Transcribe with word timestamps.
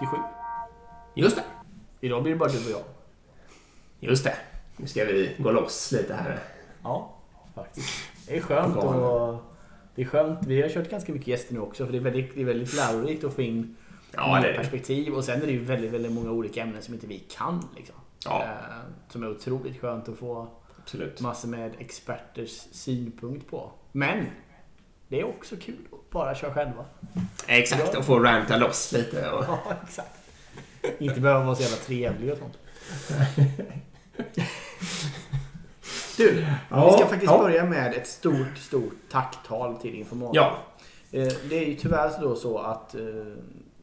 Gäststugan 0.00 0.14
avsnitt 0.14 0.14
87. 0.14 0.16
Just 1.14 1.36
det. 1.36 1.44
Idag 2.00 2.22
blir 2.22 2.32
det 2.32 2.38
bara 2.38 2.48
du 2.48 2.58
och 2.64 2.70
jag. 2.70 2.82
Just 4.00 4.24
det. 4.24 4.36
Nu 4.76 4.86
ska 4.86 5.04
vi 5.04 5.36
gå 5.38 5.50
loss 5.50 5.92
lite 5.92 6.14
här. 6.14 6.38
Ja, 6.82 7.14
faktiskt. 7.54 7.88
Det 8.28 8.36
är 8.36 8.40
skönt 8.40 8.76
och 8.76 9.36
det 9.94 10.02
är 10.02 10.06
skönt. 10.06 10.46
Vi 10.46 10.62
har 10.62 10.68
kört 10.68 10.90
ganska 10.90 11.12
mycket 11.12 11.28
gäster 11.28 11.54
nu 11.54 11.60
också 11.60 11.84
för 11.84 11.92
det 11.92 11.98
är 11.98 12.02
väldigt, 12.02 12.34
det 12.34 12.40
är 12.40 12.44
väldigt 12.44 12.74
lärorikt 12.74 13.24
att 13.24 13.34
få 13.34 13.42
in 13.42 13.76
Ja, 14.16 14.40
det. 14.42 14.54
perspektiv 14.54 15.14
och 15.14 15.24
sen 15.24 15.42
är 15.42 15.46
det 15.46 15.52
ju 15.52 15.64
väldigt, 15.64 15.90
väldigt 15.92 16.12
många 16.12 16.30
olika 16.30 16.62
ämnen 16.62 16.82
som 16.82 16.94
inte 16.94 17.06
vi 17.06 17.18
kan. 17.18 17.68
Liksom. 17.76 17.94
Ja. 18.24 18.42
Eh, 18.42 18.48
Som 19.08 19.22
är 19.22 19.30
otroligt 19.30 19.80
skönt 19.80 20.08
att 20.08 20.18
få 20.18 20.48
Absolut. 20.82 21.20
massor 21.20 21.48
med 21.48 21.72
experters 21.78 22.50
synpunkt 22.72 23.50
på. 23.50 23.70
Men 23.92 24.26
det 25.08 25.20
är 25.20 25.24
också 25.24 25.56
kul 25.56 25.78
att 25.92 26.10
bara 26.10 26.34
köra 26.34 26.54
själva. 26.54 26.84
Exakt, 27.46 27.96
och 27.96 28.04
få 28.04 28.18
ranta 28.18 28.56
loss 28.56 28.92
lite. 28.92 29.30
Och... 29.30 29.44
Ja, 29.48 29.58
exakt. 29.84 30.18
Inte 30.98 31.20
behöva 31.20 31.44
vara 31.44 31.54
så 31.54 31.62
jävla 31.62 31.76
trevlig 31.76 32.32
och 32.32 32.38
sånt. 32.38 32.58
Du, 36.16 36.30
vi 36.34 36.40
ska 36.68 36.76
Ja, 36.76 36.98
faktiskt 36.98 37.32
ja. 37.32 37.38
börja 37.38 37.64
med 37.64 37.94
ett 37.94 38.06
stort, 38.06 38.56
stort 38.58 38.94
tacktal 39.10 39.76
till 39.76 39.94
Informator. 39.94 40.36
Ja, 40.36 40.58
Eh, 41.14 41.32
Det 41.48 41.58
är 41.58 41.66
ju 41.66 41.74
tyvärr 41.74 42.10
så 42.10 42.20
då 42.20 42.36
så 42.36 42.58
att 42.58 42.94
eh, 42.94 43.00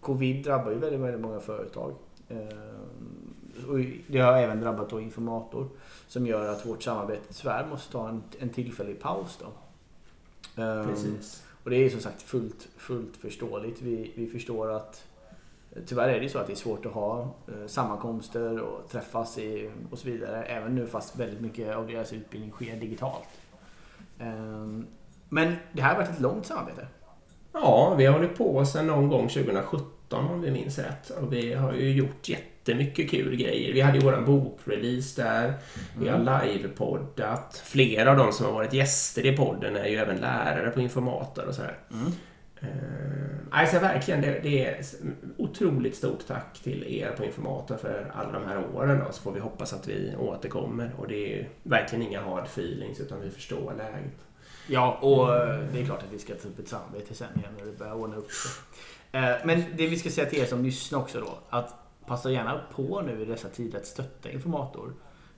covid 0.02 0.44
drabbar 0.44 0.72
ju 0.72 0.78
väldigt, 0.78 1.00
väldigt 1.00 1.22
många 1.22 1.40
företag. 1.40 1.94
Eh, 2.30 3.70
och 3.70 3.80
det 4.08 4.20
har 4.20 4.34
även 4.38 4.60
drabbat 4.60 4.90
då 4.90 5.02
Informator. 5.02 5.68
Som 6.08 6.28
gör 6.28 6.48
att 6.48 6.66
vårt 6.66 6.84
samarbete 6.84 7.34
tyvärr 7.34 7.66
måste 7.66 7.92
ta 7.92 8.10
en, 8.10 8.24
en 8.40 8.50
tillfällig 8.50 9.02
paus 9.02 9.38
då. 9.40 9.46
Eh, 10.58 10.84
precis. 10.84 11.44
och 11.64 11.70
det 11.70 11.76
är 11.76 11.90
som 11.90 12.00
sagt 12.00 12.22
fullt, 12.22 12.68
fullt 12.78 13.18
förståeligt. 13.18 13.82
Vi, 13.82 14.14
vi 14.16 14.28
förstår 14.28 14.72
att 14.72 15.06
eh, 15.72 15.82
tyvärr 15.86 16.10
är 16.10 16.18
det 16.18 16.24
ju 16.24 16.30
så 16.30 16.40
att 16.40 16.48
det 16.48 16.54
är 16.54 16.56
svårt 16.56 16.86
att 16.86 16.92
ha 16.92 17.22
eh, 17.22 17.68
sammankomster 17.68 18.60
och 18.60 18.90
träffas 18.90 19.38
i, 19.38 19.72
och 19.92 20.00
så 20.00 20.08
vidare. 20.08 20.44
Även 20.44 20.76
nu 20.76 20.88
fast 20.88 21.20
väldigt 21.20 21.42
mycket 21.42 21.76
av 21.76 21.88
deras 21.88 22.14
utbildning 22.14 22.52
sker 22.52 22.76
digitalt. 22.76 23.28
Eh, 24.20 24.68
men 25.30 25.56
det 25.72 25.82
här 25.82 25.96
har 25.96 26.02
varit 26.02 26.10
ett 26.10 26.22
långt 26.22 26.46
samarbete. 26.46 26.88
Ja, 27.54 27.96
vi 27.98 28.06
har 28.06 28.14
hållit 28.14 28.38
på 28.38 28.66
sedan 28.66 28.88
någon 28.88 29.10
gång 29.10 29.28
2017 29.30 29.92
om 30.14 30.42
vi 30.42 30.52
minns 30.52 30.80
rätt. 30.80 31.10
Och 31.10 31.34
vi 31.34 31.54
har 31.54 31.74
ju 31.74 31.92
gjort 31.92 32.30
jättemycket 32.30 33.10
kul 33.10 33.36
grejer. 33.36 33.74
Vi 33.74 33.82
hade 33.82 33.98
ju 33.98 34.04
våran 34.04 34.26
bokrelease 34.26 35.22
där. 35.22 35.54
Vi 36.00 36.10
har 36.10 36.46
livepoddat. 36.46 37.62
Flera 37.66 38.12
av 38.12 38.18
de 38.18 38.34
som 38.34 38.46
har 38.46 38.54
varit 38.54 38.74
gäster 38.74 39.26
i 39.26 39.38
podden 39.38 39.76
är 39.76 39.88
ju 39.88 39.96
även 39.96 40.18
lärare 40.18 40.70
på 40.70 40.82
Informator 40.82 41.46
och 41.46 41.56
sådär. 41.56 41.78
Mm. 41.92 42.12
Eh, 42.62 42.70
alltså 43.50 43.80
verkligen, 43.80 44.22
det, 44.22 44.40
det 44.44 44.66
är 44.66 44.82
otroligt 45.38 45.96
stort 45.96 46.28
tack 46.28 46.60
till 46.64 46.84
er 46.88 47.12
på 47.12 47.26
Informator 47.26 47.78
för 47.78 48.12
alla 48.16 48.32
de 48.32 48.46
här 48.48 48.64
åren. 48.76 49.00
Då, 49.06 49.12
så 49.12 49.22
får 49.22 49.32
vi 49.32 49.40
hoppas 49.40 49.74
att 49.74 49.88
vi 49.88 50.16
återkommer. 50.20 50.92
Och 50.98 51.08
det 51.08 51.16
är 51.16 51.38
ju 51.38 51.46
verkligen 51.64 52.08
inga 52.08 52.22
hard 52.22 52.46
feelings 52.46 53.00
utan 53.00 53.22
vi 53.22 53.30
förstår 53.30 53.74
läget. 53.78 54.18
Ja, 54.68 54.98
och 55.02 55.36
eh, 55.36 55.60
det 55.74 55.80
är 55.80 55.86
klart 55.86 56.04
att 56.04 56.14
vi 56.14 56.20
ska 56.20 56.34
ta 56.34 56.48
upp 56.48 56.60
ett 56.60 56.68
samarbete 56.68 57.14
sen 57.14 57.28
igen 57.40 57.52
när 57.58 57.66
det 57.66 57.78
börjar 57.78 57.94
ordna 57.94 58.16
upp 58.16 58.32
sig. 58.32 58.52
Eh, 59.12 59.32
Men 59.46 59.64
det 59.78 59.88
vi 59.88 59.98
ska 59.98 60.10
säga 60.10 60.30
till 60.30 60.40
er 60.40 60.46
som 60.46 60.64
lyssnar 60.64 61.00
också 61.00 61.20
då, 61.20 61.38
att 61.50 61.76
passa 62.06 62.32
gärna 62.32 62.62
på 62.76 63.02
nu 63.02 63.22
i 63.22 63.26
dessa 63.26 63.50
tider 63.50 63.80
att 63.80 63.86
stötta 63.86 64.32
Informator. 64.32 64.94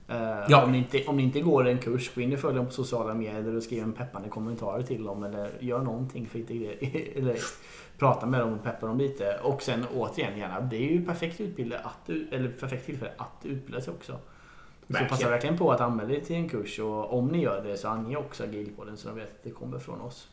Eh, 0.08 0.16
Ja. 0.48 0.64
Om, 0.64 0.72
ni 0.72 0.78
inte, 0.78 1.04
om 1.06 1.16
ni 1.16 1.22
inte 1.22 1.40
går 1.40 1.66
en 1.68 1.78
kurs, 1.78 2.14
gå 2.14 2.20
in 2.20 2.32
och 2.32 2.38
följ 2.38 2.56
dem 2.56 2.66
på 2.66 2.72
sociala 2.72 3.14
medier 3.14 3.56
och 3.56 3.62
skriv 3.62 3.82
en 3.82 3.92
peppande 3.92 4.28
kommentar 4.28 4.82
till 4.82 5.04
dem 5.04 5.22
eller 5.24 5.50
gör 5.60 5.78
någonting 5.82 6.26
för 6.26 6.38
att 6.38 6.50
eller 7.16 7.36
prata 7.98 8.26
med 8.26 8.40
dem 8.40 8.52
och 8.52 8.62
peppa 8.64 8.86
dem 8.86 8.98
lite. 8.98 9.38
Och 9.42 9.62
sen 9.62 9.84
återigen 9.94 10.38
gärna, 10.38 10.60
det 10.60 10.76
är 10.76 10.92
ju 10.92 11.04
perfekt, 11.04 11.40
utbilda 11.40 11.78
att, 11.78 12.08
eller 12.08 12.48
perfekt 12.48 12.86
tillfälle 12.86 13.12
att 13.16 13.44
utbilda 13.46 13.80
sig 13.80 13.94
också. 13.94 14.12
Så 14.12 14.18
Verkligen. 14.86 15.10
passa 15.10 15.28
verkligen 15.30 15.58
på 15.58 15.72
att 15.72 15.80
anmäla 15.80 16.12
er 16.12 16.20
till 16.20 16.36
en 16.36 16.48
kurs 16.48 16.78
och 16.78 17.18
om 17.18 17.28
ni 17.28 17.42
gör 17.42 17.64
det 17.64 17.76
så 17.76 17.88
ange 17.88 18.16
också 18.16 18.42
agilpodden 18.44 18.96
så 18.96 19.08
de 19.08 19.14
vet 19.16 19.24
att 19.30 19.42
det 19.42 19.50
kommer 19.50 19.78
från 19.78 20.00
oss. 20.00 20.28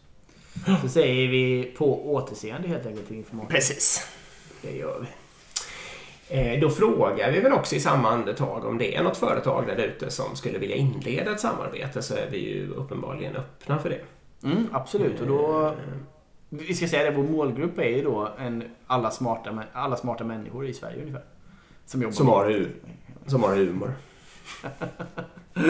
Så 0.81 0.89
säger 0.89 1.27
vi 1.27 1.63
på 1.77 2.13
återseende 2.13 2.67
helt 2.67 2.85
enkelt 2.85 3.11
information. 3.11 3.49
Precis, 3.49 4.07
det 4.61 4.71
gör 4.77 4.99
vi. 5.01 5.07
Eh, 6.53 6.59
Då 6.59 6.69
frågar 6.69 7.31
vi 7.31 7.39
väl 7.39 7.53
också 7.53 7.75
i 7.75 7.79
samma 7.79 8.09
andetag 8.09 8.65
om 8.65 8.77
det 8.77 8.95
är 8.95 9.03
något 9.03 9.17
företag 9.17 9.67
där 9.67 9.75
ute 9.77 10.11
som 10.11 10.35
skulle 10.35 10.57
vilja 10.57 10.75
inleda 10.75 11.31
ett 11.31 11.39
samarbete 11.39 12.01
så 12.01 12.13
är 12.15 12.27
vi 12.31 12.37
ju 12.37 12.69
uppenbarligen 12.69 13.35
öppna 13.35 13.79
för 13.79 13.89
det. 13.89 13.99
Mm, 14.47 14.67
absolut. 14.71 15.21
Och 15.21 15.27
då, 15.27 15.73
vi 16.49 16.73
ska 16.73 16.87
säga 16.87 17.11
det, 17.11 17.17
vår 17.17 17.23
målgrupp 17.23 17.79
är 17.79 17.83
ju 17.89 18.03
då 18.03 18.29
en, 18.39 18.63
alla, 18.87 19.11
smarta, 19.11 19.63
alla 19.73 19.97
smarta 19.97 20.23
människor 20.23 20.67
i 20.67 20.73
Sverige 20.73 20.99
ungefär. 21.01 21.23
Som 21.85 22.01
jobbar 22.01 22.13
Som 22.13 22.27
har 22.27 22.45
med- 22.49 22.67
Som 23.27 23.43
har 23.43 23.55
humor. 23.55 23.93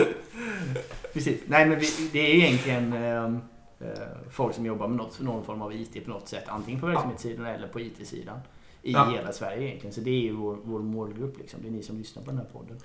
Precis. 1.14 1.42
Nej 1.48 1.66
men 1.66 1.80
vi, 1.80 1.88
det 2.14 2.20
är 2.20 2.36
egentligen 2.36 2.94
eh, 2.94 3.24
eh, 3.24 3.38
folk 4.30 4.56
som 4.56 4.66
jobbar 4.66 4.88
med 4.88 4.98
något, 4.98 5.20
någon 5.20 5.44
form 5.46 5.62
av 5.62 5.74
IT 5.74 6.06
på 6.06 6.10
något 6.10 6.28
sätt. 6.28 6.44
Antingen 6.48 6.80
på 6.82 6.88
verksamhetssidan 6.88 7.46
eller 7.46 7.68
på 7.68 7.80
IT-sidan. 7.80 8.40
I 8.84 8.92
Ja. 8.92 9.10
hela 9.16 9.32
Sverige 9.32 9.68
egentligen. 9.68 9.94
Så 9.94 10.02
det 10.02 10.10
är 10.10 10.22
ju 10.22 10.32
vår, 10.34 10.58
vår 10.64 10.80
målgrupp 10.80 11.38
liksom. 11.38 11.62
Det 11.62 11.68
är 11.68 11.72
ni 11.72 11.84
som 11.84 11.98
lyssnar 11.98 12.24
på 12.24 12.30
den 12.32 12.38
här 12.40 12.46
podden. 12.54 12.80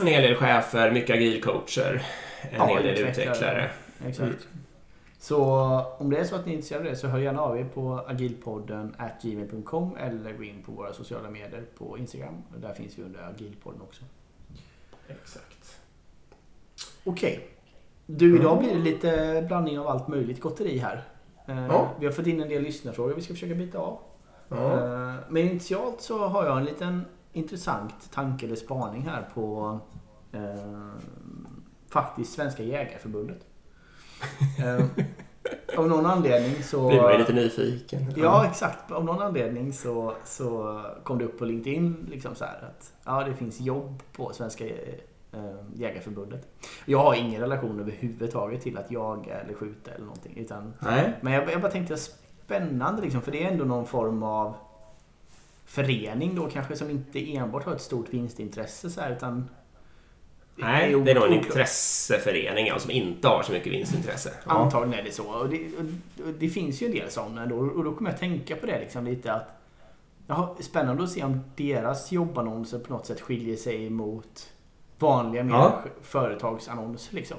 En 0.00 0.06
hel 0.06 0.22
del 0.22 0.34
chefer, 0.34 0.90
mycket 0.92 1.16
agilcoacher, 1.16 2.06
en 2.42 2.56
Ja, 2.56 2.66
hel 2.66 2.82
del 2.82 2.92
utvecklare. 2.92 3.26
utvecklare. 3.30 3.70
Exakt. 4.06 4.20
Mm. 4.20 4.36
Så 5.18 5.44
om 5.98 6.10
det 6.10 6.16
är 6.18 6.24
så 6.24 6.36
att 6.36 6.46
ni 6.46 6.52
är 6.52 6.56
intresserade 6.56 6.84
av 6.84 6.90
det 6.90 6.96
så 6.98 7.06
hör 7.06 7.18
gärna 7.18 7.40
av 7.40 7.58
er 7.58 7.64
på 7.64 8.04
agilpodden 8.06 8.94
gmail.com 9.22 9.96
eller 9.96 10.32
gå 10.32 10.44
in 10.44 10.62
på 10.62 10.72
våra 10.72 10.92
sociala 10.92 11.30
medier 11.30 11.64
på 11.78 11.98
Instagram. 11.98 12.34
Där 12.56 12.74
finns 12.74 12.98
vi 12.98 13.02
under 13.02 13.28
agilpodden 13.28 13.80
också. 13.82 14.04
Exakt. 15.08 15.80
Okej. 17.04 17.48
Du, 18.06 18.36
idag 18.40 18.58
blir 18.58 18.72
det 18.74 18.78
lite 18.80 19.44
blandning 19.48 19.78
av 19.78 19.86
allt 19.88 20.08
möjligt 20.08 20.40
gotteri 20.40 20.78
här. 20.78 21.04
Eh, 21.48 21.66
Ja. 21.66 21.88
Vi 22.00 22.06
har 22.06 22.12
fått 22.12 22.26
in 22.26 22.42
en 22.42 22.48
del 22.48 22.62
lyssnarfrågor 22.62 23.14
vi 23.14 23.22
ska 23.22 23.34
försöka 23.34 23.54
bita 23.54 23.78
av. 23.78 23.98
Ja. 24.48 24.56
Eh, 24.56 25.14
Men 25.28 25.42
initialt 25.42 26.00
så 26.00 26.26
har 26.26 26.44
jag 26.46 26.58
en 26.58 26.64
liten 26.64 27.04
intressant 27.32 28.12
tanke 28.14 28.46
eller 28.46 28.56
spaning 28.56 29.02
här 29.02 29.28
på 29.34 29.78
eh, 30.32 30.92
faktiskt 31.90 32.32
Svenska 32.32 32.62
Jägarförbundet. 32.62 33.38
Eh, 34.64 34.84
av 35.78 35.88
någon 35.88 36.06
anledning 36.06 36.62
så... 36.62 36.88
Blir 36.88 37.02
man 37.02 37.12
ju 37.12 37.18
lite 37.18 37.32
nyfiken. 37.32 38.12
Ja, 38.16 38.46
exakt. 38.46 38.90
Av 38.90 39.04
någon 39.04 39.22
anledning 39.22 39.72
så, 39.72 40.12
så 40.24 40.80
kom 41.04 41.18
det 41.18 41.24
upp 41.24 41.38
på 41.38 41.44
LinkedIn 41.44 42.06
liksom 42.10 42.34
så 42.34 42.44
här 42.44 42.62
att 42.70 42.92
ja, 43.04 43.24
det 43.24 43.34
finns 43.34 43.60
jobb 43.60 44.02
på 44.12 44.32
Svenska 44.32 44.64
eh, 45.36 45.80
Jägarförbundet. 45.80 46.48
Jag 46.84 46.98
har 46.98 47.14
ingen 47.14 47.40
relation 47.40 47.80
överhuvudtaget 47.80 48.62
till 48.62 48.78
att 48.78 48.90
jaga 48.90 49.40
eller 49.40 49.54
skjuta 49.54 49.90
eller 49.90 50.04
någonting. 50.04 50.36
Utan, 50.36 50.74
Nej. 50.80 51.12
men 51.20 51.32
jag, 51.32 51.50
jag 51.50 51.60
bara 51.60 51.72
tänkte 51.72 51.96
spännande 51.96 53.02
liksom, 53.02 53.22
för 53.22 53.32
det 53.32 53.44
är 53.44 53.50
ändå 53.50 53.64
någon 53.64 53.86
form 53.86 54.22
av 54.22 54.54
förening 55.64 56.34
då 56.34 56.50
kanske 56.50 56.76
som 56.76 56.90
inte 56.90 57.36
enbart 57.36 57.64
har 57.64 57.74
ett 57.74 57.80
stort 57.80 58.08
vinstintresse 58.08 58.90
så 58.90 59.00
här, 59.00 59.12
utan 59.12 59.48
Nej, 60.58 61.00
det 61.04 61.10
är 61.10 61.14
nog 61.14 61.26
en 61.26 61.32
intresseförening 61.32 62.66
ja, 62.66 62.78
som 62.78 62.90
inte 62.90 63.28
har 63.28 63.42
så 63.42 63.52
mycket 63.52 63.72
vinstintresse. 63.72 64.32
Ja. 64.46 64.52
Antagligen 64.52 65.00
är 65.00 65.04
det 65.04 65.12
så. 65.12 65.24
Och 65.24 65.48
det, 65.48 65.60
och 66.24 66.32
det 66.38 66.48
finns 66.48 66.82
ju 66.82 66.86
en 66.86 66.92
del 66.92 67.10
sådana 67.10 67.46
då. 67.46 67.56
Och 67.56 67.84
då 67.84 67.94
kommer 67.94 68.10
jag 68.10 68.20
tänka 68.20 68.56
på 68.56 68.66
det 68.66 68.80
liksom 68.80 69.04
lite 69.04 69.32
att 69.32 69.56
jaha, 70.26 70.48
Spännande 70.60 71.02
att 71.02 71.10
se 71.10 71.24
om 71.24 71.40
deras 71.56 72.12
jobbannonser 72.12 72.78
på 72.78 72.92
något 72.92 73.06
sätt 73.06 73.20
skiljer 73.20 73.56
sig 73.56 73.90
mot 73.90 74.48
vanliga 74.98 75.44
mer 75.44 75.54
Ja. 75.54 75.82
företagsannonser. 76.02 77.14
Liksom. 77.14 77.36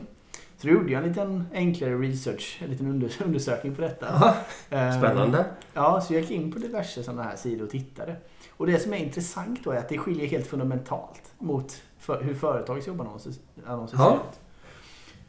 Så 0.58 0.68
då 0.68 0.74
gjorde 0.74 0.92
jag 0.92 1.04
en 1.04 1.08
liten 1.10 1.48
enklare 1.54 1.96
research, 1.96 2.60
en 2.64 2.70
liten 2.72 2.88
under, 2.88 3.12
undersökning 3.26 3.76
på 3.76 3.82
detta. 3.82 4.06
Ja, 4.22 4.36
Eh, 4.78 4.98
Spännande. 5.00 5.46
Ja, 5.74 6.02
så 6.02 6.14
jag 6.14 6.22
gick 6.22 6.32
in 6.32 6.52
på 6.52 6.60
diverse 6.60 7.04
sådana 7.04 7.24
här 7.24 7.36
sidor 7.36 7.66
och 7.66 7.72
tittade. 7.72 8.16
Och 8.50 8.68
det 8.68 8.80
som 8.80 8.94
är 8.94 8.98
intressant 8.98 9.64
då 9.64 9.72
är 9.72 9.78
att 9.78 9.90
det 9.90 9.98
skiljer 9.98 10.28
helt 10.28 10.48
fundamentalt 10.48 11.22
mot 11.40 11.82
för, 12.00 12.22
hur 12.24 12.34
företags 12.36 12.88
jobbannonser 12.88 13.34
annonser 13.68 13.98
Ja. 13.98 14.10
ser 14.10 14.16
ut. 14.16 14.40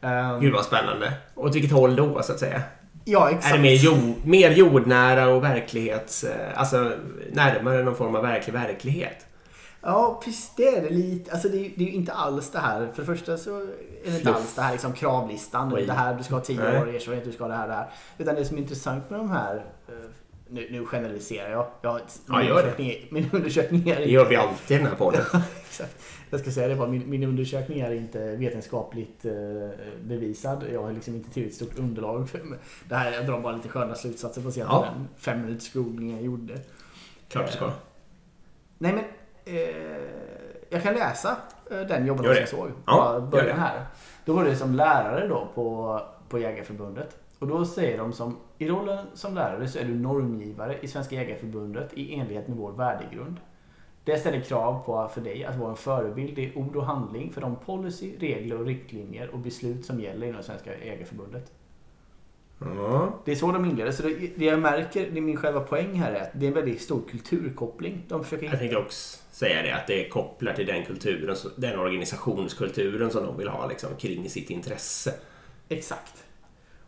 Ehm, 0.01 0.39
Gud 0.41 0.53
vad 0.53 0.65
spännande. 0.65 1.13
Och 1.35 1.45
åt 1.45 1.55
vilket 1.55 1.71
håll 1.71 1.95
då 1.95 2.21
så 2.23 2.31
att 2.33 2.39
säga? 2.39 2.61
ja, 3.05 3.29
exakt. 3.29 3.53
Är 3.53 3.57
det 3.57 3.63
mer, 3.63 3.73
jord, 3.75 4.15
mer 4.25 4.51
jordnära 4.51 5.27
och 5.27 5.43
verklighets... 5.43 6.23
eh, 6.23 6.59
Alltså 6.59 6.91
närmare 7.31 7.83
någon 7.83 7.95
form 7.95 8.15
av 8.15 8.21
verklig 8.21 8.53
verklighet? 8.53 9.25
Ja, 9.81 10.21
precis 10.23 10.51
det 10.57 10.67
är 10.67 10.81
det 10.81 10.89
lite. 10.89 11.31
Alltså 11.31 11.49
det, 11.49 11.57
är- 11.65 11.71
det 11.75 11.83
är 11.83 11.87
ju 11.87 11.93
inte 11.93 12.13
alls 12.13 12.51
det 12.51 12.59
här. 12.59 12.91
För 12.93 13.01
det 13.01 13.05
första 13.05 13.37
så 13.37 13.57
är 13.61 13.67
det 14.11 14.17
inte 14.17 14.33
alls 14.33 14.55
det 14.55 14.61
här 14.61 14.71
liksom 14.71 14.93
kravlistan. 14.93 15.73
Oj. 15.73 15.85
Det 15.85 15.93
här, 15.93 16.13
du 16.17 16.23
ska 16.23 16.35
ha 16.35 16.41
10 16.41 16.59
Nej. 16.59 16.81
år 16.81 16.87
erfarenhet, 16.95 17.25
du 17.25 17.31
ska 17.31 17.43
ha 17.43 17.49
det 17.49 17.55
här, 17.55 17.67
det 17.67 17.73
här. 17.73 17.89
Utan 18.17 18.35
det 18.35 18.45
som 18.45 18.57
är 18.57 18.61
intressant 18.61 19.09
med 19.09 19.19
de 19.19 19.29
här 19.29 19.55
eh, 19.87 19.93
nu, 20.49 20.67
nu 20.71 20.85
generaliserar 20.85 21.49
jag. 21.51 21.67
jag 21.81 21.89
har- 21.91 22.01
Ja, 22.27 22.37
min, 22.37 22.47
gör 22.47 22.55
det. 22.55 22.61
undersökning, 22.61 22.93
min 23.11 23.29
undersökning 23.33 23.89
är 23.89 23.95
Det 23.95 24.05
gör 24.11 24.29
vi 24.29 24.35
alltid 24.35 24.75
i 24.77 24.79
den 24.79 24.87
här 24.89 24.95
podden. 24.97 25.21
Exakt. 25.67 26.01
Jag 26.29 26.39
ska 26.39 26.51
säga 26.51 26.67
det 26.67 26.75
bara, 26.75 26.87
min, 26.89 27.09
min 27.09 27.23
undersökning 27.23 27.79
är 27.79 27.91
inte 27.91 28.35
vetenskapligt 28.35 29.25
eh, 29.25 29.31
bevisad. 30.03 30.63
Jag 30.73 30.83
har 30.83 30.91
liksom 30.91 31.15
inte 31.15 31.29
tillräckligt 31.29 31.55
stort 31.55 31.79
underlag 31.79 32.29
för 32.29 32.41
det 32.89 32.95
här. 32.95 33.11
Jag 33.11 33.25
drar 33.25 33.39
bara 33.39 33.55
lite 33.55 33.69
sköna 33.69 33.95
slutsatser 33.95 34.41
på 34.41 34.51
Ja. 34.55 34.85
den 34.95 35.07
fem 35.17 35.41
minuters 35.41 35.73
googling 35.73 36.11
jag 36.11 36.21
gjorde. 36.21 36.59
Klart 37.29 37.45
du 37.47 37.51
ska. 37.53 37.65
Eh, 37.65 37.71
Nej 38.77 38.93
men, 38.93 39.03
jag 40.69 40.83
kan 40.83 40.93
läsa 40.93 41.37
eh, 41.71 41.79
den 41.79 42.05
jobbannons 42.05 42.39
jag 42.39 42.49
såg. 42.49 42.71
Ja, 42.85 43.27
början 43.31 43.59
här. 43.59 43.85
Då 44.25 44.33
var 44.33 44.43
det 44.43 44.55
som 44.55 44.75
lärare 44.75 45.27
då 45.27 45.47
på, 45.55 46.01
på 46.29 46.39
Jägarförbundet. 46.39 47.17
Och 47.39 47.47
då 47.47 47.65
säger 47.65 47.97
de 47.97 48.13
som, 48.13 48.37
i 48.57 48.67
rollen 48.67 49.05
som 49.13 49.35
lärare 49.35 49.67
så 49.67 49.79
är 49.79 49.83
du 49.83 49.95
normgivare 49.95 50.77
i 50.81 50.87
Svenska 50.87 51.15
Jägarförbundet 51.15 51.93
i 51.93 52.15
enlighet 52.15 52.47
med 52.47 52.57
vår 52.57 52.71
värdegrund. 52.71 53.35
Det 54.03 54.17
ställer 54.17 54.41
krav 54.41 54.83
på 54.85 55.07
för 55.13 55.21
dig 55.21 55.45
att 55.45 55.55
vara 55.55 55.69
en 55.69 55.75
förebild 55.75 56.39
i 56.39 56.53
ord 56.55 56.75
och 56.75 56.85
handling 56.85 57.33
för 57.33 57.41
de 57.41 57.55
policy, 57.55 58.13
regler 58.19 58.59
och 58.59 58.65
riktlinjer 58.65 59.29
och 59.29 59.39
beslut 59.39 59.85
som 59.85 59.99
gäller 59.99 60.27
inom 60.27 60.43
Svenska 60.43 60.77
Jägarförbundet. 60.85 61.51
Ja. 62.59 63.19
Det 63.25 63.31
är 63.31 63.35
så 63.35 63.51
de 63.51 63.65
inleder. 63.65 63.91
Så 63.91 64.03
det, 64.03 64.37
det 64.37 64.45
jag 64.45 64.59
märker, 64.59 65.11
det 65.11 65.17
är 65.17 65.21
min 65.21 65.37
själva 65.37 65.59
poäng 65.59 65.93
här 65.93 66.11
är 66.11 66.21
att 66.21 66.29
det 66.33 66.45
är 66.45 66.47
en 66.47 66.53
väldigt 66.53 66.81
stor 66.81 67.01
kulturkoppling. 67.09 68.05
De 68.07 68.23
försöker 68.23 68.45
Jag 68.45 68.59
tänkte 68.59 68.77
också 68.77 69.19
säga 69.39 69.61
det, 69.61 69.71
att 69.71 69.87
det 69.87 70.05
är 70.05 70.09
kopplat 70.09 70.55
till 70.55 70.65
den 70.65 70.85
kulturen, 70.85 71.35
den 71.55 71.79
organisationskulturen 71.79 73.11
som 73.11 73.25
de 73.25 73.37
vill 73.37 73.47
ha 73.47 73.67
liksom, 73.67 73.89
kring 73.95 74.29
sitt 74.29 74.49
intresse. 74.49 75.13
Exakt. 75.69 76.23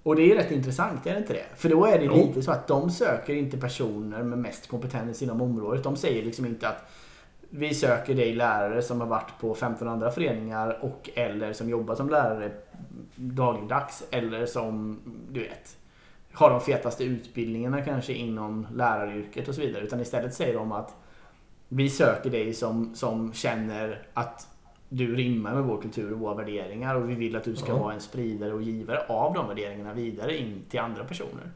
Och 0.03 0.15
det 0.15 0.31
är 0.31 0.35
rätt 0.35 0.51
intressant, 0.51 1.07
är 1.07 1.13
det 1.13 1.17
inte 1.19 1.33
det? 1.33 1.45
För 1.55 1.69
då 1.69 1.85
är 1.85 1.99
det 1.99 2.05
Jo. 2.05 2.15
lite 2.15 2.41
så 2.41 2.51
att 2.51 2.67
de 2.67 2.89
söker 2.91 3.33
inte 3.33 3.57
personer 3.57 4.23
med 4.23 4.37
mest 4.39 4.67
kompetens 4.67 5.21
inom 5.21 5.41
området. 5.41 5.83
De 5.83 5.95
säger 5.95 6.23
liksom 6.23 6.45
inte 6.45 6.69
att 6.69 6.91
vi 7.49 7.73
söker 7.73 8.15
dig 8.15 8.33
lärare 8.35 8.81
som 8.81 9.01
har 9.01 9.07
varit 9.07 9.31
på 9.39 9.55
15 9.55 9.87
andra 9.87 10.11
föreningar 10.11 10.77
och 10.81 11.09
eller 11.15 11.53
som 11.53 11.69
jobbar 11.69 11.95
som 11.95 12.09
lärare 12.09 12.51
dagligdags 13.15 14.03
eller 14.11 14.45
som, 14.45 14.99
du 15.31 15.39
vet, 15.39 15.77
har 16.33 16.49
de 16.49 16.61
fetaste 16.61 17.03
utbildningarna 17.03 17.81
kanske 17.81 18.13
inom 18.13 18.67
läraryrket 18.75 19.47
och 19.47 19.55
så 19.55 19.61
vidare. 19.61 19.83
Utan 19.83 19.99
istället 19.99 20.33
säger 20.33 20.53
de 20.53 20.71
att 20.71 20.95
vi 21.73 21.89
söker 21.89 22.29
dig 22.29 22.53
som, 22.53 22.95
som 22.95 23.33
känner 23.33 24.01
att 24.13 24.47
du 24.89 25.15
rimmar 25.15 25.53
med 25.55 25.63
vår 25.63 25.81
kultur 25.81 26.13
och 26.13 26.19
våra 26.19 26.33
värderingar 26.35 26.95
och 26.95 27.09
vi 27.09 27.15
vill 27.15 27.35
att 27.35 27.43
du 27.43 27.55
ska 27.55 27.67
Ja. 27.67 27.77
vara 27.77 27.93
en 27.93 28.01
spridare 28.01 28.53
och 28.53 28.61
givare 28.61 29.05
av 29.09 29.33
de 29.33 29.47
värderingarna 29.47 29.93
vidare 29.93 30.37
in 30.37 30.61
till 30.69 30.79
andra 30.79 31.03
personer. 31.03 31.51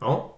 Ja. 0.00 0.34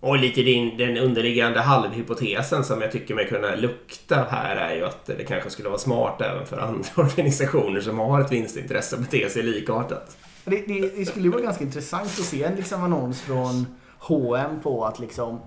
Och 0.00 0.18
lite 0.18 0.42
din, 0.42 0.76
den 0.76 0.96
underliggande 0.96 1.60
halvhypotesen 1.60 2.64
som 2.64 2.80
jag 2.80 2.92
tycker 2.92 3.14
mig 3.14 3.28
kunna 3.28 3.54
lukta 3.54 4.26
här 4.30 4.56
är 4.56 4.76
ju 4.76 4.84
att 4.84 5.06
det 5.06 5.24
kanske 5.24 5.50
skulle 5.50 5.68
vara 5.68 5.78
smart 5.78 6.20
även 6.20 6.46
för 6.46 6.58
andra 6.58 6.88
organisationer 7.02 7.80
som 7.80 7.98
har 7.98 8.20
ett 8.20 8.32
vinstintresse 8.32 8.96
att 8.96 9.02
bete 9.02 9.28
sig 9.30 9.42
likartat. 9.42 10.16
Det, 10.44 10.66
det, 10.66 10.96
det 10.96 11.06
skulle 11.06 11.24
ju 11.24 11.30
vara 11.30 11.42
ganska 11.42 11.64
intressant 11.64 12.04
att 12.04 12.10
se 12.24 12.44
en 12.44 12.54
liksom 12.56 12.82
annons 12.82 13.20
från 13.22 13.66
H&M 13.98 14.60
på 14.62 14.84
att 14.84 14.98
liksom 14.98 15.40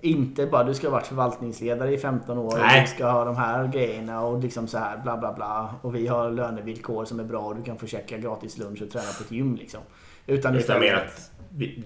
inte 0.00 0.46
bara 0.46 0.64
du 0.64 0.74
ska 0.74 0.86
ha 0.86 0.92
varit 0.92 1.06
förvaltningsledare 1.06 1.94
i 1.94 1.98
15 1.98 2.38
år 2.38 2.58
Nej. 2.58 2.78
och 2.80 2.82
du 2.82 2.90
ska 2.90 3.06
ha 3.10 3.24
de 3.24 3.36
här 3.36 3.66
grejerna 3.66 4.22
och 4.22 4.38
liksom 4.42 4.68
så 4.68 4.78
här 4.78 4.98
bla 4.98 5.16
bla 5.16 5.32
bla 5.32 5.74
och 5.82 5.94
vi 5.94 6.06
har 6.06 6.30
lönevillkor 6.30 7.04
som 7.04 7.20
är 7.20 7.24
bra 7.24 7.40
och 7.40 7.56
du 7.56 7.62
kan 7.62 7.78
få 7.78 7.86
käka 7.86 8.18
gratis 8.18 8.58
lunch 8.58 8.82
och 8.82 8.90
träna 8.90 9.06
på 9.18 9.24
ett 9.24 9.30
gym 9.30 9.56
liksom. 9.56 9.80
Utan 10.26 10.54
Utan 10.56 10.80
mer 10.80 10.86
istället 10.86 11.02
att 11.02 11.30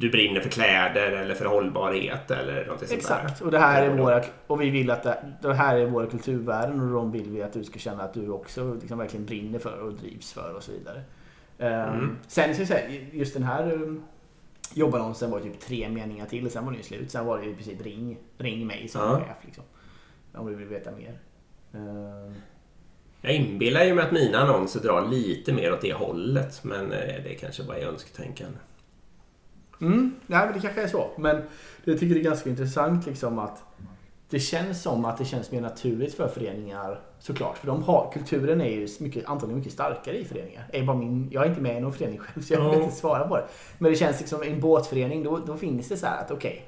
du 0.00 0.10
brinner 0.10 0.40
för 0.40 0.48
kläder 0.48 1.12
eller 1.12 1.34
för 1.34 1.44
hållbarhet 1.44 2.30
eller 2.30 2.66
något 2.66 2.78
sånt. 2.78 2.92
Exakt, 2.92 3.40
och 3.40 3.50
det 3.50 3.58
här 3.58 3.82
är 3.82 3.96
våra, 3.96 4.22
och 4.46 4.60
vi 4.60 4.70
vill 4.70 4.90
att 4.90 5.02
det, 5.02 5.18
det 5.42 5.54
här 5.54 5.76
är 5.76 5.86
våra 5.86 6.06
kulturvärden 6.06 6.80
och 6.80 6.92
de 6.92 7.12
vill 7.12 7.30
vi 7.30 7.42
att 7.42 7.52
du 7.52 7.64
ska 7.64 7.78
känna 7.78 8.02
att 8.02 8.14
du 8.14 8.30
också 8.30 8.74
liksom 8.74 8.98
verkligen 8.98 9.26
brinner 9.26 9.58
för 9.58 9.80
och 9.80 9.92
drivs 9.92 10.32
för 10.32 10.54
och 10.56 10.62
så 10.62 10.72
vidare. 10.72 11.02
Ehm, 11.58 11.94
Mm. 11.94 12.16
Sen 12.26 12.54
ska 12.54 12.60
jag 12.60 12.68
säga, 12.68 13.00
just 13.12 13.34
den 13.34 13.42
här 13.42 13.96
um, 14.74 14.80
jobbannonsen 14.80 15.30
var 15.30 15.40
typ 15.40 15.60
tre 15.60 15.88
meningar 15.88 16.26
till 16.26 16.46
och 16.46 16.52
sen 16.52 16.64
var 16.64 16.72
det 16.72 16.76
ju 16.78 16.82
slut. 16.84 17.10
Sen 17.10 17.26
var 17.26 17.38
det 17.38 17.44
ju 17.44 17.50
i 17.50 17.54
princip 17.54 17.80
ring, 17.82 18.18
ring 18.38 18.66
mig 18.66 18.88
som 18.88 19.00
Ja. 19.00 19.16
chef 19.16 19.36
liksom. 19.44 19.64
Om 20.34 20.46
du 20.46 20.54
vill 20.54 20.68
veta 20.68 20.90
mer. 20.90 21.18
Ehm, 21.74 22.34
Jag 23.20 23.34
inbillar 23.34 23.84
ju 23.84 23.94
mig 23.94 24.04
att 24.04 24.12
mina 24.12 24.38
annonser 24.38 24.80
drar 24.80 25.08
lite 25.08 25.52
mer 25.52 25.72
åt 25.72 25.80
det 25.80 25.92
hållet 25.92 26.64
men 26.64 26.92
eh, 26.92 27.22
det 27.24 27.34
kanske 27.40 27.62
bara 27.64 27.76
är 27.78 27.86
önsketänkande. 27.86 28.58
Mm, 29.80 30.14
nej, 30.26 30.44
men 30.46 30.54
det 30.54 30.60
kanske 30.60 30.82
är 30.82 30.88
så. 30.88 31.10
Men 31.18 31.42
jag 31.84 31.98
tycker 32.00 32.14
det 32.14 32.20
är 32.20 32.24
ganska 32.24 32.50
intressant 32.50 33.06
liksom 33.06 33.38
att 33.38 33.62
det 34.30 34.40
känns 34.40 34.82
som 34.82 35.04
att 35.04 35.18
det 35.18 35.24
känns 35.24 35.50
mer 35.50 35.60
naturligt 35.60 36.14
för 36.14 36.28
föreningar 36.28 37.00
såklart. 37.22 37.58
För 37.58 37.66
de 37.66 37.82
har, 37.82 38.10
kulturen 38.12 38.60
är 38.60 38.70
ju 38.70 38.88
mycket, 39.00 39.26
antagligen 39.28 39.58
mycket 39.58 39.72
starkare 39.72 40.18
i 40.18 40.24
föreningar. 40.24 40.64
Är 40.72 40.82
bara 40.84 40.96
min, 40.96 41.28
jag 41.32 41.44
är 41.44 41.48
inte 41.48 41.60
med 41.60 41.76
i 41.76 41.80
någon 41.80 41.92
förening 41.92 42.18
själv 42.18 42.42
så 42.42 42.54
jag 42.54 42.64
Ja. 42.64 42.70
vet 42.70 42.80
inte 42.82 42.94
svara 42.94 43.28
på 43.28 43.36
det. 43.36 43.44
Men 43.78 43.92
det 43.92 43.98
känns 43.98 44.20
liksom 44.20 44.44
i 44.44 44.48
en 44.48 44.60
båtförening 44.60 45.22
då, 45.22 45.38
då 45.38 45.56
finns 45.56 45.88
det 45.88 45.96
så 45.96 46.06
här 46.06 46.20
att 46.20 46.30
okej. 46.30 46.66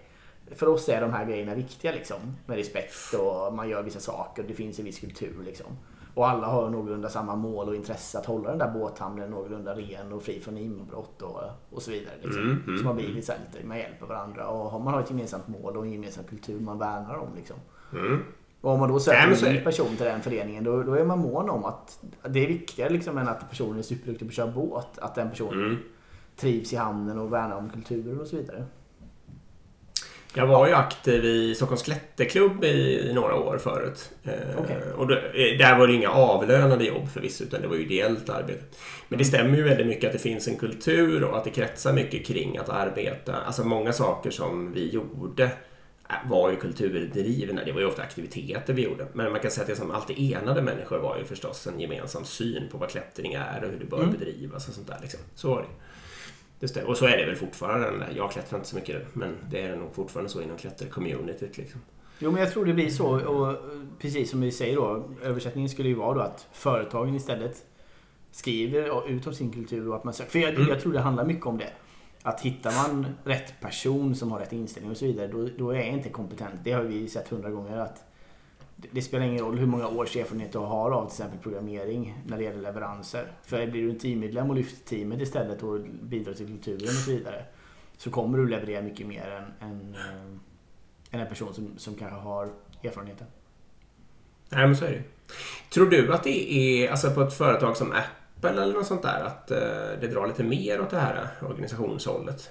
för 0.54 0.68
oss 0.68 0.88
är 0.88 1.00
de 1.00 1.12
här 1.12 1.24
grejerna 1.24 1.54
viktiga 1.54 1.92
liksom. 1.92 2.16
Med 2.46 2.56
respekt 2.56 3.14
och 3.20 3.54
man 3.54 3.68
gör 3.68 3.82
vissa 3.82 4.00
saker. 4.00 4.44
Det 4.48 4.54
finns 4.54 4.78
en 4.78 4.84
viss 4.84 4.98
kultur 4.98 5.42
liksom. 5.44 5.66
Och 6.14 6.28
alla 6.28 6.46
har 6.46 6.70
någorlunda 6.70 7.08
samma 7.08 7.36
mål 7.36 7.68
och 7.68 7.74
intresse 7.74 8.18
att 8.18 8.26
hålla 8.26 8.48
den 8.48 8.58
där 8.58 8.70
båthamnen 8.70 9.30
någorlunda 9.30 9.74
ren 9.74 10.12
och 10.12 10.22
fri 10.22 10.40
från 10.40 10.58
inbrott 10.58 11.22
och, 11.22 11.40
och 11.70 11.82
så 11.82 11.90
vidare. 11.90 12.14
Liksom. 12.22 12.42
Mm, 12.42 12.62
mm, 12.66 12.78
så 12.78 12.84
man 12.84 12.96
blir 12.96 13.08
lite, 13.08 13.26
så 13.26 13.32
här, 13.32 13.40
lite, 13.52 13.66
man 13.66 13.78
hjälper 13.78 14.06
varandra 14.06 14.46
och 14.48 14.80
man 14.80 14.94
har 14.94 15.00
ett 15.00 15.10
gemensamt 15.10 15.48
mål 15.48 15.76
och 15.76 15.84
en 15.84 15.92
gemensam 15.92 16.24
kultur 16.24 16.60
man 16.60 16.78
värnar 16.78 17.14
om. 17.14 17.28
Liksom. 17.36 17.56
Mm. 17.92 18.22
Och 18.64 18.72
om 18.72 18.80
man 18.80 18.88
då 18.88 19.00
söker 19.00 19.46
en 19.46 19.52
ny 19.54 19.60
person 19.60 19.96
till 19.96 20.06
den 20.06 20.22
föreningen 20.22 20.64
då, 20.64 20.82
då 20.82 20.94
är 20.94 21.04
man 21.04 21.18
mån 21.18 21.50
om 21.50 21.64
att 21.64 21.98
det 22.28 22.44
är 22.44 22.48
viktigare 22.48 22.90
liksom, 22.90 23.18
än 23.18 23.28
att 23.28 23.50
personen 23.50 23.78
är 23.78 23.82
superduktig 23.82 24.28
på 24.28 24.30
att 24.30 24.34
köra 24.36 24.46
båt. 24.46 24.98
Att 24.98 25.14
den 25.14 25.30
personen 25.30 25.64
Mm. 25.64 25.76
trivs 26.36 26.72
i 26.72 26.76
hamnen 26.76 27.18
och 27.18 27.32
värnar 27.32 27.56
om 27.56 27.70
kulturen 27.70 28.20
och 28.20 28.26
så 28.26 28.36
vidare. 28.36 28.64
Jag 30.36 30.46
var 30.46 30.66
ju 30.66 30.72
aktiv 30.74 31.24
i 31.24 31.54
Stockholms 31.54 31.82
klätterklubb 31.82 32.64
i, 32.64 33.10
några 33.14 33.34
år 33.34 33.58
förut. 33.58 34.10
Eh, 34.24 34.32
Okej. 34.58 34.76
och 34.96 35.06
då, 35.06 35.14
eh, 35.14 35.58
där 35.58 35.78
var 35.78 35.86
det 35.86 35.92
inga 35.94 36.10
avlönade 36.10 36.84
jobb 36.84 37.08
förvisso, 37.08 37.44
utan 37.44 37.60
det 37.62 37.68
var 37.68 37.76
ju 37.76 37.82
ideellt 37.84 38.28
arbete. 38.30 38.64
Men 39.08 39.18
det 39.18 39.24
stämmer 39.24 39.56
ju 39.56 39.62
väldigt 39.62 39.86
mycket 39.86 40.06
att 40.06 40.12
det 40.12 40.18
finns 40.18 40.48
en 40.48 40.56
kultur 40.56 41.24
och 41.24 41.36
att 41.36 41.44
det 41.44 41.50
kretsar 41.50 41.92
mycket 41.92 42.26
kring 42.26 42.58
att 42.58 42.68
arbeta. 42.68 43.36
Alltså 43.46 43.64
många 43.64 43.92
saker 43.92 44.30
som 44.30 44.72
vi 44.72 44.90
gjorde 44.90 45.50
var 46.28 46.50
ju 46.50 46.56
kulturdrivna. 46.56 47.64
Det 47.64 47.72
var 47.72 47.80
ju 47.80 47.86
ofta 47.86 48.02
aktiviteter 48.02 48.72
vi 48.74 48.82
gjorde. 48.84 49.06
Men 49.12 49.32
man 49.32 49.40
kan 49.40 49.50
säga 49.50 49.62
att 49.62 49.68
det 49.68 49.76
som 49.76 49.90
alltid 49.90 50.32
enade 50.32 50.62
människor 50.62 50.98
var 50.98 51.18
ju 51.18 51.24
förstås 51.24 51.66
en 51.66 51.80
gemensam 51.80 52.24
syn 52.24 52.68
på 52.72 52.78
vad 52.78 52.88
klättring 52.90 53.32
är 53.34 53.64
och 53.64 53.70
hur 53.70 53.78
det 53.78 53.84
bör 53.84 53.98
Mm. 54.02 54.10
bedrivas 54.12 54.68
och 54.68 54.74
sånt 54.74 54.86
där. 54.86 54.98
Liksom. 55.02 55.20
Så 55.34 55.48
var 55.50 55.62
det. 55.62 55.68
Det 56.60 56.68
stämmer. 56.68 56.88
Och 56.90 56.96
så 56.96 57.06
är 57.06 57.16
det 57.16 57.26
väl 57.26 57.36
fortfarande. 57.36 58.06
Jag 58.16 58.30
klättrar 58.32 58.58
inte 58.58 58.68
så 58.70 58.76
mycket 58.76 59.14
men 59.14 59.36
det 59.50 59.60
är 59.60 59.76
nog 59.76 59.94
fortfarande 59.94 60.30
så 60.30 60.42
inom 60.42 60.56
klättercommunityt. 60.56 61.56
Liksom. 61.56 61.80
Jo 62.18 62.30
men 62.30 62.40
jag 62.40 62.52
tror 62.52 62.64
det 62.64 62.72
blir 62.74 62.90
så 62.90 63.06
och 63.26 63.56
precis 63.98 64.30
som 64.30 64.40
vi 64.40 64.52
säger 64.52 64.76
då 64.76 65.10
översättningen 65.22 65.68
skulle 65.70 65.88
ju 65.88 65.94
vara 65.94 66.14
då 66.14 66.20
att 66.20 66.46
företagen 66.52 67.14
istället 67.14 67.62
skriver 68.32 69.08
ut 69.10 69.26
om 69.26 69.34
sin 69.34 69.52
kultur 69.52 69.88
och 69.88 69.96
att 69.96 70.04
man 70.04 70.14
söker. 70.14 70.30
För 70.30 70.38
jag, 70.38 70.54
Mm. 70.54 70.68
jag 70.68 70.80
tror 70.80 70.92
det 70.92 71.00
handlar 71.00 71.24
mycket 71.24 71.46
om 71.46 71.58
det. 71.58 71.70
Att 72.26 72.40
hittar 72.40 72.72
man 72.72 73.06
rätt 73.24 73.60
person 73.60 74.14
som 74.14 74.32
har 74.32 74.38
rätt 74.38 74.52
inställning 74.52 74.90
och 74.90 74.96
så 74.96 75.04
vidare 75.04 75.26
då, 75.26 75.48
då 75.58 75.70
är 75.70 75.76
jag 75.76 75.86
inte 75.86 76.08
kompetent. 76.08 76.54
Det 76.64 76.72
har 76.72 76.82
vi 76.82 77.08
sett 77.08 77.28
hundra 77.28 77.50
gånger 77.50 77.76
att 77.76 78.04
det, 78.76 78.88
det 78.92 79.02
spelar 79.02 79.26
ingen 79.26 79.44
roll 79.44 79.58
hur 79.58 79.66
många 79.66 79.88
års 79.88 80.16
erfarenhet 80.16 80.52
du 80.52 80.58
har 80.58 80.90
av 80.90 81.06
till 81.06 81.12
exempel 81.12 81.38
programmering 81.38 82.22
när 82.26 82.38
det 82.38 82.44
gäller 82.44 82.62
leveranser. 82.62 83.32
För 83.42 83.66
blir 83.66 83.82
du 83.82 83.90
en 83.90 83.98
teammedlem 83.98 84.50
och 84.50 84.56
lyfter 84.56 84.88
teamet 84.88 85.20
istället 85.20 85.62
och 85.62 85.80
bidrar 86.02 86.34
till 86.34 86.46
kulturen 86.46 86.88
och 86.88 86.94
så 86.94 87.10
vidare 87.10 87.44
så 87.96 88.10
kommer 88.10 88.38
du 88.38 88.48
leverera 88.48 88.82
mycket 88.82 89.06
mer 89.06 89.30
än, 89.30 89.68
än, 89.70 89.94
eh, 89.94 90.36
än 91.10 91.20
en 91.20 91.28
person 91.28 91.54
som, 91.54 91.78
som 91.78 91.94
kanske 91.94 92.18
har 92.18 92.52
erfarenheten. 92.82 93.26
Nej 94.48 94.66
men 94.66 94.76
så 94.76 94.84
är 94.84 94.90
det 94.90 94.96
ju. 94.96 95.02
Tror 95.70 95.90
du 95.90 96.14
att 96.14 96.24
det 96.24 96.52
är, 96.52 96.90
alltså 96.90 97.10
på 97.10 97.22
ett 97.22 97.34
företag 97.34 97.76
som 97.76 97.92
Apple 97.92 98.23
eller 98.48 98.74
något 98.74 98.86
sånt 98.86 99.02
där, 99.02 99.24
att 99.24 99.50
eh, 99.50 99.58
det 100.00 100.08
drar 100.08 100.26
lite 100.26 100.44
mer 100.44 100.80
åt 100.80 100.90
det 100.90 100.98
här 100.98 101.28
organisationshållet? 101.42 102.50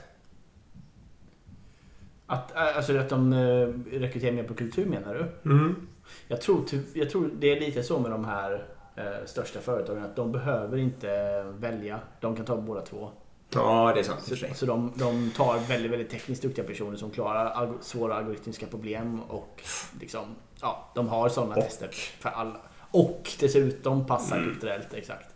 Att, 2.25 2.55
äh, 2.55 2.77
alltså 2.77 2.97
att 2.97 3.09
de 3.09 3.33
eh, 3.33 3.97
rekryterar 4.00 4.31
mer 4.31 4.43
på 4.43 4.53
kultur 4.53 4.85
menar 4.85 5.13
du? 5.43 5.50
Mm. 5.51 5.88
Jag 6.27 6.41
tror, 6.41 6.63
jag 6.93 7.09
tror 7.09 7.31
det 7.39 7.51
är 7.51 7.59
lite 7.59 7.83
så 7.83 8.00
med 8.00 8.12
de 8.12 8.25
här 8.25 8.65
eh, 8.95 9.25
största 9.25 9.59
företagen 9.59 10.03
att 10.03 10.15
de 10.15 10.31
behöver 10.31 10.77
inte 10.77 11.43
välja. 11.43 12.00
De 12.19 12.35
kan 12.35 12.45
ta 12.45 12.57
båda 12.57 12.81
två. 12.81 13.09
Ja, 13.55 13.91
det 13.93 14.00
är 14.00 14.03
sant 14.03 14.21
Så, 14.23 14.35
så 14.55 14.65
de, 14.65 14.91
de 14.95 15.31
tar 15.31 15.59
väldigt, 15.69 15.91
väldigt 15.91 16.09
tekniskt 16.09 16.41
duktiga 16.41 16.65
personer 16.65 16.97
som 16.97 17.12
klarar 17.12 17.51
alg- 17.53 17.77
svåra 17.81 18.15
algoritmiska 18.15 18.65
problem 18.65 19.19
och 19.23 19.62
liksom, 20.00 20.21
ja, 20.62 20.91
de 20.95 21.07
har 21.07 21.29
sådana 21.29 21.55
Och. 21.55 21.63
tester 21.63 21.88
för 22.19 22.29
alla. 22.29 22.57
Och 22.91 23.29
dessutom 23.39 24.05
passar 24.05 24.38
Mm. 24.38 24.50
kulturellt, 24.50 24.93
exakt. 24.93 25.33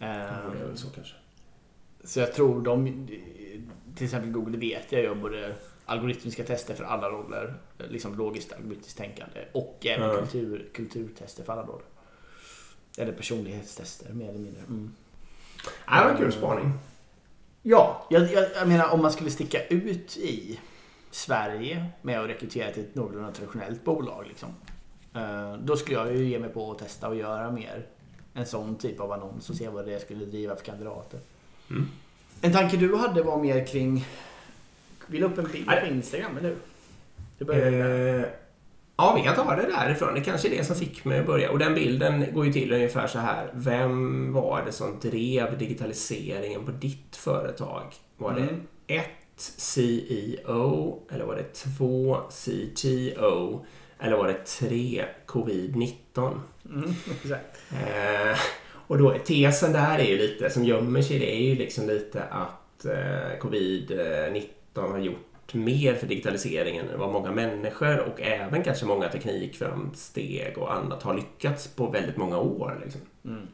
Ehm, 0.00 0.50
väl 0.68 0.76
så 0.78 0.90
kanske. 0.90 1.14
Så 2.04 2.20
jag 2.20 2.32
tror 2.34 2.62
de, 2.62 3.06
till 3.96 4.04
exempel 4.04 4.30
Google 4.30 4.58
vet 4.58 4.92
jag 4.92 5.02
gör 5.02 5.14
både 5.14 5.54
algoritmiska 5.84 6.44
tester 6.44 6.74
för 6.74 6.84
alla 6.84 7.08
roller, 7.08 7.54
liksom 7.78 8.14
logiskt 8.18 8.52
algoritmiskt 8.52 8.98
tänkande 8.98 9.44
och 9.52 9.86
även 9.86 10.08
Ja. 10.08 10.16
kultur, 10.16 10.68
kulturtester 10.74 11.44
för 11.44 11.52
alla 11.52 11.62
roller. 11.62 11.84
Eller 12.98 13.12
personlighetstester 13.12 14.12
mer 14.12 14.28
eller 14.28 14.38
mindre. 14.38 14.60
Mm. 14.62 14.92
Ja, 15.86 15.98
det 15.98 16.04
var 16.04 16.10
en 16.10 16.16
kul 16.16 16.32
spaning. 16.32 16.72
Ja, 17.62 18.06
jag, 18.10 18.32
jag, 18.32 18.48
jag 18.54 18.68
menar 18.68 18.88
om 18.92 19.02
man 19.02 19.12
skulle 19.12 19.30
sticka 19.30 19.66
ut 19.66 20.16
i 20.16 20.60
Sverige 21.10 21.86
med 22.02 22.20
att 22.20 22.28
rekrytera 22.28 22.72
till 22.72 22.82
ett 22.82 22.94
någorlunda 22.94 23.32
traditionellt 23.32 23.84
bolag. 23.84 24.24
Liksom. 24.28 24.48
Eh, 25.14 25.54
då 25.56 25.76
skulle 25.76 25.96
jag 25.96 26.16
ju 26.16 26.24
ge 26.24 26.38
mig 26.38 26.50
på 26.50 26.70
att 26.72 26.78
testa 26.78 27.08
och 27.08 27.16
göra 27.16 27.50
mer 27.50 27.86
en 28.36 28.46
sån 28.46 28.76
typ 28.76 29.00
av 29.00 29.12
annons 29.12 29.50
och 29.50 29.56
se 29.56 29.68
vad 29.68 29.86
det 29.86 30.00
skulle 30.00 30.24
driva 30.24 30.56
för 30.56 30.64
kandidater. 30.64 31.20
Mm. 31.70 31.88
En 32.40 32.52
tanke 32.52 32.76
du 32.76 32.96
hade 32.96 33.22
var 33.22 33.38
mer 33.38 33.66
kring... 33.66 34.04
Vi 35.06 35.18
la 35.18 35.26
upp 35.26 35.38
en 35.38 35.48
bild 35.52 35.66
på 35.66 35.86
Instagram, 35.86 36.36
eller 36.36 36.48
hur? 36.48 36.58
Du 37.38 37.44
började 37.44 37.70
där. 37.70 38.18
Eh, 38.20 38.26
ja, 38.96 39.14
vi 39.16 39.22
kan 39.22 39.34
ta 39.34 39.56
det 39.56 39.62
därifrån. 39.62 40.14
Det 40.14 40.20
kanske 40.20 40.48
är 40.48 40.56
det 40.58 40.64
som 40.64 40.76
fick 40.76 41.04
mig 41.04 41.18
att 41.18 41.26
börja. 41.26 41.50
Och 41.50 41.58
den 41.58 41.74
bilden 41.74 42.34
går 42.34 42.46
ju 42.46 42.52
till 42.52 42.72
ungefär 42.72 43.06
så 43.06 43.18
här. 43.18 43.50
Vem 43.54 44.32
var 44.32 44.62
det 44.66 44.72
som 44.72 44.98
drev 45.00 45.58
digitaliseringen 45.58 46.64
på 46.64 46.70
ditt 46.70 47.16
företag? 47.16 47.94
Var 48.16 48.32
det 48.34 48.40
Mm. 48.40 48.60
ett 48.86 49.10
CEO 49.36 51.02
eller 51.10 51.24
var 51.24 51.36
det 51.36 51.52
två 51.54 52.18
CTO? 52.30 53.64
Eller 53.98 54.16
var 54.16 54.26
det 54.26 54.44
tre 54.44 55.04
covid-19? 55.26 56.40
Mm, 56.70 56.94
exakt. 57.22 57.60
Eh, 57.72 58.38
och 58.86 58.98
då 58.98 59.18
tesen 59.18 59.72
där 59.72 59.98
är 59.98 60.04
ju 60.04 60.18
lite, 60.18 60.50
som 60.50 60.64
gömmer 60.64 61.02
sig, 61.02 61.18
det 61.18 61.36
är 61.36 61.42
ju 61.42 61.54
liksom 61.54 61.86
lite 61.86 62.22
att 62.22 62.84
eh, 62.84 63.40
covid-19 63.40 64.46
har 64.74 64.98
gjort 64.98 65.54
mer 65.54 65.94
för 65.94 66.06
digitaliseringen 66.06 66.88
än 66.88 66.98
vad 66.98 67.12
många 67.12 67.32
människor 67.32 67.98
och 67.98 68.20
även 68.20 68.62
kanske 68.62 68.86
många 68.86 69.08
teknikframsteg 69.08 70.58
och 70.58 70.74
annat 70.74 71.02
har 71.02 71.14
lyckats 71.14 71.68
på 71.68 71.86
väldigt 71.90 72.16
många 72.16 72.38
år. 72.38 72.80
Liksom. 72.84 73.00
Mm. 73.24 73.46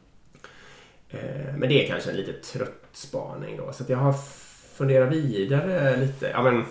Eh, 1.09 1.57
men 1.57 1.69
det 1.69 1.83
är 1.83 1.87
kanske 1.87 2.09
en 2.09 2.17
lite 2.17 2.33
trött 2.33 2.87
spaning 2.91 3.57
då. 3.57 3.73
Så 3.73 3.83
jag 3.87 3.97
har 3.97 4.13
funderat 4.73 5.13
vidare 5.13 5.97
lite. 5.97 6.27
Ja, 6.27 6.43
men, 6.43 6.65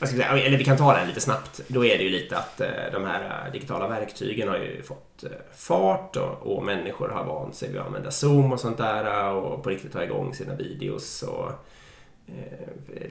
vad 0.00 0.08
ska 0.08 0.18
säga? 0.18 0.38
Eller 0.38 0.58
vi 0.58 0.64
kan 0.64 0.76
ta 0.76 0.94
den 0.94 1.08
lite 1.08 1.20
snabbt. 1.20 1.60
Då 1.68 1.84
är 1.84 1.98
det 1.98 2.04
ju 2.04 2.10
lite 2.10 2.38
att 2.38 2.60
eh, 2.60 2.68
de 2.92 3.04
här 3.04 3.44
eh, 3.46 3.52
digitala 3.52 3.88
verktygen 3.88 4.48
har 4.48 4.58
ju 4.58 4.82
fått 4.82 5.24
eh, 5.24 5.30
fart 5.54 6.16
och, 6.16 6.56
och 6.56 6.64
människor 6.64 7.08
har 7.08 7.24
vant 7.24 7.54
sig 7.54 7.68
vid 7.68 7.80
att 7.80 7.86
använda 7.86 8.10
Zoom 8.10 8.52
och 8.52 8.60
sånt 8.60 8.78
där 8.78 9.32
och 9.32 9.62
på 9.62 9.70
riktigt 9.70 9.92
ta 9.92 10.04
igång 10.04 10.34
sina 10.34 10.54
videos. 10.54 11.22
Och, 11.22 11.52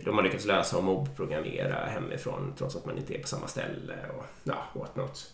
de 0.06 0.16
har 0.16 0.24
lyckats 0.24 0.46
lösa 0.46 0.78
och 0.78 0.84
mobbprogrammera 0.84 1.86
hemifrån 1.86 2.54
trots 2.58 2.76
att 2.76 2.86
man 2.86 2.98
inte 2.98 3.16
är 3.16 3.22
på 3.22 3.28
samma 3.28 3.48
ställe 3.48 3.96
och 4.18 4.26
ja, 4.44 4.56
what 4.74 4.96
not. 4.96 5.32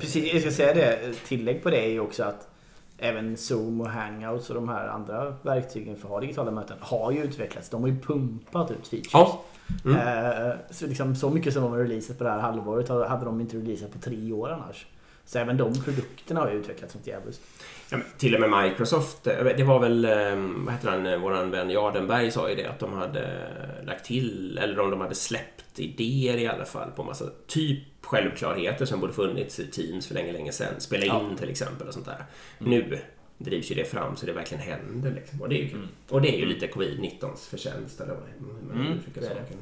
Precis, 0.00 0.32
jag 0.32 0.42
ska 0.42 0.50
säga 0.50 0.74
det. 0.74 1.12
Tillägg 1.26 1.62
på 1.62 1.70
det 1.70 1.84
är 1.84 1.90
ju 1.90 2.00
också 2.00 2.24
att 2.24 2.48
även 2.98 3.36
Zoom 3.36 3.80
och 3.80 3.88
Hangouts 3.88 4.50
och 4.50 4.54
de 4.54 4.68
här 4.68 4.88
andra 4.88 5.34
verktygen 5.42 5.96
för 5.96 6.04
att 6.08 6.10
ha 6.10 6.20
digitala 6.20 6.50
möten 6.50 6.76
har 6.80 7.12
ju 7.12 7.24
utvecklats. 7.24 7.68
De 7.68 7.80
har 7.80 7.88
ju 7.88 8.00
pumpat 8.00 8.70
ut 8.70 8.88
features. 8.88 9.12
Ja. 9.12 9.44
Mm. 9.84 10.58
Så, 10.70 10.86
liksom, 10.86 11.16
så 11.16 11.30
mycket 11.30 11.52
som 11.52 11.62
de 11.62 11.72
har 11.72 11.78
releasat 11.78 12.18
på 12.18 12.24
det 12.24 12.30
här 12.30 12.38
halvåret 12.38 12.88
hade 12.88 13.24
de 13.24 13.40
inte 13.40 13.56
releasat 13.56 13.92
på 13.92 13.98
tre 13.98 14.32
år 14.32 14.50
annars. 14.50 14.86
Så 15.26 15.38
även 15.38 15.56
de 15.56 15.74
produkterna 15.84 16.40
har 16.40 16.50
ju 16.50 16.56
utvecklats 16.58 16.92
som 16.92 17.00
djävulskt. 17.04 17.42
Ja, 17.90 17.98
till 18.18 18.34
och 18.34 18.40
med 18.50 18.62
Microsoft, 18.62 19.26
eh, 19.26 19.44
det 19.56 19.64
var 19.64 19.78
väl, 19.80 20.04
eh, 20.04 20.36
vad 20.64 20.74
heter 20.74 20.88
han, 20.90 21.06
eh, 21.06 21.18
våran 21.18 21.50
vän 21.50 21.70
Jardenberg 21.70 22.30
sa 22.30 22.48
ju 22.50 22.54
det 22.56 22.64
att 22.66 22.78
de 22.78 22.92
hade 22.92 23.48
lagt 23.86 24.04
till, 24.04 24.58
eller 24.58 24.80
om 24.80 24.90
de 24.90 25.00
hade 25.00 25.14
släppt 25.14 25.78
idéer 25.78 26.36
i 26.36 26.46
alla 26.46 26.64
fall 26.64 26.90
på 26.90 27.04
massa 27.04 27.24
typ 27.46 27.78
självklarheter 28.02 28.84
som 28.84 29.00
borde 29.00 29.12
funnits 29.12 29.60
i 29.60 29.66
Teams 29.66 30.06
för 30.06 30.14
länge, 30.14 30.32
länge 30.32 30.52
sedan. 30.52 30.74
Spela 30.80 31.04
in 31.04 31.10
Ja. 31.30 31.36
till 31.38 31.50
exempel 31.50 31.88
och 31.88 31.94
sånt 31.94 32.06
där. 32.06 32.24
Nu 32.58 32.98
drivs 33.38 33.70
ju 33.70 33.74
det 33.74 33.84
fram 33.84 34.16
så 34.16 34.26
det 34.26 34.32
verkligen 34.32 34.62
händer 34.64 35.10
liksom. 35.10 35.42
Och 35.42 35.48
det 35.48 35.54
är 35.54 35.64
ju. 35.64 35.70
Mm. 35.74 35.88
Och 36.08 36.22
det 36.22 36.34
är 36.34 36.38
ju 36.38 36.46
lite 36.46 36.66
covid-19s 36.66 37.48
förtjänst 37.50 38.00
eller 38.00 38.14
vad 38.14 38.22
man 38.68 38.86
Mm, 38.86 38.98
uttrycker 38.98 39.20
det. 39.20 39.26
saken. 39.26 39.56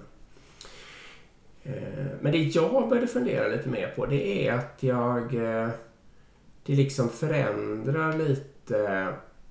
Eh, 1.65 2.07
Men 2.21 2.33
det 2.33 2.39
jag 2.39 2.89
började 2.89 3.07
fundera 3.07 3.49
lite 3.49 3.69
mer 3.69 3.93
på 3.97 4.07
det 4.07 4.49
är 4.49 4.53
att 4.53 4.77
jag... 4.81 5.35
eh, 5.35 5.69
Det 6.67 6.75
liksom 6.75 7.09
förändrar 7.09 8.19
lite 8.19 9.09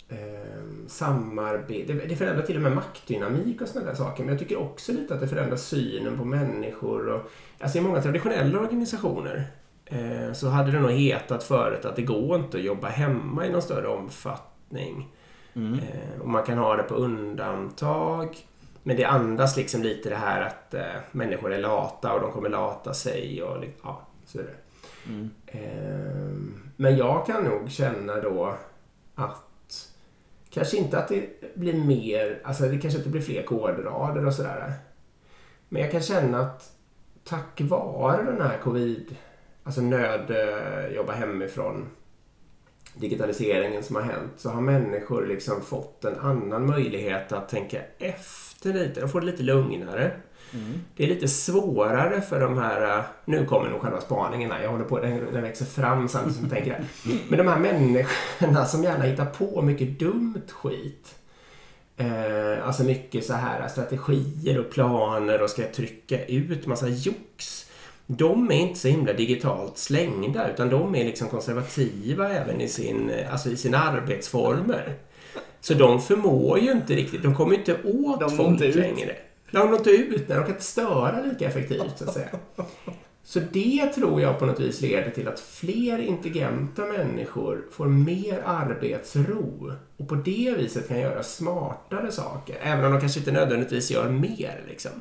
eh, 0.10 0.64
samarbete. 0.88 1.94
Det- 1.94 2.06
Det 2.06 2.16
förändrar 2.16 2.46
till 2.46 2.56
och 2.56 2.62
med 2.62 2.76
maktdynamik 2.76 3.62
och 3.62 3.68
sådana 3.68 3.90
där 3.90 3.96
saker. 3.98 4.24
Men 4.24 4.30
jag 4.34 4.40
tycker 4.40 4.60
också 4.62 4.92
lite 4.92 5.14
att 5.14 5.20
det 5.20 5.28
förändrar 5.28 5.58
synen 5.58 6.18
på 6.18 6.26
människor. 6.26 7.08
Och, 7.10 7.32
alltså 7.60 7.78
i 7.78 7.82
många 7.82 8.02
traditionella 8.02 8.60
organisationer 8.60 9.44
eh, 9.86 10.34
så 10.34 10.48
hade 10.50 10.72
det 10.72 10.80
nog 10.80 10.92
hetat 10.92 11.44
förut 11.44 11.86
att 11.86 11.96
det 11.96 12.02
går 12.02 12.36
inte 12.40 12.58
att 12.58 12.64
jobba 12.64 12.88
hemma 12.88 13.46
i 13.46 13.50
någon 13.52 13.62
större 13.62 13.88
omfattning. 13.88 15.08
Mm. 15.56 15.74
Eh, 15.74 16.22
och 16.22 16.30
man 16.30 16.44
kan 16.44 16.58
ha 16.58 16.76
det 16.76 16.84
på 16.84 16.96
undantag. 16.96 18.38
Men 18.84 18.98
det 18.98 19.04
andas 19.06 19.58
liksom 19.58 19.84
lite 19.84 20.10
det 20.10 20.16
här 20.16 20.42
att 20.42 20.74
eh, 20.74 21.02
människor 21.12 21.54
är 21.54 21.60
lata 21.60 22.14
och 22.14 22.22
de 22.22 22.32
kommer 22.32 22.50
lata 22.50 22.94
sig 22.94 23.44
och 23.44 23.64
ja, 23.84 24.08
så 24.26 24.40
är 24.40 24.44
det. 24.44 24.56
Mm. 25.10 25.30
Eh, 25.46 26.54
men 26.76 26.98
jag 26.98 27.26
kan 27.26 27.44
nog 27.44 27.72
känna 27.72 28.20
då 28.20 28.56
att 29.16 29.90
kanske 30.50 30.78
inte 30.78 31.00
att 31.00 31.08
det 31.08 31.56
blir 31.56 31.74
mer, 31.74 32.42
alltså 32.44 32.64
det 32.64 32.78
kanske 32.78 32.98
inte 32.98 33.10
blir 33.10 33.22
fler 33.22 33.44
kodrader 33.44 34.26
och 34.26 34.34
sådär. 34.34 34.74
Men 35.70 35.82
jag 35.82 35.92
kan 35.92 36.02
känna 36.02 36.40
att 36.40 36.72
tack 37.24 37.62
vare 37.62 38.24
den 38.24 38.42
här 38.42 38.58
covid, 38.58 39.16
alltså 39.64 39.82
nöd, 39.82 40.32
jobba 40.96 41.14
hemifrån, 41.14 41.86
digitaliseringen 42.94 43.84
som 43.84 43.96
har 43.96 44.04
hänt 44.04 44.32
så 44.38 44.50
har 44.50 44.62
människor 44.62 45.28
liksom 45.28 45.62
fått 45.62 46.06
en 46.06 46.20
annan 46.20 46.66
möjlighet 46.66 47.32
att 47.32 47.50
tänka 47.50 47.82
efter 48.00 48.74
lite. 48.74 49.02
De 49.02 49.10
får 49.10 49.20
det 49.20 49.26
lite 49.26 49.44
lugnare. 49.44 50.12
Mm. 50.54 50.82
Det 50.96 51.04
är 51.04 51.08
lite 51.08 51.28
svårare 51.28 52.22
för 52.22 52.40
de 52.40 52.58
här, 52.58 52.98
eh, 52.98 53.04
nu 53.26 53.46
kommer 53.46 53.70
nog 53.70 53.82
själva 53.82 54.02
spaningen 54.02 54.52
här, 54.52 54.64
jag 54.64 54.70
håller 54.70 54.86
på, 54.86 55.00
den, 55.00 55.34
den 55.34 55.42
växer 55.42 55.66
fram 55.66 56.08
samtidigt 56.08 56.38
som 56.38 56.46
jag 56.46 56.54
tänker 56.54 56.72
det. 56.72 57.14
Men 57.30 57.38
de 57.38 57.48
här 57.48 57.60
människorna 57.60 58.66
som 58.66 58.84
gärna 58.84 59.04
hittar 59.04 59.26
på 59.26 59.62
mycket 59.62 60.00
dumt 60.00 60.42
skit. 60.50 61.16
Eh, 61.98 62.68
alltså 62.68 62.84
mycket 62.84 63.26
så 63.26 63.34
här 63.34 63.68
strategier 63.68 64.60
och 64.60 64.72
planer 64.72 65.42
och 65.42 65.50
ska 65.50 65.64
trycka 65.64 66.26
ut 66.26 66.68
massa 66.68 66.88
jox. 66.88 67.63
De 68.18 68.52
är 68.52 68.56
inte 68.56 68.80
så 68.80 68.88
himla 68.88 69.14
digitalt 69.14 69.78
slängda 69.78 70.50
utan 70.50 70.70
de 70.70 70.96
är 70.96 71.04
liksom 71.06 71.28
konservativa 71.28 72.30
även 72.30 72.62
i, 72.62 72.68
sin, 72.68 73.12
alltså 73.32 73.50
i 73.50 73.58
sina 73.58 73.78
arbetsformer. 73.78 74.96
Så 75.62 75.74
de 75.74 76.02
förmår 76.02 76.60
ju 76.60 76.72
inte 76.72 76.94
riktigt, 76.96 77.24
de 77.24 77.36
kommer 77.36 77.56
inte 77.56 77.74
åt 77.84 78.20
De 78.20 78.30
folk 78.30 78.50
inte 78.50 78.66
ut. 78.66 78.76
längre. 78.76 79.16
De 79.52 79.70
når 79.70 79.78
inte 79.78 79.90
ut, 79.90 80.28
de 80.28 80.34
kan 80.34 80.48
inte 80.48 80.64
störa 80.64 81.22
lika 81.22 81.48
effektivt 81.48 81.94
så 81.98 82.04
att 82.04 82.14
säga. 82.14 82.30
Så 83.26 83.40
det 83.52 83.86
tror 83.96 84.22
jag 84.22 84.40
på 84.40 84.46
något 84.46 84.60
vis 84.60 84.82
leder 84.82 85.10
till 85.12 85.28
att 85.28 85.40
fler 85.40 86.00
intelligenta 86.00 86.86
människor 86.86 87.66
får 87.72 87.86
mer 87.86 88.42
arbetsro 88.46 89.74
och 89.98 90.10
på 90.10 90.16
det 90.16 90.54
viset 90.58 90.88
kan 90.88 91.00
göra 91.00 91.24
smartare 91.24 92.12
saker, 92.12 92.58
även 92.62 92.86
om 92.86 92.92
de 92.92 93.00
kanske 93.00 93.20
inte 93.20 93.32
nödvändigtvis 93.32 93.92
gör 93.92 94.10
mer. 94.10 94.64
Liksom. 94.70 94.92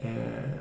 Eh, 0.00 0.12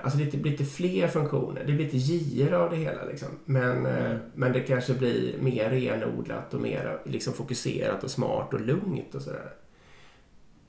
alltså 0.04 0.20
det 0.20 0.38
blir 0.38 0.52
lite 0.52 0.66
fler 0.66 1.08
funktioner, 1.08 1.64
det 1.66 1.74
blir 1.74 1.86
lite 1.86 1.98
gir 1.98 2.54
av 2.54 2.70
det 2.70 2.76
hela. 2.76 3.06
Liksom. 3.06 3.28
Men, 3.46 3.86
eh, 3.86 4.06
Mm. 4.06 4.18
men 4.36 4.54
det 4.54 4.60
kanske 4.60 4.94
blir 4.94 5.36
mer 5.42 5.70
renodlat 5.70 6.54
och 6.54 6.62
mer 6.62 7.00
liksom, 7.06 7.34
fokuserat 7.34 8.04
och 8.04 8.12
smart 8.12 8.54
och 8.54 8.62
lugnt 8.62 9.16
och 9.16 9.22
sådär. 9.22 9.52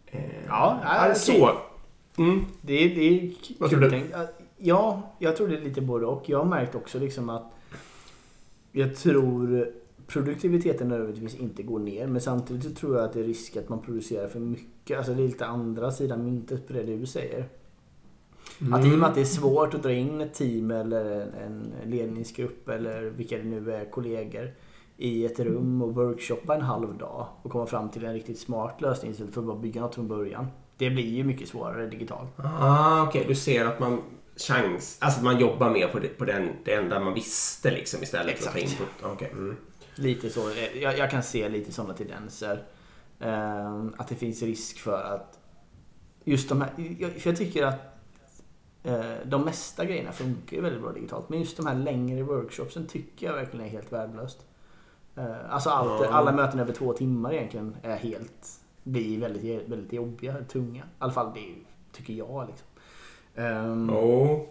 Eh, 0.06 0.20
Ja, 0.48 0.80
ja, 0.84 1.00
okej. 1.02 1.14
så. 1.16 1.50
Mm. 2.22 2.44
Det 2.60 2.72
är, 2.72 2.88
det 2.94 3.00
är 3.08 3.30
Vad 3.58 3.70
tror 3.70 3.80
du? 3.80 3.90
tänkt. 3.90 4.14
Ja, 4.56 5.02
jag 5.18 5.36
tror 5.36 5.48
det 5.48 5.56
är 5.56 5.60
lite 5.60 5.80
både 5.80 6.06
och. 6.06 6.22
Jag 6.28 6.38
har 6.38 6.44
märkt 6.44 6.74
också 6.74 6.98
liksom 6.98 7.28
att 7.30 7.52
jag 8.72 8.96
tror 8.96 9.72
produktiviteten 10.06 10.88
nödvändigtvis 10.88 11.34
inte 11.34 11.62
går 11.62 11.78
ner. 11.78 12.06
Men 12.06 12.20
samtidigt 12.20 12.76
tror 12.76 12.96
jag 12.96 13.04
att 13.04 13.12
det 13.12 13.20
är 13.20 13.24
risk 13.24 13.56
att 13.56 13.68
man 13.68 13.82
producerar 13.82 14.28
för 14.28 14.40
mycket. 14.40 14.98
Alltså 14.98 15.14
det 15.14 15.22
är 15.22 15.26
lite 15.26 15.46
andra 15.46 15.90
sidan 15.92 16.24
myntet 16.24 16.66
på 16.66 16.72
det 16.72 16.82
du 16.82 17.06
säger. 17.06 17.44
Att 18.72 18.86
i 18.86 18.94
och 18.94 18.98
med 18.98 19.08
att 19.08 19.14
det 19.14 19.20
är 19.20 19.24
svårt 19.24 19.74
att 19.74 19.82
dra 19.82 19.92
in 19.92 20.20
ett 20.20 20.34
team 20.34 20.70
eller 20.70 21.20
en, 21.46 21.72
ledningsgrupp 21.84 22.68
eller 22.68 23.02
vilka 23.02 23.36
det 23.38 23.44
nu 23.44 23.72
är, 23.72 23.90
kollegor 23.90 24.50
i 24.96 25.26
ett 25.26 25.40
rum 25.40 25.82
och 25.82 25.94
workshoppa 25.94 26.54
en 26.54 26.62
halv 26.62 26.98
dag 26.98 27.26
och 27.42 27.50
komma 27.50 27.66
fram 27.66 27.88
till 27.88 28.04
en 28.04 28.12
riktigt 28.12 28.38
smart 28.38 28.80
lösning 28.80 29.10
istället 29.10 29.34
för 29.34 29.40
att 29.40 29.46
bara 29.46 29.58
bygga 29.58 29.80
något 29.80 29.94
från 29.94 30.08
början. 30.08 30.46
Det 30.76 30.90
blir 30.90 31.16
ju 31.16 31.24
mycket 31.24 31.48
svårare 31.48 31.86
digitalt. 31.86 32.30
Ah, 32.36 33.02
okej. 33.02 33.24
Du 33.28 33.34
ser 33.34 33.64
att 33.64 33.80
man 33.80 34.00
chans, 34.36 34.98
alltså 35.00 35.18
att 35.18 35.24
man 35.24 35.40
jobbar 35.40 35.70
mer 35.70 35.88
på, 35.88 35.98
det, 35.98 36.08
på 36.08 36.24
den, 36.24 36.48
det 36.64 36.74
enda 36.74 37.00
man 37.00 37.14
visste 37.14 37.70
liksom 37.70 38.02
istället 38.02 38.38
för 38.38 38.46
att 38.48 38.52
ta 38.52 38.58
Exakt. 38.58 38.80
input. 38.80 39.12
Okej. 39.12 39.30
Mm. 39.32 39.56
Lite 39.94 40.30
så. 40.30 40.40
Jag, 40.80 40.98
jag 40.98 41.10
kan 41.10 41.22
se 41.22 41.48
lite 41.48 41.72
sådana 41.72 41.94
tendenser. 41.94 42.62
Ehm, 43.20 43.94
att 43.96 44.08
det 44.08 44.14
finns 44.14 44.42
risk 44.42 44.78
för 44.78 45.02
att 45.02 45.38
just 46.24 46.48
de 46.48 46.60
här... 46.60 46.70
Jag, 46.98 47.12
för 47.12 47.30
jag 47.30 47.38
tycker 47.38 47.66
att 47.66 47.74
eh, 47.74 47.80
de 49.24 49.44
mesta 49.44 49.84
grejerna 49.84 50.12
funkar 50.12 50.56
ju 50.56 50.62
väldigt 50.62 50.82
bra 50.82 50.92
digitalt. 50.92 51.28
Men 51.28 51.38
just 51.38 51.56
de 51.56 51.66
här 51.66 51.74
längre 51.74 52.22
workshopsen 52.22 52.86
tycker 52.86 53.26
jag 53.26 53.34
verkligen 53.34 53.66
är 53.66 53.70
helt 53.70 53.92
värdelöst. 53.92 54.44
Eh, 55.18 55.54
alltså 55.54 55.70
allt, 55.70 56.02
Ja. 56.04 56.08
alla 56.12 56.32
möten 56.32 56.60
över 56.60 56.72
två 56.72 56.92
timmar 56.92 57.32
egentligen 57.32 57.76
är 57.82 57.96
helt... 57.96 58.60
Blir 58.82 59.20
väldigt, 59.20 59.68
väldigt 59.68 59.92
jobbiga, 59.92 60.36
tunga. 60.48 60.82
I 60.82 60.86
alla 60.98 61.12
fall 61.12 61.32
det 61.34 61.54
tycker 61.92 62.12
jag. 62.12 62.46
Liksom. 62.46 62.66
Um, 63.34 63.90
oh, 63.90 64.42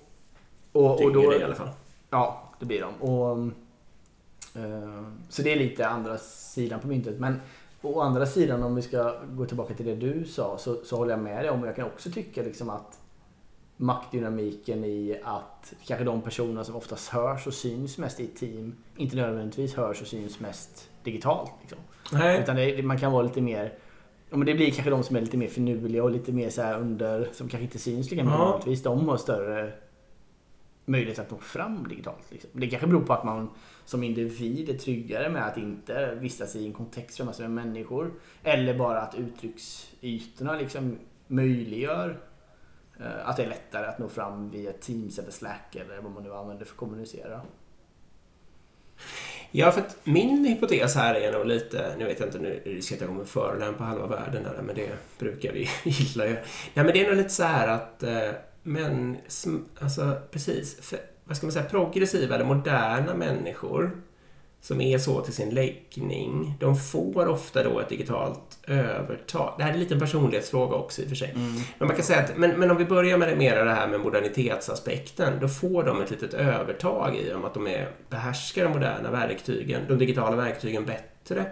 och, 0.72 1.02
och 1.04 1.14
då, 1.14 1.30
det 1.30 1.40
i 1.40 1.44
alla 1.44 1.56
fall. 1.56 1.70
Ja, 2.10 2.52
det 2.60 2.66
blir 2.66 2.82
de. 2.82 3.12
Och, 3.12 3.38
uh, 3.38 5.04
så 5.30 5.42
det 5.42 5.54
är 5.54 5.56
lite 5.56 5.88
andra 5.88 6.18
sidan 6.18 6.80
på 6.80 6.88
myntet. 6.88 7.20
Men 7.20 7.42
å 7.82 8.02
andra 8.02 8.26
sidan 8.26 8.64
om 8.64 8.76
vi 8.76 8.82
ska 8.82 9.16
gå 9.32 9.46
tillbaka 9.46 9.74
till 9.74 9.86
det 9.86 9.96
du 9.96 10.26
sa 10.26 10.58
så, 10.58 10.76
så 10.84 10.98
håller 10.98 11.12
jag 11.12 11.20
med 11.20 11.44
dig 11.44 11.50
om 11.50 11.62
och 11.62 11.68
jag 11.68 11.76
kan 11.76 11.86
också 11.86 12.12
tycka 12.12 12.42
liksom 12.42 12.70
att 12.70 13.00
maktdynamiken 13.78 14.84
i 14.84 15.20
att 15.24 15.74
kanske 15.88 16.06
de 16.06 16.22
personer 16.22 16.64
som 16.64 16.76
oftast 16.76 17.10
hörs 17.10 17.48
och 17.48 17.54
syns 17.54 17.98
mest 17.98 18.20
i 18.20 18.24
ett 18.24 18.36
team 18.36 18.76
inte 18.96 19.16
nödvändigtvis 19.16 19.76
hörs 19.76 20.02
och 20.02 20.08
syns 20.08 20.40
mest 20.40 20.90
digitalt. 21.04 21.52
Liksom. 21.62 21.80
Nej. 22.12 22.42
Utan 22.42 22.56
det, 22.56 22.84
man 22.84 23.00
kan 23.00 23.12
vara 23.12 23.24
lite 23.24 23.42
mer 23.42 23.74
men 24.30 24.46
det 24.46 24.54
blir 24.54 24.72
kanske 24.72 24.90
de 24.90 25.04
som 25.04 25.16
är 25.16 25.22
lite 25.22 25.38
mer 25.38 25.48
finurliga 25.48 26.04
och 26.04 26.12
lite 26.12 26.32
mer 26.32 26.50
så 26.50 26.74
under, 26.74 27.30
som 27.34 27.50
kanske 27.50 27.64
inte 27.64 27.80
syns 27.80 28.12
lika 28.12 28.24
mycket 28.24 28.84
Ja. 28.84 28.96
De 28.96 29.10
har 29.10 29.18
större 29.18 29.74
möjlighet 30.86 31.20
att 31.20 31.32
nå 31.32 31.38
fram 31.38 31.88
digitalt. 31.88 32.32
Liksom. 32.32 32.50
Det 32.54 32.68
kanske 32.68 32.88
beror 32.88 33.02
på 33.02 33.14
att 33.14 33.24
man 33.24 33.50
som 33.86 34.04
individ 34.04 34.70
är 34.70 34.78
tryggare 34.78 35.30
med 35.30 35.48
att 35.48 35.58
inte 35.58 36.16
vistas 36.22 36.56
i 36.56 36.66
en 36.66 36.74
kontext 36.74 37.20
med 37.20 37.26
massor 37.26 37.48
med 37.48 37.66
människor. 37.66 38.14
Eller 38.44 38.78
bara 38.78 39.02
att 39.02 39.16
uttrycksytorna 39.16 40.54
liksom 40.54 40.98
möjliggör 41.28 42.20
Eh, 43.00 43.30
att 43.30 43.38
det 43.38 43.44
är 43.44 43.50
lättare 43.50 43.86
att 43.86 44.00
nå 44.00 44.10
fram 44.10 44.50
via 44.50 44.74
Teams 44.74 45.20
eller 45.20 45.32
Slack 45.32 45.75
eller 45.75 46.01
vad 46.01 46.12
man 46.12 46.24
nu 46.24 46.34
använder 46.34 46.66
för 46.66 46.74
att 46.74 46.77
kommunicera. 46.77 47.42
Ja, 49.51 49.72
för 49.72 49.82
att 49.82 49.98
min 50.04 50.46
hypotes 50.46 50.96
här 50.96 51.16
är 51.16 51.32
nog 51.32 51.46
lite, 51.46 51.96
nu 51.98 52.06
vet 52.06 52.20
jag 52.20 52.27
inte, 52.27 52.39
nu 52.39 52.62
riskerar 52.66 52.98
att 52.98 53.01
jag 53.01 53.10
kommer 53.10 53.25
förolämpa 53.25 53.84
halva 53.84 54.08
världen 54.08 54.46
här, 54.46 54.62
men 54.62 54.75
det 54.75 54.89
brukar 55.20 55.54
vi 55.54 55.70
gilla 55.84 56.27
ju. 56.27 56.38
Ja, 56.74 56.84
men 56.84 56.88
det 56.88 57.06
är 57.06 57.08
nog 57.08 57.18
lite 57.18 57.30
så 57.30 57.44
här 57.44 57.68
att 57.68 58.04
eh, 58.04 58.30
men, 58.63 59.18
alltså 59.80 60.22
precis, 60.32 60.82
för, 60.82 61.00
vad 61.24 61.38
ska 61.38 61.46
man 61.46 61.51
säga, 61.51 61.66
progressiva 61.66 62.36
eller 62.36 62.46
moderna 62.46 63.16
människor 63.16 64.01
som 64.62 64.82
är 64.82 64.98
så 64.98 65.22
till 65.22 65.34
sin 65.34 65.50
läggning, 65.50 66.54
de 66.60 66.76
får 66.76 67.28
ofta 67.28 67.64
då 67.64 67.80
ett 67.80 67.90
digitalt 67.90 68.60
övertag. 68.68 69.54
Det 69.58 69.64
här 69.64 69.74
är 69.74 69.78
lite 69.78 69.94
en 69.94 70.00
personlighetsfråga 70.00 70.76
också 70.76 71.02
i 71.02 71.06
och 71.06 71.10
för 71.10 71.16
sig. 71.16 71.34
Men 71.78 71.88
man 71.88 71.96
kan 71.96 72.06
säga 72.06 72.20
att, 72.20 72.38
men, 72.38 72.60
men 72.60 72.72
om 72.72 72.78
vi 72.78 72.86
börjar 72.86 73.18
med 73.18 73.30
det 73.30 73.36
mera 73.36 73.64
det 73.64 73.72
här 73.72 73.88
med 73.88 74.00
modernitetsaspekten, 74.00 75.40
då 75.42 75.48
får 75.48 75.84
de 75.84 76.02
ett 76.02 76.12
litet 76.12 76.34
övertag 76.34 77.16
i 77.16 77.34
och 77.34 77.40
med 77.40 77.48
att 77.48 77.54
de 77.54 77.68
är, 77.68 77.90
behärskar 78.10 78.64
de 78.64 78.74
moderna 78.74 79.12
verktygen, 79.12 79.82
de 79.88 79.98
digitala 79.98 80.36
verktygen 80.36 80.86
bättre. 80.86 81.46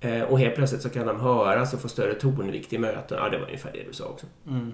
Eh, 0.00 0.22
och 0.22 0.38
helt 0.38 0.54
plötsligt 0.54 0.82
så 0.82 0.90
kan 0.90 1.06
de 1.06 1.20
höras 1.20 1.74
och 1.74 1.80
få 1.80 1.88
större 1.88 2.14
tonvikt 2.14 2.72
i 2.72 2.78
möten. 2.78 3.18
Ja, 3.20 3.28
det 3.28 3.38
var 3.38 3.46
ungefär 3.46 3.72
det 3.72 3.82
du 3.88 3.92
sa 3.92 4.04
också. 4.04 4.26
Mm. 4.46 4.72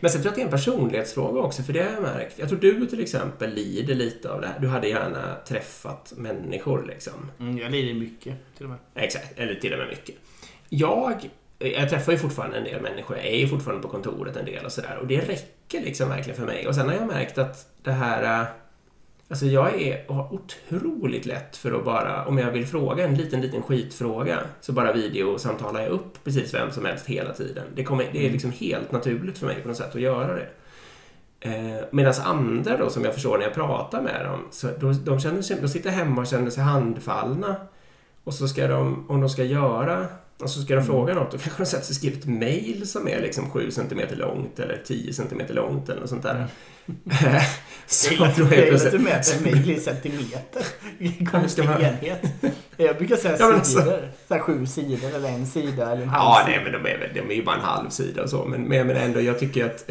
Men 0.00 0.10
sen 0.10 0.22
tror 0.22 0.24
jag 0.24 0.30
att 0.30 0.36
det 0.36 0.42
är 0.42 0.44
en 0.44 0.50
personlighetsfråga 0.50 1.40
också, 1.40 1.62
för 1.62 1.72
det 1.72 1.82
har 1.82 1.92
jag 1.92 2.02
märkt. 2.02 2.38
Jag 2.38 2.48
tror 2.48 2.58
du 2.60 2.86
till 2.86 3.00
exempel 3.00 3.54
lider 3.54 3.94
lite 3.94 4.30
av 4.32 4.40
det 4.40 4.46
här. 4.46 4.58
Du 4.60 4.68
hade 4.68 4.88
gärna 4.88 5.36
träffat 5.48 6.12
människor 6.16 6.84
liksom. 6.88 7.30
Mm, 7.40 7.58
jag 7.58 7.70
lider 7.72 7.94
mycket 7.94 8.34
till 8.56 8.64
och 8.64 8.70
med. 8.70 8.78
Exakt, 8.94 9.38
eller 9.38 9.54
till 9.54 9.72
och 9.72 9.78
med 9.78 9.88
mycket. 9.88 10.14
Jag, 10.68 11.30
jag 11.58 11.90
träffar 11.90 12.12
ju 12.12 12.18
fortfarande 12.18 12.56
en 12.56 12.64
del 12.64 12.82
människor, 12.82 13.16
jag 13.16 13.26
är 13.26 13.38
ju 13.38 13.48
fortfarande 13.48 13.82
på 13.82 13.88
kontoret 13.88 14.36
en 14.36 14.44
del 14.44 14.64
och 14.64 14.72
sådär. 14.72 14.98
Och 15.00 15.06
det 15.06 15.20
räcker 15.20 15.80
liksom 15.80 16.08
verkligen 16.08 16.36
för 16.36 16.46
mig. 16.46 16.68
Och 16.68 16.74
sen 16.74 16.88
har 16.88 16.94
jag 16.94 17.06
märkt 17.06 17.38
att 17.38 17.68
det 17.82 17.92
här... 17.92 18.46
Alltså 19.28 19.46
jag 19.46 19.82
är, 19.82 20.04
har 20.08 20.34
otroligt 20.34 21.26
lätt 21.26 21.56
för 21.56 21.72
att 21.72 21.84
bara, 21.84 22.24
om 22.24 22.38
jag 22.38 22.50
vill 22.50 22.66
fråga 22.66 23.04
en 23.04 23.14
liten, 23.14 23.40
liten 23.40 23.62
skitfråga, 23.62 24.40
så 24.60 24.72
bara 24.72 24.92
videosamtalar 24.92 25.80
jag 25.80 25.90
upp 25.90 26.24
precis 26.24 26.54
vem 26.54 26.70
som 26.70 26.84
helst 26.84 27.06
hela 27.06 27.32
tiden. 27.32 27.64
Det, 27.74 27.84
kommer, 27.84 28.08
det 28.12 28.26
är 28.26 28.30
liksom 28.30 28.52
helt 28.52 28.92
naturligt 28.92 29.38
för 29.38 29.46
mig 29.46 29.62
på 29.62 29.68
något 29.68 29.76
sätt 29.76 29.94
att 29.94 30.00
göra 30.00 30.34
det. 30.34 30.48
Eh, 31.40 31.84
Medan 31.90 32.14
andra 32.24 32.76
då, 32.76 32.90
som 32.90 33.04
jag 33.04 33.14
förstår 33.14 33.38
när 33.38 33.44
jag 33.44 33.54
pratar 33.54 34.02
med 34.02 34.24
dem, 34.24 34.40
så 34.50 34.66
de, 34.80 35.04
de, 35.04 35.20
känner 35.20 35.42
sig, 35.42 35.60
de 35.60 35.68
sitter 35.68 35.90
hemma 35.90 36.20
och 36.20 36.26
känner 36.26 36.50
sig 36.50 36.62
handfallna. 36.62 37.56
Och 38.24 38.34
så 38.34 38.48
ska 38.48 38.66
de, 38.66 39.10
om 39.10 39.20
de 39.20 39.28
ska 39.30 39.44
göra, 39.44 40.06
och 40.38 40.50
så 40.50 40.62
ska 40.62 40.74
de 40.76 40.84
fråga 40.86 41.14
något, 41.14 41.30
då 41.30 41.38
kanske 41.38 41.62
de 41.62 41.66
sätter 41.66 41.84
sig 41.84 41.92
och 41.92 41.96
skriver 41.96 42.18
ett 42.18 42.26
mail 42.26 42.88
som 42.88 43.08
är 43.08 43.20
liksom 43.20 43.50
7 43.50 43.70
cm 43.70 44.00
långt 44.10 44.58
eller 44.58 44.82
10 44.86 45.12
cm 45.12 45.40
långt 45.48 45.88
eller 45.88 46.00
något 46.00 46.10
sånt 46.10 46.22
där. 46.22 46.46
Eh, 47.10 47.42
så 47.86 48.14
Jag 48.14 48.28
då 48.36 48.42
gillar 48.42 48.52
är 48.56 48.62
att 48.62 48.68
plötsligt- 48.68 48.92
du 48.92 48.98
mäter 48.98 49.40
mil 49.44 49.70
i 49.70 49.80
centimeter. 49.80 50.62
Konstig 51.32 51.64
enhet. 51.64 52.22
Jag 52.76 52.96
brukar 52.96 53.16
säga 53.16 53.36
Ja, 53.40 53.52
alltså- 53.54 53.78
sidor. 53.80 54.08
Så 54.28 54.34
här 54.34 54.40
sju 54.40 54.66
sidor 54.66 55.14
eller 55.14 55.28
en 55.28 55.46
sida 55.46 55.92
eller 55.92 56.02
en 56.02 56.08
halv 56.08 56.22
Ja, 56.24 56.44
nej, 56.46 56.60
men 56.64 56.72
de 56.82 56.88
är, 56.90 57.10
de 57.14 57.20
är 57.20 57.34
ju 57.36 57.44
bara 57.44 57.56
en 57.56 57.62
halv 57.62 57.90
sida 57.90 58.22
och 58.22 58.30
så. 58.30 58.44
Men, 58.44 58.62
men, 58.62 58.90
ändå, 58.90 59.20
jag 59.20 59.38
tycker 59.38 59.64
att... 59.66 59.90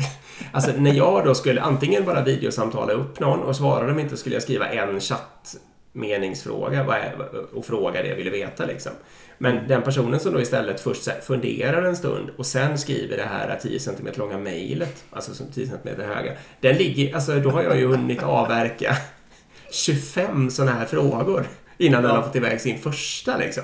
Alltså, 0.52 0.72
när 0.78 0.94
jag 0.94 1.26
då 1.26 1.36
skulle 1.36 1.62
antingen 1.62 2.06
bara 2.06 2.24
videosamtala 2.24 2.94
upp 2.94 3.20
någon 3.20 3.40
och 3.40 3.56
svarar 3.56 3.88
de 3.88 4.00
inte 4.00 4.18
skulle 4.18 4.36
jag 4.36 4.44
skriva 4.44 4.68
en 4.70 5.00
chattmeningsfråga 5.00 6.80
är, 6.80 7.16
och 7.54 7.66
fråga 7.66 8.02
det 8.02 8.08
jag 8.10 8.16
ville 8.16 8.30
veta 8.30 8.66
liksom. 8.66 8.92
Men 9.38 9.68
den 9.68 9.82
personen 9.82 10.20
som 10.20 10.34
då 10.34 10.42
istället 10.42 10.80
först 10.80 11.10
funderar 11.24 11.84
en 11.84 11.96
stund 11.96 12.30
och 12.38 12.46
sen 12.46 12.78
skriver 12.78 13.18
det 13.18 13.24
här 13.24 13.60
10 13.62 13.80
cm 13.80 14.08
långa 14.16 14.38
mejlet, 14.38 15.04
alltså 15.10 15.34
som 15.34 15.52
10 15.52 15.68
cm 15.68 16.02
höga, 16.02 16.32
den 16.60 16.76
ligger, 16.76 17.16
alltså 17.16 17.40
då 17.40 17.50
har 17.50 17.64
jag 17.64 17.78
ju 17.78 17.88
hunnit 17.88 18.24
avverka 18.24 18.98
25 19.72 20.50
sådana 20.50 20.72
här 20.72 20.86
frågor 20.86 21.46
innan 21.78 22.04
den 22.04 22.12
har 22.12 22.24
fått 22.24 22.36
iväg 22.36 22.62
sin 22.62 22.80
första 22.80 23.38
liksom. 23.38 23.64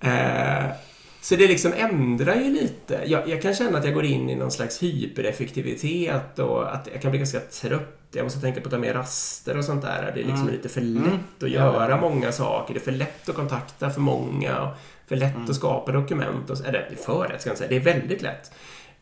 Eh, 0.00 0.66
så 1.28 1.36
det 1.36 1.48
liksom 1.48 1.72
ändrar 1.72 2.34
ju 2.34 2.50
lite. 2.52 3.00
Jag, 3.06 3.28
jag 3.28 3.42
kan 3.42 3.54
känna 3.54 3.78
att 3.78 3.84
jag 3.84 3.94
går 3.94 4.04
in 4.04 4.30
i 4.30 4.34
någon 4.34 4.50
slags 4.50 4.82
hypereffektivitet 4.82 6.38
och 6.38 6.74
att 6.74 6.88
jag 6.92 7.02
kan 7.02 7.10
bli 7.10 7.18
ganska 7.18 7.40
trött. 7.40 7.92
Jag 8.12 8.24
måste 8.24 8.40
tänka 8.40 8.60
på 8.60 8.66
att 8.66 8.72
ta 8.72 8.78
mer 8.78 8.94
raster 8.94 9.58
och 9.58 9.64
sånt 9.64 9.82
där. 9.82 10.02
Det 10.14 10.20
är 10.20 10.24
liksom 10.24 10.42
Mm. 10.42 10.54
lite 10.54 10.68
för 10.68 10.80
lätt 10.80 11.04
Mm. 11.06 11.18
att 11.40 11.42
Ja. 11.42 11.48
göra 11.48 12.00
många 12.00 12.32
saker. 12.32 12.74
Det 12.74 12.80
är 12.80 12.84
för 12.84 12.92
lätt 12.92 13.28
att 13.28 13.34
kontakta 13.34 13.90
för 13.90 14.00
många. 14.00 14.60
Och 14.62 14.76
för 15.08 15.16
lätt 15.16 15.34
Mm. 15.34 15.50
att 15.50 15.56
skapa 15.56 15.92
dokument. 15.92 16.50
Och, 16.50 16.66
eller 16.66 16.90
för 17.06 17.28
lätt 17.28 17.40
ska 17.40 17.50
jag 17.50 17.58
säga. 17.58 17.68
Det 17.70 17.76
är 17.76 17.80
väldigt 17.80 18.22
lätt. 18.22 18.52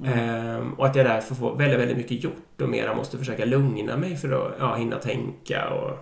Mm. 0.01 0.19
Ehm, 0.19 0.73
och 0.75 0.87
att 0.87 0.97
jag 0.97 1.07
därför 1.07 1.35
får 1.35 1.57
väldigt, 1.57 1.81
väldigt 1.81 1.97
mycket 1.97 2.25
gjort 2.25 2.61
och 2.61 2.69
mera 2.69 2.95
måste 2.95 3.19
försöka 3.19 3.45
lugna 3.45 3.97
mig 3.97 4.17
för 4.17 4.47
att 4.47 4.53
ja, 4.59 4.75
hinna 4.77 4.99
tänka 4.99 5.69
och 5.69 5.99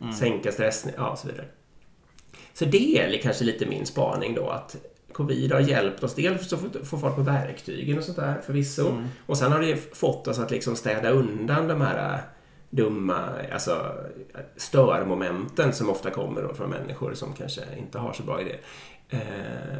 Mm. 0.00 0.12
sänka 0.12 0.52
stress 0.52 0.86
ja, 0.96 1.08
och 1.08 1.18
så 1.18 1.26
vidare. 1.28 1.44
Så 2.54 2.64
det 2.64 2.98
är 2.98 3.18
kanske 3.22 3.44
lite 3.44 3.66
min 3.66 3.86
spaning 3.86 4.34
då 4.34 4.48
att 4.50 4.76
covid 5.14 5.52
har 5.52 5.60
hjälpt 5.60 6.02
oss 6.04 6.14
dels 6.14 6.52
att 6.52 6.60
få- 6.84 6.98
fart 6.98 7.16
på 7.16 7.22
verktygen 7.22 7.98
och 7.98 8.04
sånt 8.04 8.16
där 8.18 8.40
förvisso. 8.46 8.88
Mm. 8.90 9.04
Och 9.26 9.38
sen 9.38 9.52
har 9.52 9.60
det 9.60 9.96
fått 9.96 10.28
oss 10.28 10.38
att 10.38 10.50
liksom 10.50 10.76
städa 10.76 11.10
undan 11.10 11.68
de 11.68 11.80
här 11.80 12.14
äh, 12.14 12.20
dumma 12.70 13.18
alltså, 13.52 13.92
störmomenten 14.56 15.72
som 15.72 15.90
ofta 15.90 16.10
kommer 16.10 16.54
från 16.54 16.70
människor 16.70 17.14
som 17.14 17.32
kanske 17.32 17.60
inte 17.78 17.98
har 17.98 18.12
så 18.12 18.22
bra 18.22 18.40
idéer. 18.40 18.60
Eh, 19.08 19.18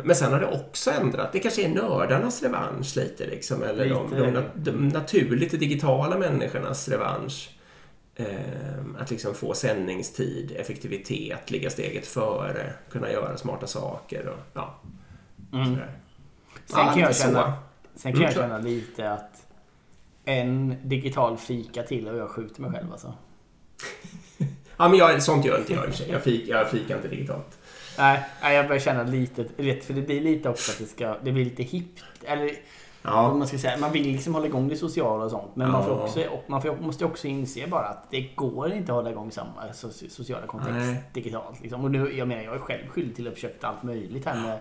Men 0.04 0.16
sen 0.16 0.32
har 0.32 0.40
det 0.40 0.46
också 0.46 0.90
ändrat. 0.90 1.32
Det 1.32 1.38
kanske 1.38 1.64
är 1.64 1.68
nördarnas 1.68 2.42
revansch 2.42 2.96
lite 2.96 3.26
liksom. 3.26 3.62
Eller 3.62 3.88
de, 3.88 4.04
Lite. 4.10 4.20
de, 4.22 4.30
nat- 4.36 4.50
de 4.54 4.88
naturligt 4.88 5.60
digitala 5.60 6.18
människornas 6.18 6.88
revansch. 6.88 7.50
Eh, 8.16 8.26
Att 8.98 9.10
liksom 9.10 9.34
få 9.34 9.54
sändningstid, 9.54 10.52
effektivitet, 10.56 11.50
ligga 11.50 11.70
steget 11.70 12.06
före, 12.06 12.72
kunna 12.90 13.10
göra 13.12 13.36
smarta 13.36 13.66
saker 13.66 14.28
och 14.28 14.38
ja, 14.54 14.80
Mm. 15.54 15.74
Sen 15.74 15.86
Ja, 16.86 16.92
kan 16.92 16.98
jag 16.98 17.16
känna, 17.16 17.52
sen 17.94 18.12
kan 18.12 18.22
Mm, 18.22 18.22
jag 18.22 18.32
klart. 18.32 18.44
känna 18.44 18.58
lite 18.58 19.10
att 19.10 19.46
en 20.24 20.76
digital 20.82 21.36
fika 21.36 21.82
till 21.82 22.08
och 22.08 22.16
jag 22.16 22.30
skjuter 22.30 22.62
mig 22.62 22.70
själv 22.70 22.92
alltså. 22.92 23.14
Ja, 24.76 24.88
men 24.88 24.98
jag, 24.98 25.22
sånt 25.22 25.44
gör 25.44 25.58
inte 25.58 25.72
jag 25.72 25.84
i 25.84 25.88
och 25.88 25.90
för 25.90 25.98
sig. 25.98 26.10
Jag, 26.10 26.22
fik, 26.22 26.48
jag 26.48 26.70
fikar 26.70 26.96
inte 26.96 27.08
digitalt. 27.08 27.58
Nej, 27.98 28.24
jag 28.42 28.66
börjar 28.68 28.80
känna 28.80 29.02
lite, 29.02 29.44
rätt, 29.56 29.84
för 29.84 29.94
det 29.94 30.00
blir 30.02 30.20
lite 30.20 30.48
också 30.48 30.72
att 30.72 30.78
det 30.78 30.86
ska, 30.86 31.16
det 31.22 31.32
blir 31.32 31.44
lite 31.44 31.62
hippt. 31.62 32.04
Eller 32.22 32.44
vad 33.02 33.14
Ja, 33.14 33.34
man 33.34 33.46
ska 33.48 33.58
säga, 33.58 33.76
man 33.78 33.92
vill 33.92 34.02
liksom 34.02 34.34
hålla 34.34 34.46
igång 34.46 34.68
det 34.68 34.76
sociala 34.76 35.24
och 35.24 35.30
sånt. 35.30 35.56
Men 35.56 35.70
man, 35.70 35.84
får 35.84 35.92
Ja. 35.92 36.02
också, 36.02 36.24
man 36.46 36.62
får, 36.62 36.76
måste 36.76 37.04
också 37.04 37.26
inse 37.26 37.66
bara 37.66 37.86
att 37.88 38.10
det 38.10 38.20
går 38.20 38.72
inte 38.72 38.92
att 38.92 38.96
hålla 38.96 39.10
igång 39.10 39.30
samma 39.30 39.62
so- 39.72 40.08
sociala 40.08 40.46
kontext 40.46 40.74
Nej. 40.74 41.02
digitalt. 41.12 41.60
Liksom. 41.62 41.84
Och 41.84 41.90
nu, 41.90 42.16
jag 42.16 42.28
menar, 42.28 42.42
jag 42.42 42.54
är 42.54 42.58
själv 42.58 42.88
skyldig 42.88 43.16
till 43.16 43.26
att 43.26 43.30
ha 43.30 43.34
försökt 43.34 43.64
allt 43.64 43.82
möjligt 43.82 44.24
här 44.26 44.40
med 44.42 44.58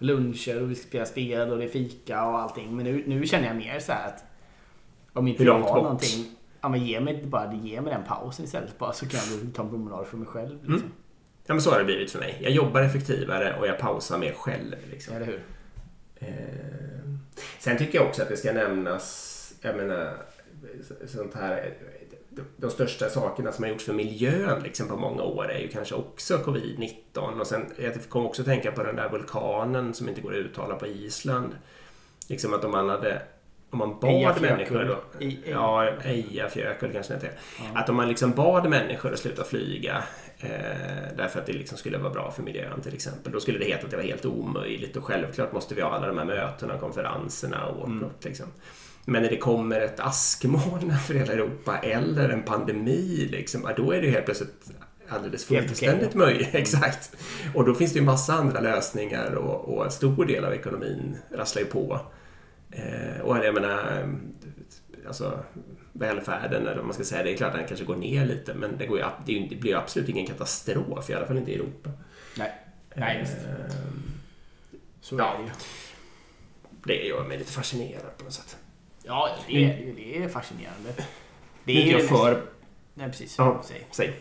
luncher 0.00 0.62
och 0.62 0.70
vi 0.70 0.74
ska 0.74 0.88
spela 0.88 1.06
spel 1.06 1.50
och 1.50 1.58
det 1.58 1.64
är 1.64 1.68
fika 1.68 2.26
och 2.26 2.38
allting. 2.38 2.76
Men 2.76 2.84
nu, 2.84 3.04
nu 3.06 3.26
känner 3.26 3.46
jag 3.46 3.56
mer 3.56 3.78
så 3.78 3.92
här 3.92 4.08
att 4.08 4.24
om 5.12 5.28
inte 5.28 5.44
jag 5.44 5.60
har 5.60 5.82
någonting, 5.82 6.36
ja 6.60 6.68
men 6.68 6.86
ge 6.86 7.00
mig 7.00 7.24
bara 7.26 7.54
ge 7.54 7.80
mig 7.80 7.92
den 7.92 8.04
pausen 8.04 8.44
istället 8.44 8.78
bara 8.78 8.92
så 8.92 9.06
kan 9.08 9.20
jag 9.20 9.54
ta 9.54 9.62
en 9.62 9.68
promenad 9.68 10.06
för 10.06 10.16
mig 10.16 10.26
själv. 10.26 10.52
Liksom. 10.52 10.74
Mm. 10.74 10.90
ja, 11.46 11.54
men 11.54 11.62
så 11.62 11.70
har 11.70 11.78
det 11.78 11.84
blivit 11.84 12.10
för 12.10 12.18
mig. 12.18 12.38
Jag 12.40 12.52
jobbar 12.52 12.80
effektivare 12.80 13.56
och 13.60 13.66
jag 13.66 13.78
pausar 13.78 14.18
mer 14.18 14.32
själv. 14.32 14.76
Liksom. 14.90 15.16
Eller 15.16 15.26
hur? 15.26 15.42
Eh, 16.16 17.10
sen 17.58 17.78
tycker 17.78 17.98
jag 17.98 18.06
också 18.06 18.22
att 18.22 18.28
det 18.28 18.36
ska 18.36 18.52
nämnas, 18.52 19.54
jag 19.60 19.76
menar, 19.76 20.16
sånt 21.06 21.34
här, 21.34 21.74
de, 22.56 22.70
största 22.70 23.08
sakerna 23.08 23.52
som 23.52 23.64
har 23.64 23.70
gjorts 23.70 23.84
för 23.84 23.92
miljön 23.92 24.62
liksom 24.62 24.88
på 24.88 24.96
många 24.96 25.22
år 25.22 25.50
är 25.50 25.58
ju 25.58 25.68
kanske 25.68 25.94
också 25.94 26.36
covid-19 26.36 27.40
och 27.40 27.46
sen 27.46 27.66
jag 27.78 27.94
kom 28.08 28.26
också 28.26 28.42
att 28.42 28.46
tänka 28.48 28.72
på 28.72 28.82
den 28.82 28.96
där 28.96 29.08
vulkanen 29.08 29.94
som 29.94 30.08
inte 30.08 30.20
går 30.20 30.30
att 30.32 30.36
uttala 30.38 30.74
på 30.74 30.86
Island. 30.86 31.52
Liksom 32.28 32.54
att 32.54 32.64
om 32.64 32.70
man 32.70 32.88
hade 32.88 33.22
om 33.70 33.78
man 33.78 34.00
bad 34.00 34.10
Ejafjökull. 34.10 34.42
människor 34.56 34.84
då, 35.18 35.24
I- 35.24 35.38
Ja, 35.50 35.90
Ejafjökull 36.04 36.92
kanske 36.92 37.14
heter. 37.14 37.30
Ja. 37.58 37.80
Att 37.80 37.88
om 37.88 37.96
man 37.96 38.08
liksom 38.08 38.30
bad 38.32 38.70
människor 38.70 39.12
att 39.12 39.18
sluta 39.18 39.44
flyga 39.44 40.02
eh, 40.38 40.50
därför 41.16 41.40
att 41.40 41.46
det 41.46 41.52
liksom 41.52 41.78
skulle 41.78 41.98
vara 41.98 42.12
bra 42.12 42.30
för 42.30 42.42
miljön 42.42 42.80
till 42.80 42.94
exempel. 42.94 43.32
Då 43.32 43.40
skulle 43.40 43.58
det 43.58 43.64
heta 43.64 43.84
att 43.84 43.90
det 43.90 43.96
var 43.96 44.04
helt 44.04 44.24
omöjligt 44.24 44.96
och 44.96 45.04
självklart 45.04 45.52
måste 45.52 45.74
vi 45.74 45.80
ha 45.82 45.90
alla 45.90 46.06
de 46.06 46.18
här 46.18 46.24
mötena, 46.24 46.78
konferenserna 46.78 47.66
och 47.66 47.86
Mm. 47.86 48.00
whatnot, 48.00 48.24
liksom. 48.24 48.46
Men 49.04 49.22
när 49.22 49.30
det 49.30 49.36
kommer 49.36 49.80
ett 49.80 50.00
askmoln 50.00 50.94
för 51.06 51.14
hela 51.14 51.32
Europa 51.32 51.78
eller 51.78 52.28
en 52.28 52.42
pandemi, 52.42 53.28
liksom, 53.30 53.68
då 53.76 53.92
är 53.92 54.02
det 54.02 54.10
helt 54.10 54.24
plötsligt 54.24 54.70
alldeles 55.08 55.44
fullständigt 55.44 56.08
okej. 56.08 56.18
möjligt. 56.18 56.48
Exakt. 56.54 57.16
Och 57.54 57.64
då 57.64 57.74
finns 57.74 57.92
det 57.92 57.98
ju 57.98 58.04
massa 58.04 58.32
andra 58.34 58.60
lösningar 58.60 59.34
och, 59.34 59.74
och 59.76 59.84
en 59.84 59.90
stor 59.90 60.24
del 60.24 60.44
av 60.44 60.52
ekonomin 60.54 61.16
rasslar 61.30 61.62
ju 61.62 61.68
på. 61.68 62.00
Eh, 62.70 63.20
och 63.20 63.38
jag 63.44 63.54
menar, 63.54 63.78
eh, 64.00 64.08
alltså 65.06 65.38
välfärden, 65.92 66.62
eller 66.66 66.76
vad 66.76 66.84
man 66.84 66.94
ska 66.94 67.04
säga, 67.04 67.22
det 67.22 67.32
är 67.32 67.36
klart 67.36 67.50
att 67.52 67.58
den 67.58 67.68
kanske 67.68 67.84
går 67.86 67.96
ner 67.96 68.26
lite, 68.26 68.54
men 68.54 68.78
det, 68.78 68.86
går 68.86 68.98
ju, 68.98 69.04
det, 69.26 69.32
är 69.36 69.40
ju- 69.40 69.48
det 69.48 69.56
blir 69.56 69.70
ju 69.70 69.76
absolut 69.78 70.08
ingen 70.08 70.26
katastrof, 70.26 71.10
i 71.10 71.14
alla 71.14 71.26
fall 71.26 71.38
inte 71.38 71.50
i 71.50 71.54
Europa. 71.54 71.90
Nej. 72.36 72.52
Nej, 72.94 73.18
visst. 73.20 73.36
Eh, 73.46 73.74
Så 75.00 75.16
Ja. 75.18 75.34
är 75.34 75.38
det 75.38 75.44
ju. 75.44 75.50
det 76.84 77.06
gör 77.08 77.24
mig 77.28 77.38
lite 77.38 77.52
fascinerad 77.52 78.16
på 78.18 78.24
något 78.24 78.32
sätt. 78.32 78.56
Ja, 79.02 79.28
det 79.46 79.64
är, 79.64 79.92
det 79.96 80.22
är- 80.24 80.28
fascinerande. 80.28 80.94
Det 81.64 81.72
är 81.82 81.86
ju 81.86 81.92
jag 81.92 82.00
det 82.00 82.06
för... 82.08 82.34
Mest, 82.34 82.46
nej, 82.94 83.08
precis. 83.08 83.38
Ja. 83.38 83.60
Säg. 83.64 83.86
Säg. 83.90 84.14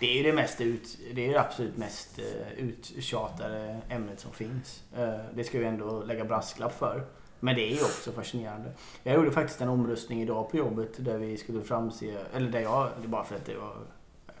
Det 0.00 0.06
är 0.10 0.16
ju 0.16 0.22
det 0.22 0.32
mest 0.32 0.60
ut, 0.60 0.98
det 1.14 1.26
är 1.26 1.32
det 1.32 1.40
absolut 1.40 1.76
mest 1.76 2.18
uh, 2.18 2.64
uttjatade 2.64 3.80
ämnet 3.88 4.20
som 4.20 4.32
finns. 4.32 4.82
Eh, 4.96 5.14
det 5.34 5.44
ska 5.44 5.58
vi 5.58 5.64
ändå 5.64 6.02
lägga 6.02 6.24
brasklapp 6.24 6.78
för. 6.78 7.04
Men 7.40 7.54
det 7.54 7.72
är 7.72 7.74
ju 7.76 7.82
också 7.82 8.12
fascinerande. 8.12 8.72
Jag 9.02 9.14
gjorde 9.14 9.30
faktiskt 9.30 9.60
en 9.60 9.68
omröstning 9.68 10.22
idag 10.22 10.50
på 10.50 10.56
jobbet 10.56 11.04
där 11.04 11.18
vi 11.18 11.36
skulle 11.36 11.62
framse, 11.62 12.18
eller 12.34 12.50
där 12.50 12.60
jag, 12.60 12.90
det 13.00 13.04
är 13.06 13.08
bara 13.08 13.24
för 13.24 13.36
att 13.36 13.44
det 13.46 13.54
var, 13.56 13.76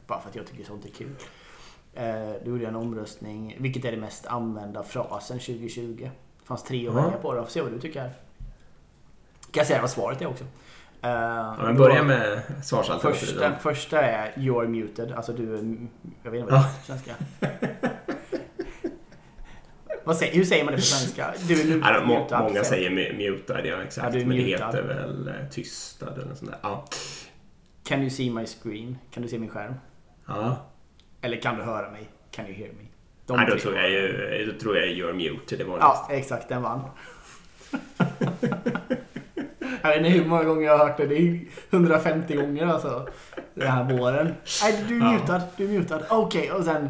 bara 0.06 0.20
för 0.20 0.28
att 0.28 0.36
jag 0.36 0.46
tycker 0.46 0.64
sånt 0.64 0.84
är 0.84 0.88
kul. 0.90 1.08
Uh, 1.96 2.44
då 2.44 2.50
gjorde 2.50 2.62
jag 2.62 2.68
en 2.70 2.76
omröstning, 2.76 3.56
vilket 3.58 3.84
är 3.84 3.90
det 3.92 3.96
mest 3.98 4.26
använda 4.26 4.82
frasen 4.82 5.38
2020. 5.38 6.10
Det 6.40 6.46
fanns 6.46 6.62
tre 6.62 6.88
att 6.88 6.94
Ja. 6.94 7.00
välja 7.02 7.18
på 7.18 7.34
då, 7.34 7.42
får 7.44 7.50
se 7.50 7.62
vad 7.62 7.72
du 7.72 7.80
tycker. 7.80 8.10
Kan 9.52 9.60
jag 9.60 9.66
säga 9.66 9.80
vad 9.80 9.90
svaret 9.90 10.22
är 10.22 10.26
också. 10.26 10.44
Uh, 10.44 10.50
Ja, 11.02 11.56
men 11.62 11.76
börja 11.76 12.02
med 12.02 12.42
svarsalternativen. 12.62 13.52
Första, 13.52 13.58
första 13.58 14.00
är 14.02 14.32
You're 14.32 14.68
muted. 14.68 15.12
Alltså 15.12 15.32
du 15.32 15.54
är... 15.54 15.76
Jag 16.22 16.30
vet 16.30 16.40
inte 16.40 16.52
vad 16.52 16.62
det 16.62 16.66
är 16.66 16.72
på 16.78 16.84
svenska. 16.84 17.14
vad 20.04 20.16
säger, 20.16 20.34
hur 20.34 20.44
säger 20.44 20.64
man 20.64 20.72
det 20.72 20.76
på 20.78 20.82
svenska? 20.82 21.34
Du 21.48 21.60
är 21.60 21.64
Ja, 21.66 21.74
mutad. 21.76 22.04
må, 22.06 22.18
mutad, 22.20 22.42
många 22.42 22.64
säger 22.64 22.90
mu- 22.90 23.16
mutad, 23.16 23.66
ja 23.66 23.82
exakt. 23.82 24.14
Ja, 24.14 24.20
är 24.20 24.24
men 24.26 24.36
det 24.36 24.42
heter 24.42 24.82
väl 24.82 25.28
eh, 25.28 25.34
tystad 25.50 26.18
eller 26.18 26.34
sånt 26.34 26.50
där. 26.50 26.58
Ja. 26.62 26.84
Can 27.84 28.00
you 28.00 28.10
see 28.10 28.30
my 28.30 28.46
screen? 28.46 28.98
Kan 29.10 29.22
du 29.22 29.28
se 29.28 29.38
min 29.38 29.50
skärm? 29.50 29.74
ja. 30.26 30.56
Eller 31.20 31.40
kan 31.40 31.56
du 31.56 31.62
höra 31.62 31.90
mig? 31.90 32.08
Can 32.30 32.46
you 32.46 32.54
hear 32.54 32.68
me? 32.68 32.84
De 33.26 33.36
Nej, 33.36 33.46
då 33.50 33.58
tror 33.58 33.76
jag 33.76 33.90
ju, 33.90 34.52
då 34.52 34.58
tror 34.60 34.76
jag 34.76 34.88
you're 34.88 35.12
mute, 35.12 35.56
det 35.56 35.64
var 35.64 35.78
Ja, 35.78 36.08
exakt. 36.10 36.48
Den 36.48 36.62
vann. 36.62 36.80
jag 39.82 39.88
vet 39.88 39.96
inte 39.96 40.08
hur 40.08 40.28
många 40.28 40.44
gånger 40.44 40.66
jag 40.66 40.78
har 40.78 40.88
hört 40.88 40.96
det. 40.96 41.06
Det 41.06 41.18
är 41.18 41.40
150 41.70 42.36
gånger 42.36 42.66
alltså. 42.66 43.08
Den 43.54 43.68
här 43.68 43.84
våren. 43.84 44.34
Nej, 44.62 44.84
du 44.88 44.96
är 44.96 45.12
mutad. 45.12 45.42
Du 45.56 45.64
är 45.64 45.78
mutad. 45.78 46.00
Okej, 46.10 46.52
och 46.52 46.64
sen 46.64 46.88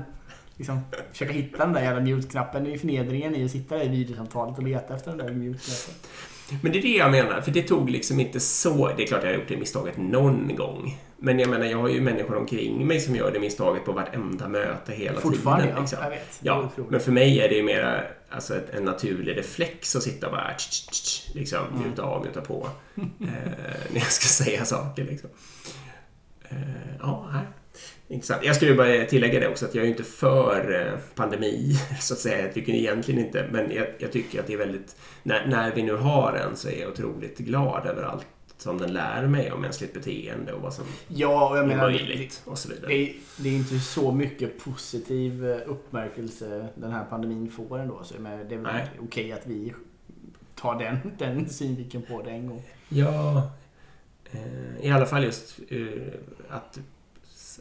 liksom 0.57 0.81
försöka 1.13 1.33
hitta 1.33 1.59
den 1.59 1.73
där 1.73 1.83
jävla 1.83 2.01
mute-knappen. 2.01 2.65
Det 2.65 2.71
är 2.71 2.73
ju 2.73 2.79
förnedringen 2.79 3.35
i 3.35 3.45
att 3.45 3.51
sitta 3.51 3.77
där 3.77 3.85
i 3.85 3.89
videosamtalet 3.89 4.59
och 4.59 4.65
leta 4.65 4.95
efter 4.95 5.11
den 5.11 5.27
där 5.27 5.35
mute-knappen. 5.35 5.95
Men 6.63 6.73
det 6.73 6.79
är 6.79 6.83
det 6.83 6.89
jag 6.97 7.11
menar, 7.11 7.41
för 7.41 7.51
det 7.51 7.63
tog 7.63 7.91
liksom 7.91 8.21
inte 8.21 8.41
så... 8.41 8.93
Det 8.97 9.03
är 9.03 9.07
klart 9.07 9.23
jag 9.23 9.31
har 9.31 9.35
gjort 9.37 9.49
det 9.49 9.57
misstaget 9.57 9.97
någon 9.97 10.57
gång. 10.57 10.99
Men 11.17 11.39
jag 11.39 11.51
menar, 11.51 11.67
jag 11.67 11.79
har 11.79 11.89
ju 11.89 12.01
människor 12.01 12.37
omkring 12.37 12.87
mig 12.87 13.01
som 13.01 13.17
gör 13.17 13.33
det 13.33 13.41
misstaget 13.41 13.85
på 13.85 13.93
vartenda 13.93 14.49
möte 14.49 14.93
hela 14.93 15.21
Fortfarande, 15.21 15.63
tiden. 15.65 15.77
ja. 15.77 15.81
Liksom. 15.83 15.99
Jag 16.03 16.11
vet. 16.11 16.39
Ja, 16.43 16.71
men 16.89 17.01
för 17.01 17.13
mig 17.13 17.41
är 17.41 17.49
det 17.49 17.55
ju 17.55 17.63
mer 17.63 18.11
alltså, 18.31 18.57
ett- 18.57 18.75
en 18.75 18.85
naturlig 18.85 19.37
reflex 19.37 19.97
att 19.97 20.03
sitta 20.03 20.27
och 20.27 20.33
bara 20.33 20.55
tsch, 20.59 20.71
tsch, 20.91 21.03
tsch, 21.03 21.35
liksom, 21.35 21.59
Mm. 21.73 21.89
muta 21.91 22.03
av, 22.03 22.25
muta 22.27 22.41
på. 22.41 22.69
eh, 22.97 23.05
när 23.91 23.95
jag 24.01 24.13
ska 24.13 24.45
säga 24.45 24.65
saker 24.65 25.05
liksom. 25.05 25.31
Eh, 26.49 26.57
ja, 27.01 27.29
nej. 27.33 27.43
Intressant. 28.13 28.45
Jag 28.45 28.57
skulle 28.57 28.75
bara 28.75 29.05
tillägga 29.05 29.41
det 29.41 29.49
också 29.49 29.67
att 29.67 29.75
jag 29.75 29.85
är 29.85 29.89
inte 29.89 30.03
för 30.03 30.87
eh, 30.87 30.99
pandemi, 31.15 31.75
så 32.01 32.15
att 32.15 32.21
säga. 32.21 32.43
Jag 32.43 32.55
tycker 32.55 32.73
egentligen 32.73 33.25
inte, 33.25 33.49
men 33.53 33.71
jag, 33.71 33.87
jag 33.99 34.13
tycker 34.13 34.41
att 34.41 34.47
det 34.47 34.53
är 34.53 34.59
väldigt... 34.59 34.97
När, 35.23 35.47
när 35.47 35.75
vi 35.75 35.83
nu 35.83 35.97
har 35.97 36.33
en 36.33 36.57
så 36.57 36.69
är 36.69 36.81
jag 36.81 36.91
otroligt 36.91 37.39
glad 37.39 37.87
över 37.87 38.03
allt 38.03 38.27
som 38.57 38.79
den 38.79 38.93
lär 38.93 39.27
mig 39.27 39.53
om 39.53 39.61
mänskligt 39.61 39.95
beteende 39.95 40.53
och 40.53 40.63
vad 40.63 40.75
som 40.75 40.85
Ja, 41.09 41.51
och 41.51 41.57
jag 41.57 41.65
är 41.65 41.69
menar... 41.69 41.91
Det, 41.91 41.95
möjligt 41.95 42.43
och 42.45 42.59
så 42.59 42.69
vidare. 42.69 42.87
det, 42.87 42.95
är, 42.95 43.15
det 43.37 43.49
är 43.49 43.53
inte 43.53 43.79
så 43.79 44.13
mycket 44.13 44.65
positiv 44.65 45.51
eh, 45.51 45.57
uppmärkelse 45.67 46.69
den 46.75 46.93
här 46.93 47.05
pandemin 47.05 47.51
får 47.51 47.79
ändå. 47.79 48.01
Så 48.05 48.15
det 48.49 48.55
är 48.55 48.59
väl 48.59 48.81
okej 49.01 49.33
att 49.33 49.47
vi 49.47 49.73
tar 50.55 50.79
den, 50.79 50.97
den 51.19 51.49
synvinkeln 51.49 52.05
på 52.09 52.23
det 52.23 52.31
en 52.31 52.47
gång. 52.47 52.63
Ja, 52.89 53.51
eh, 54.33 54.87
i 54.87 54.91
alla 54.91 55.07
fall 55.07 55.25
just 55.25 55.59
att 56.49 56.79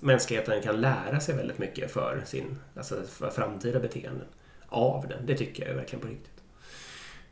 mänskligheten 0.02 0.62
kan 0.62 0.82
lära 0.82 1.20
sig 1.20 1.36
väldigt 1.36 1.58
mycket 1.58 1.92
för 1.92 2.22
sin 2.26 2.58
alltså 2.76 3.04
för 3.04 3.30
framtida 3.30 3.80
beteenden 3.80 4.28
av 4.68 5.08
den. 5.08 5.26
Det 5.26 5.38
tycker 5.38 5.64
jag 5.64 5.72
är 5.72 5.76
verkligen 5.76 6.02
på 6.02 6.08
riktigt. 6.08 6.42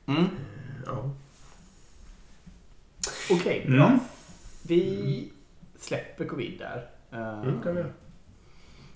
Mm. 0.06 0.26
Ja. 0.86 1.12
Okej, 3.32 3.64
Mm. 3.66 3.78
bra. 3.80 4.00
Vi 4.68 5.32
släpper 5.80 6.26
covid 6.26 6.60
där. 6.60 6.90
Eh, 7.12 7.42
Mm, 7.42 7.62
kan 7.62 7.76
vi 7.76 7.82
göra. 7.82 7.92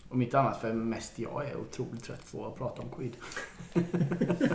Om 0.09 0.21
inte 0.21 0.39
annat 0.39 0.61
för 0.61 0.73
mest 0.73 1.19
jag 1.19 1.49
är 1.49 1.55
otroligt 1.57 2.03
trött 2.03 2.31
på 2.31 2.47
att 2.47 2.55
prata 2.57 2.81
om 2.81 2.89
covid. 2.89 3.15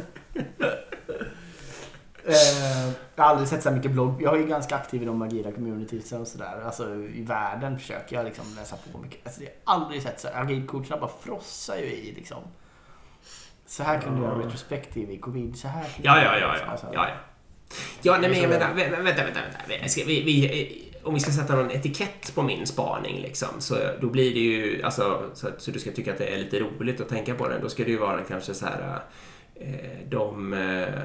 Eh, 2.29 2.93
jag 3.17 3.25
har 3.25 3.31
aldrig 3.31 3.49
sett 3.49 3.63
så 3.63 3.71
mycket 3.71 3.91
blogg. 3.91 4.23
Jag 4.23 4.35
är 4.37 4.39
ju 4.41 4.47
ganska 4.47 4.77
aktiv 4.77 5.03
i 5.03 5.05
de 5.05 5.23
agila 5.23 5.53
communities 5.53 6.13
och 6.13 6.27
sådär. 6.27 6.63
Alltså 6.67 6.95
i 6.95 7.23
världen 7.23 7.79
försöker 7.79 8.17
jag 8.17 8.25
liksom 8.25 8.45
läsa 8.57 8.77
på 8.93 8.99
mycket. 8.99 9.27
Alltså, 9.27 9.43
jag 9.43 9.51
har 9.65 9.75
aldrig 9.75 10.03
sett 10.03 10.21
så 10.21 10.29
här. 10.29 10.43
Agilcoacherna 10.43 10.97
bara 10.97 11.11
frossar 11.21 11.77
ju 11.77 11.85
i 11.85 12.13
liksom. 12.17 12.43
Så 13.67 13.83
här 13.83 14.01
kunde 14.01 14.23
jag 14.23 14.31
Ja. 14.31 14.37
göra 14.37 14.47
retrospektiv 14.47 15.11
i 15.11 15.19
covid. 15.19 15.59
Så 15.59 15.69
här 15.69 15.85
Ja, 16.03 16.23
jag 16.23 16.25
ja, 16.25 16.39
ja, 16.39 16.57
ja. 16.61 16.71
Alltså, 16.71 16.87
ja, 16.93 17.09
ja. 17.09 17.15
Ja, 18.03 18.19
nej, 18.21 18.31
men 18.31 18.41
jag 18.41 18.49
vänta, 18.49 18.75
vänta, 18.75 19.25
vänta. 19.25 19.59
Vi 19.83 19.89
Ska, 19.89 20.03
vi, 20.07 20.23
vi, 20.23 20.63
eh, 20.63 21.07
om 21.09 21.15
vi 21.15 21.21
ska 21.21 21.31
sätta 21.33 21.57
någon 21.57 21.71
etikett 21.71 22.35
på 22.35 22.43
min 22.43 22.67
spaning, 22.67 23.21
liksom, 23.21 23.49
så 23.59 23.75
då 24.01 24.07
blir 24.07 24.35
det 24.35 24.41
ju, 24.41 24.83
alltså, 24.83 25.31
så, 25.35 25.49
så 25.59 25.71
du 25.71 25.79
ska 25.79 25.91
tycka 25.93 26.13
att 26.13 26.19
det 26.19 26.35
är 26.35 26.39
lite 26.39 26.59
roligt 26.61 27.01
att 27.01 27.09
tänka 27.09 27.35
på 27.35 27.49
den, 27.49 27.63
då 27.63 27.69
ska 27.69 27.85
det 27.85 27.91
ju 27.91 27.99
vara 27.99 28.21
kanske 28.29 28.55
så 28.55 28.67
här, 28.67 29.01
eh, 29.55 30.09
de, 30.09 30.53
eh, 30.53 31.05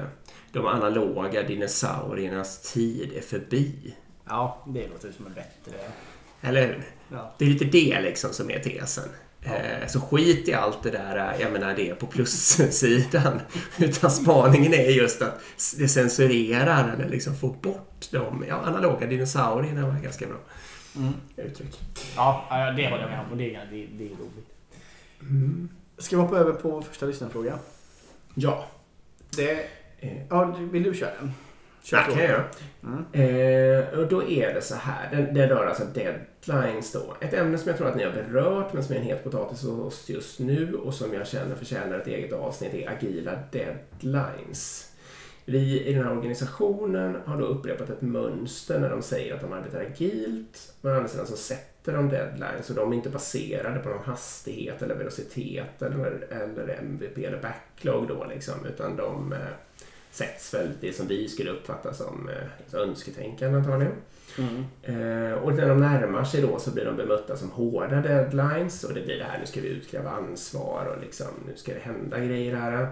de 0.54 0.66
analoga 0.66 1.42
dinosauriernas 1.42 2.72
tid 2.72 3.12
är 3.16 3.20
förbi. 3.20 3.94
ja, 4.28 4.64
det 4.66 4.88
låter 4.88 5.12
som 5.12 5.26
en 5.26 5.32
bättre... 5.34 5.78
Eller 6.40 6.66
hur? 6.66 6.84
Ja. 7.12 7.34
Det 7.38 7.44
är 7.44 7.48
lite 7.48 7.64
det 7.64 8.00
liksom 8.00 8.32
som 8.32 8.50
är 8.50 8.58
tesen. 8.58 9.08
Ja. 9.40 9.50
Eh, 9.54 9.86
Så 9.86 10.00
skit 10.00 10.48
i 10.48 10.52
allt 10.54 10.82
det 10.82 10.90
där, 10.90 11.36
jag 11.40 11.52
menar 11.52 11.74
det 11.76 11.94
på 11.94 12.06
plussidan. 12.06 13.40
Utan 13.78 14.10
spaningen 14.10 14.74
är 14.74 14.88
just 14.90 15.22
att 15.22 15.40
det 15.78 15.88
censurerar 15.88 16.92
eller 16.94 17.08
liksom 17.08 17.36
får 17.36 17.52
bort 17.62 18.08
de 18.10 18.44
ja, 18.48 18.54
analoga 18.56 19.06
dinosaurierna 19.06 19.86
var 19.86 20.00
ganska 20.00 20.26
bra 20.26 20.36
Mm. 20.96 21.12
uttryck. 21.36 21.80
Ja, 22.16 22.44
det 22.76 22.90
håller 22.90 23.02
jag 23.02 23.10
med 23.10 23.20
om. 23.32 23.38
Det, 23.38 23.54
är- 23.54 23.66
det, 23.70 23.86
det 23.98 24.04
är 24.04 24.08
roligt. 24.08 24.48
Mm. 25.20 25.68
Ska 25.98 26.16
vi 26.16 26.22
hoppa 26.22 26.36
över 26.36 26.52
på 26.52 26.82
första 26.82 27.06
lyssnarfråga? 27.06 27.58
Ja, 28.34 28.64
Det, 29.36 29.50
eh, 29.52 29.58
ja, 30.30 30.56
vill 30.72 30.82
du 30.82 30.94
köra 30.94 31.10
den? 31.20 31.32
Kör 31.84 31.98
kan 31.98 32.18
jag 32.18 32.28
göra. 32.28 32.44
Mm. 32.82 33.04
Eh, 33.12 33.98
och 33.98 34.08
då 34.08 34.28
är 34.28 34.54
det 34.54 34.62
så 34.62 34.74
här, 34.74 35.10
det, 35.10 35.32
det 35.32 35.46
rör 35.46 35.66
alltså 35.66 35.84
deadlines 35.94 36.92
då. 36.92 37.16
Ett 37.20 37.34
ämne 37.34 37.58
som 37.58 37.68
jag 37.68 37.78
tror 37.78 37.88
att 37.88 37.96
ni 37.96 38.04
har 38.04 38.12
berört 38.12 38.72
men 38.72 38.84
som 38.84 38.94
är 38.94 38.98
en 38.98 39.04
het 39.04 39.24
potatis 39.24 39.62
hos 39.62 39.80
oss 39.80 40.08
just 40.08 40.38
nu 40.38 40.74
och 40.74 40.94
som 40.94 41.14
jag 41.14 41.26
känner 41.26 41.54
förtjänar 41.54 41.98
ett 41.98 42.06
eget 42.06 42.32
avsnitt 42.32 42.74
är 42.74 42.90
agila 42.90 43.32
deadlines. 43.50 44.90
Vi 45.44 45.84
i 45.84 45.92
den 45.92 46.04
här 46.04 46.16
organisationen 46.16 47.16
har 47.24 47.38
då 47.38 47.44
upprepat 47.44 47.90
ett 47.90 48.02
mönster 48.02 48.80
när 48.80 48.90
de 48.90 49.02
säger 49.02 49.34
att 49.34 49.40
de 49.40 49.52
arbetar 49.52 49.80
agilt. 49.80 50.74
Men 50.80 50.92
å 50.92 50.96
andra 50.96 51.08
sidan 51.08 51.26
så 51.26 51.36
sätter 51.36 51.92
de 51.92 52.08
deadlines 52.08 52.70
och 52.70 52.76
de 52.76 52.92
är 52.92 52.96
inte 52.96 53.10
baserade 53.10 53.78
på 53.78 53.88
någon 53.88 54.04
hastighet 54.04 54.82
eller 54.82 54.94
velocitet 54.94 55.82
eller, 55.82 56.26
eller 56.30 56.74
MVP 56.78 57.18
eller 57.18 57.42
backlog 57.42 58.08
då 58.08 58.24
liksom 58.24 58.66
utan 58.66 58.96
de 58.96 59.32
eh, 59.32 59.38
sätts 60.14 60.54
väl 60.54 60.68
det 60.80 60.92
som 60.92 61.06
vi 61.06 61.28
skulle 61.28 61.50
uppfatta 61.50 61.94
som 61.94 62.28
eh, 62.28 62.80
önsketänkande 62.80 63.58
antagligen. 63.58 63.92
Mm. 64.38 64.64
Eh, 64.82 65.32
och 65.32 65.54
när 65.54 65.68
de 65.68 65.80
närmar 65.80 66.24
sig 66.24 66.42
då 66.42 66.58
så 66.58 66.70
blir 66.70 66.84
de 66.84 66.96
bemötta 66.96 67.36
som 67.36 67.50
hårda 67.50 68.00
deadlines 68.00 68.84
och 68.84 68.94
det 68.94 69.00
blir 69.00 69.18
det 69.18 69.24
här 69.24 69.38
nu 69.40 69.46
ska 69.46 69.60
vi 69.60 69.68
utkräva 69.68 70.10
ansvar 70.10 70.94
och 70.96 71.02
liksom 71.02 71.26
nu 71.46 71.52
ska 71.56 71.74
det 71.74 71.80
hända 71.80 72.18
grejer 72.18 72.54
här. 72.54 72.88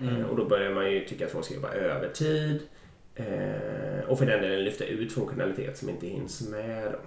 Mm. 0.00 0.16
Eh, 0.16 0.26
och 0.26 0.36
då 0.36 0.44
börjar 0.44 0.74
man 0.74 0.92
ju 0.92 1.04
tycka 1.04 1.26
att 1.26 1.32
folk 1.32 1.44
ska 1.44 1.54
jobba 1.54 1.72
övertid. 1.72 2.60
Eh, 3.14 4.08
och 4.08 4.18
för 4.18 4.26
den 4.26 4.42
delen 4.42 4.64
lyfta 4.64 4.84
ut 4.84 5.12
funktionalitet 5.12 5.78
som 5.78 5.88
inte 5.88 6.06
hinns 6.06 6.48
med. 6.48 6.92
Då. 6.92 6.98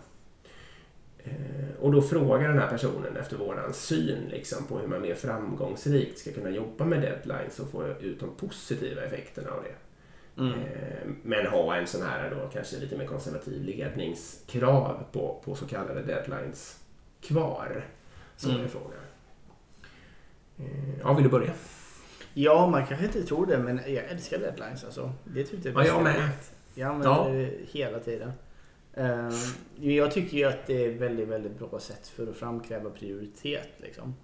Eh, 1.24 1.76
och 1.80 1.92
då 1.92 2.02
frågar 2.02 2.48
den 2.48 2.60
här 2.60 2.70
personen 2.70 3.18
efter 3.18 3.38
våran 3.38 3.74
syn 3.74 4.28
liksom, 4.32 4.68
på 4.68 4.80
hur 4.80 4.88
man 4.88 5.02
mer 5.02 5.16
framgångsrikt 5.16 6.20
ska 6.20 6.32
kunna 6.32 6.50
jobba 6.50 6.86
med 6.86 7.02
deadlines 7.02 7.60
och 7.60 7.70
få 7.70 7.88
ut 7.88 8.20
de 8.20 8.30
positiva 8.36 9.02
effekterna 9.02 9.50
av 9.50 9.64
det. 9.64 9.76
Mm. 10.42 10.54
Eh, 10.54 11.08
men 11.24 11.46
ha 11.46 11.76
en 11.76 11.88
sån 11.88 12.02
här 12.02 12.30
då 12.30 12.50
kanske 12.54 12.80
lite 12.80 12.98
mer 12.98 13.06
konservativ 13.06 13.64
ledningskrav 13.64 15.04
på, 15.12 15.42
på 15.46 15.56
så 15.56 15.66
kallade 15.66 16.02
deadlines 16.02 16.80
kvar. 17.22 17.86
Så 18.38 18.50
mm. 18.50 18.64
är 18.64 18.68
frågan. 18.68 19.00
Eh, 20.60 21.00
ja, 21.04 21.14
vill 21.14 21.24
du 21.24 21.30
börja? 21.30 21.52
Ja, 22.34 22.68
man 22.68 22.86
kanske 22.86 23.06
inte 23.06 23.24
tror 23.24 23.46
det, 23.46 23.58
men 23.58 23.78
jag 23.78 24.04
älskar 24.10 24.40
deadlines 24.40 24.84
alltså. 24.84 25.12
Det 25.24 25.40
är 25.40 25.44
typ 25.44 25.64
det 25.64 25.70
ja, 25.70 25.86
jag 25.86 26.04
med. 26.04 26.30
Jag 26.76 26.90
använder 26.90 27.16
ja. 27.16 27.30
det 27.30 27.52
hela 27.72 28.00
tiden. 28.00 28.32
Uh, 28.98 29.34
jag 29.80 30.12
tycker 30.12 30.38
ju 30.38 30.44
att 30.44 30.68
det 30.68 30.86
är 30.86 30.90
ett 30.90 31.02
väldigt, 31.02 31.28
väldigt 31.28 31.60
bra 31.60 31.80
sätt 31.80 32.08
för 32.08 32.28
att 32.28 32.36
framkräva 32.36 32.90
prioritet. 32.90 33.70
Liksom. 33.78 34.16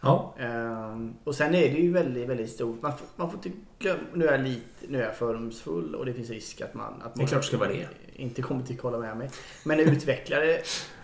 Ja. 0.00 0.34
Uh, 0.40 1.10
och 1.24 1.34
sen 1.34 1.54
är 1.54 1.72
det 1.72 1.78
ju 1.78 1.92
väldigt, 1.92 2.28
väldigt 2.28 2.50
stort. 2.50 2.82
Man 2.82 2.98
får, 2.98 3.06
man 3.16 3.30
får 3.30 3.38
tycka, 3.38 3.96
nu 4.14 4.26
är 4.26 4.32
jag 4.32 4.40
lite, 4.40 4.86
nu 4.88 4.98
är 4.98 5.04
jag 5.04 5.16
fördomsfull 5.16 5.94
och 5.94 6.06
det 6.06 6.14
finns 6.14 6.30
risk 6.30 6.60
att 6.60 6.74
man, 6.74 6.94
att 6.94 7.02
man 7.02 7.12
det 7.14 7.22
är 7.22 7.26
klart 7.26 7.44
ska 7.44 7.58
vara 7.58 7.68
det. 7.68 7.88
inte 8.16 8.42
kommer 8.42 8.62
tycka 8.62 8.82
hålla 8.82 8.98
med 8.98 9.16
mig. 9.16 9.30
Men 9.64 9.80
utvecklare 9.80 10.58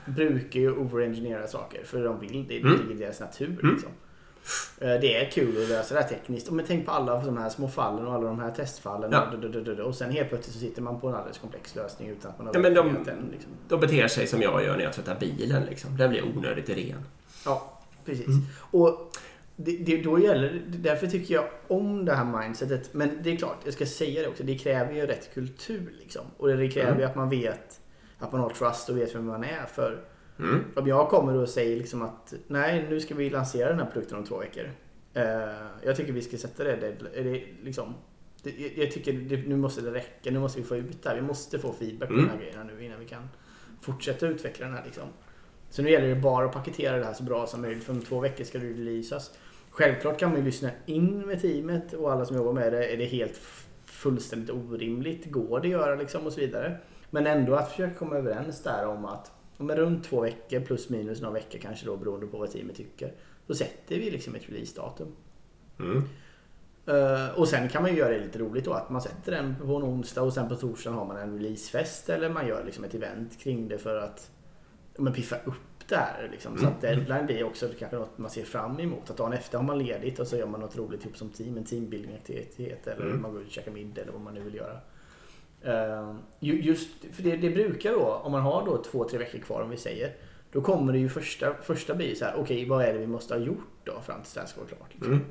brukar 0.07 0.61
ju 0.61 0.72
overengineera 0.72 1.46
saker 1.46 1.85
för 1.85 2.04
de 2.04 2.20
vill 2.20 2.33
det. 2.48 2.54
Det 2.54 2.61
mm. 2.61 2.81
ligger 2.81 2.94
i 2.94 2.98
deras 2.98 3.20
natur. 3.20 3.59
Mm. 3.62 3.74
Liksom. 3.74 3.90
Eh, 3.90 4.07
det 4.78 5.16
är 5.16 5.30
kul 5.30 5.62
att 5.62 5.68
lösa 5.68 5.94
det 5.94 6.00
här 6.00 6.08
tekniskt. 6.08 6.50
Men 6.50 6.64
tänk 6.66 6.87
på 6.87 6.92
alla 6.92 7.24
de 7.24 7.37
här 7.37 7.48
små 7.48 7.68
fallen 7.68 8.06
och 8.06 8.14
alla 8.14 8.26
de 8.26 8.40
här 8.40 8.50
testfallen. 8.50 9.12
Ja. 9.12 9.84
Och 9.84 9.94
sen 9.94 10.11
helt 10.11 10.28
plötsligt 10.28 10.54
så 10.54 10.61
sitter 10.61 10.82
man 10.82 11.00
på 11.00 11.08
en 11.08 11.14
alldeles 11.14 11.38
komplex 11.38 11.74
lösning 11.74 12.08
utan 12.08 12.30
att 12.30 12.38
man 12.38 12.46
har 12.46 12.54
ja, 12.54 12.61
men 12.61 12.74
de, 12.74 13.04
den. 13.04 13.28
Liksom. 13.32 13.50
De 13.68 13.80
beter 13.80 14.08
sig 14.08 14.26
som 14.26 14.42
jag 14.42 14.64
gör 14.64 14.76
när 14.76 14.84
jag 14.84 14.92
tvättar 14.92 15.16
bilen. 15.20 15.62
Liksom. 15.64 15.96
Den 15.96 16.11
blir 16.11 16.24
onödigt 16.37 16.68
ren. 16.68 17.04
Ja, 17.44 17.80
precis. 18.04 18.26
Mm. 18.26 18.40
Och 18.70 19.12
det, 19.56 19.76
det, 19.76 20.02
då 20.02 20.18
gäller, 20.18 20.62
därför 20.66 21.06
tycker 21.06 21.34
jag 21.34 21.48
om 21.68 22.04
det 22.04 22.14
här 22.14 22.24
mindsetet. 22.24 22.94
Men 22.94 23.22
det 23.22 23.32
är 23.32 23.37
klart, 23.37 23.56
jag 23.64 23.74
ska 23.74 23.87
säga 23.87 24.22
det 24.22 24.28
också. 24.28 24.42
Det 24.42 24.58
kräver 24.58 24.92
ju 24.92 25.06
rätt 25.06 25.34
kultur. 25.34 25.92
Liksom. 25.98 26.22
Och 26.37 26.48
det 26.48 26.68
kräver 26.68 26.88
mm. 26.88 27.00
ju 27.00 27.06
att 27.06 27.16
man 27.16 27.28
vet 27.28 27.80
att 28.18 28.32
man 28.32 28.40
har 28.40 28.50
trust 28.50 28.88
och 28.88 28.98
vet 28.98 29.14
vem 29.14 29.26
man 29.26 29.44
är. 29.44 29.66
För 29.74 30.04
Mm. 30.38 30.64
Om 30.77 30.87
jag 30.87 31.09
kommer 31.09 31.35
och 31.35 31.48
säger 31.48 31.77
liksom 31.77 32.03
att 32.03 32.35
nej, 32.46 32.87
nu 32.90 33.01
ska 33.01 33.14
vi 33.14 33.31
lansera 33.31 33.68
den 33.68 33.79
här 33.79 33.90
produkten 33.90 34.18
om 34.18 34.24
två 34.24 34.38
veckor. 34.38 34.64
Uh, 35.16 35.22
jag 35.83 35.96
tycker 35.96 36.12
vi 36.12 36.22
ska 36.22 36.37
sätta 36.37 36.64
det, 36.64 36.77
det, 36.77 37.22
det 37.22 37.44
liksom, 37.62 37.94
det, 38.42 38.51
jag 38.77 38.90
tycker 38.90 39.12
det, 39.12 39.37
nu 39.37 39.57
måste 39.57 39.81
det 39.81 39.90
räcka. 39.90 40.31
Nu 40.31 40.38
måste 40.38 40.61
vi 40.61 40.66
få 40.66 40.77
ut 40.77 41.03
det 41.03 41.09
här. 41.09 41.16
Vi 41.16 41.22
måste 41.22 41.59
få 41.59 41.72
feedback 41.72 42.09
på 42.09 42.14
mm. 42.14 42.27
de 42.27 42.31
här 42.31 42.38
grejerna 42.38 42.64
nu 42.64 42.85
innan 42.85 43.01
vi 43.01 43.07
kan 43.07 43.29
fortsätta 43.81 44.27
utveckla 44.27 44.66
den 44.66 44.74
här. 44.74 44.85
Liksom. 44.85 45.09
Så 45.70 45.83
nu 45.83 45.90
gäller 45.90 46.09
det 46.09 46.20
bara 46.20 46.46
att 46.46 46.53
paketera 46.53 46.98
det 46.98 47.05
här 47.05 47.12
så 47.12 47.22
bra 47.22 47.46
som 47.46 47.61
möjligt. 47.62 47.85
För 47.85 47.92
om 47.92 48.01
två 48.01 48.20
veckor 48.20 48.44
ska 48.44 48.59
det 48.59 48.66
releasas. 48.66 49.38
Självklart 49.70 50.18
kan 50.18 50.31
man 50.31 50.38
ju 50.38 50.44
lyssna 50.44 50.70
in 50.87 51.27
med 51.27 51.40
teamet 51.40 51.92
och 51.92 52.12
alla 52.12 52.24
som 52.24 52.37
jobbar 52.37 52.53
med 52.53 52.72
det. 52.72 52.92
Är 52.92 52.96
det 52.96 53.05
helt 53.05 53.40
fullständigt 53.85 54.51
orimligt? 54.51 55.31
Går 55.31 55.61
det 55.61 55.68
att 55.68 55.72
göra 55.72 55.94
liksom 55.94 56.27
och 56.27 56.33
så 56.33 56.40
vidare. 56.40 56.77
Men 57.11 57.27
ändå 57.27 57.55
att 57.55 57.70
försöka 57.70 57.94
komma 57.94 58.16
överens 58.16 58.62
där 58.62 58.87
om 58.87 59.05
att 59.05 59.33
om 59.58 59.70
runt 59.70 60.04
två 60.04 60.20
veckor 60.20 60.60
plus 60.60 60.88
minus 60.88 61.20
några 61.20 61.34
veckor 61.34 61.58
kanske 61.58 61.86
då 61.86 61.96
beroende 61.96 62.26
på 62.26 62.38
vad 62.38 62.50
teamet 62.50 62.76
tycker. 62.76 63.12
Då 63.46 63.54
sätter 63.54 63.98
vi 63.98 64.10
liksom 64.10 64.34
ett 64.34 64.48
releasedatum. 64.48 65.16
Mm. 65.78 66.02
Uh, 66.88 67.38
och 67.38 67.48
sen 67.48 67.68
kan 67.68 67.82
man 67.82 67.90
ju 67.90 67.98
göra 67.98 68.12
det 68.12 68.18
lite 68.18 68.38
roligt 68.38 68.64
då 68.64 68.72
att 68.72 68.90
man 68.90 69.02
sätter 69.02 69.32
den 69.32 69.56
på 69.56 69.76
en 69.76 69.82
onsdag 69.82 70.22
och 70.22 70.32
sen 70.32 70.48
på 70.48 70.56
torsdagen 70.56 70.98
har 70.98 71.04
man 71.04 71.16
en 71.16 71.38
releasefest 71.38 72.08
eller 72.08 72.28
man 72.28 72.48
gör 72.48 72.64
liksom 72.64 72.84
ett 72.84 72.94
event 72.94 73.38
kring 73.38 73.68
det 73.68 73.78
för 73.78 73.96
att 73.96 74.30
men, 74.98 75.12
piffa 75.12 75.36
upp 75.36 75.88
det 75.88 75.96
här. 75.96 76.28
Liksom. 76.32 76.52
Mm. 76.52 76.64
Så 76.64 76.68
att 76.68 76.80
deadline 76.80 77.26
blir 77.26 77.44
också 77.44 77.68
kanske 77.78 77.96
något 77.96 78.18
man 78.18 78.30
ser 78.30 78.44
fram 78.44 78.80
emot. 78.80 79.10
Att 79.10 79.16
dagen 79.16 79.32
efter 79.32 79.58
har 79.58 79.64
man 79.64 79.78
ledigt 79.78 80.18
och 80.18 80.26
så 80.26 80.36
gör 80.36 80.46
man 80.46 80.60
något 80.60 80.76
roligt 80.76 81.04
ihop 81.04 81.16
som 81.16 81.30
team. 81.30 81.56
En 81.56 81.64
teambuilding-aktivitet 81.64 82.86
eller 82.86 83.06
mm. 83.06 83.22
man 83.22 83.32
går 83.32 83.40
ut 83.40 83.46
och 83.46 83.52
käkar 83.52 83.72
middag 83.72 84.02
eller 84.02 84.12
vad 84.12 84.20
man 84.20 84.34
nu 84.34 84.40
vill 84.40 84.54
göra. 84.54 84.80
Uh, 85.68 86.16
just, 86.40 86.88
för 87.12 87.22
det, 87.22 87.37
det, 87.37 87.50
brukar 87.50 87.92
då, 87.92 88.20
om 88.24 88.33
man 88.33 88.42
har 88.42 88.66
då 88.66 88.83
två, 88.83 89.04
tre 89.04 89.18
veckor 89.18 89.38
kvar 89.38 89.61
om 89.61 89.70
vi 89.70 89.76
säger. 89.76 90.14
Då 90.52 90.61
kommer 90.61 90.92
det 90.92 90.98
ju 90.98 91.09
första, 91.09 91.54
första 91.62 91.94
bli 91.94 92.14
så 92.14 92.24
här, 92.24 92.33
okej 92.33 92.42
okay, 92.42 92.68
vad 92.68 92.85
är 92.85 92.92
det 92.92 92.98
vi 92.98 93.07
måste 93.07 93.35
ha 93.35 93.40
gjort 93.40 93.68
då 93.85 94.00
fram 94.00 94.22
tills 94.22 94.35
det 94.35 94.40
här 94.40 94.46
ska 94.46 94.61
vara 94.61 94.68
klart? 94.68 94.94
Liksom. 94.94 95.12
Mm. 95.12 95.24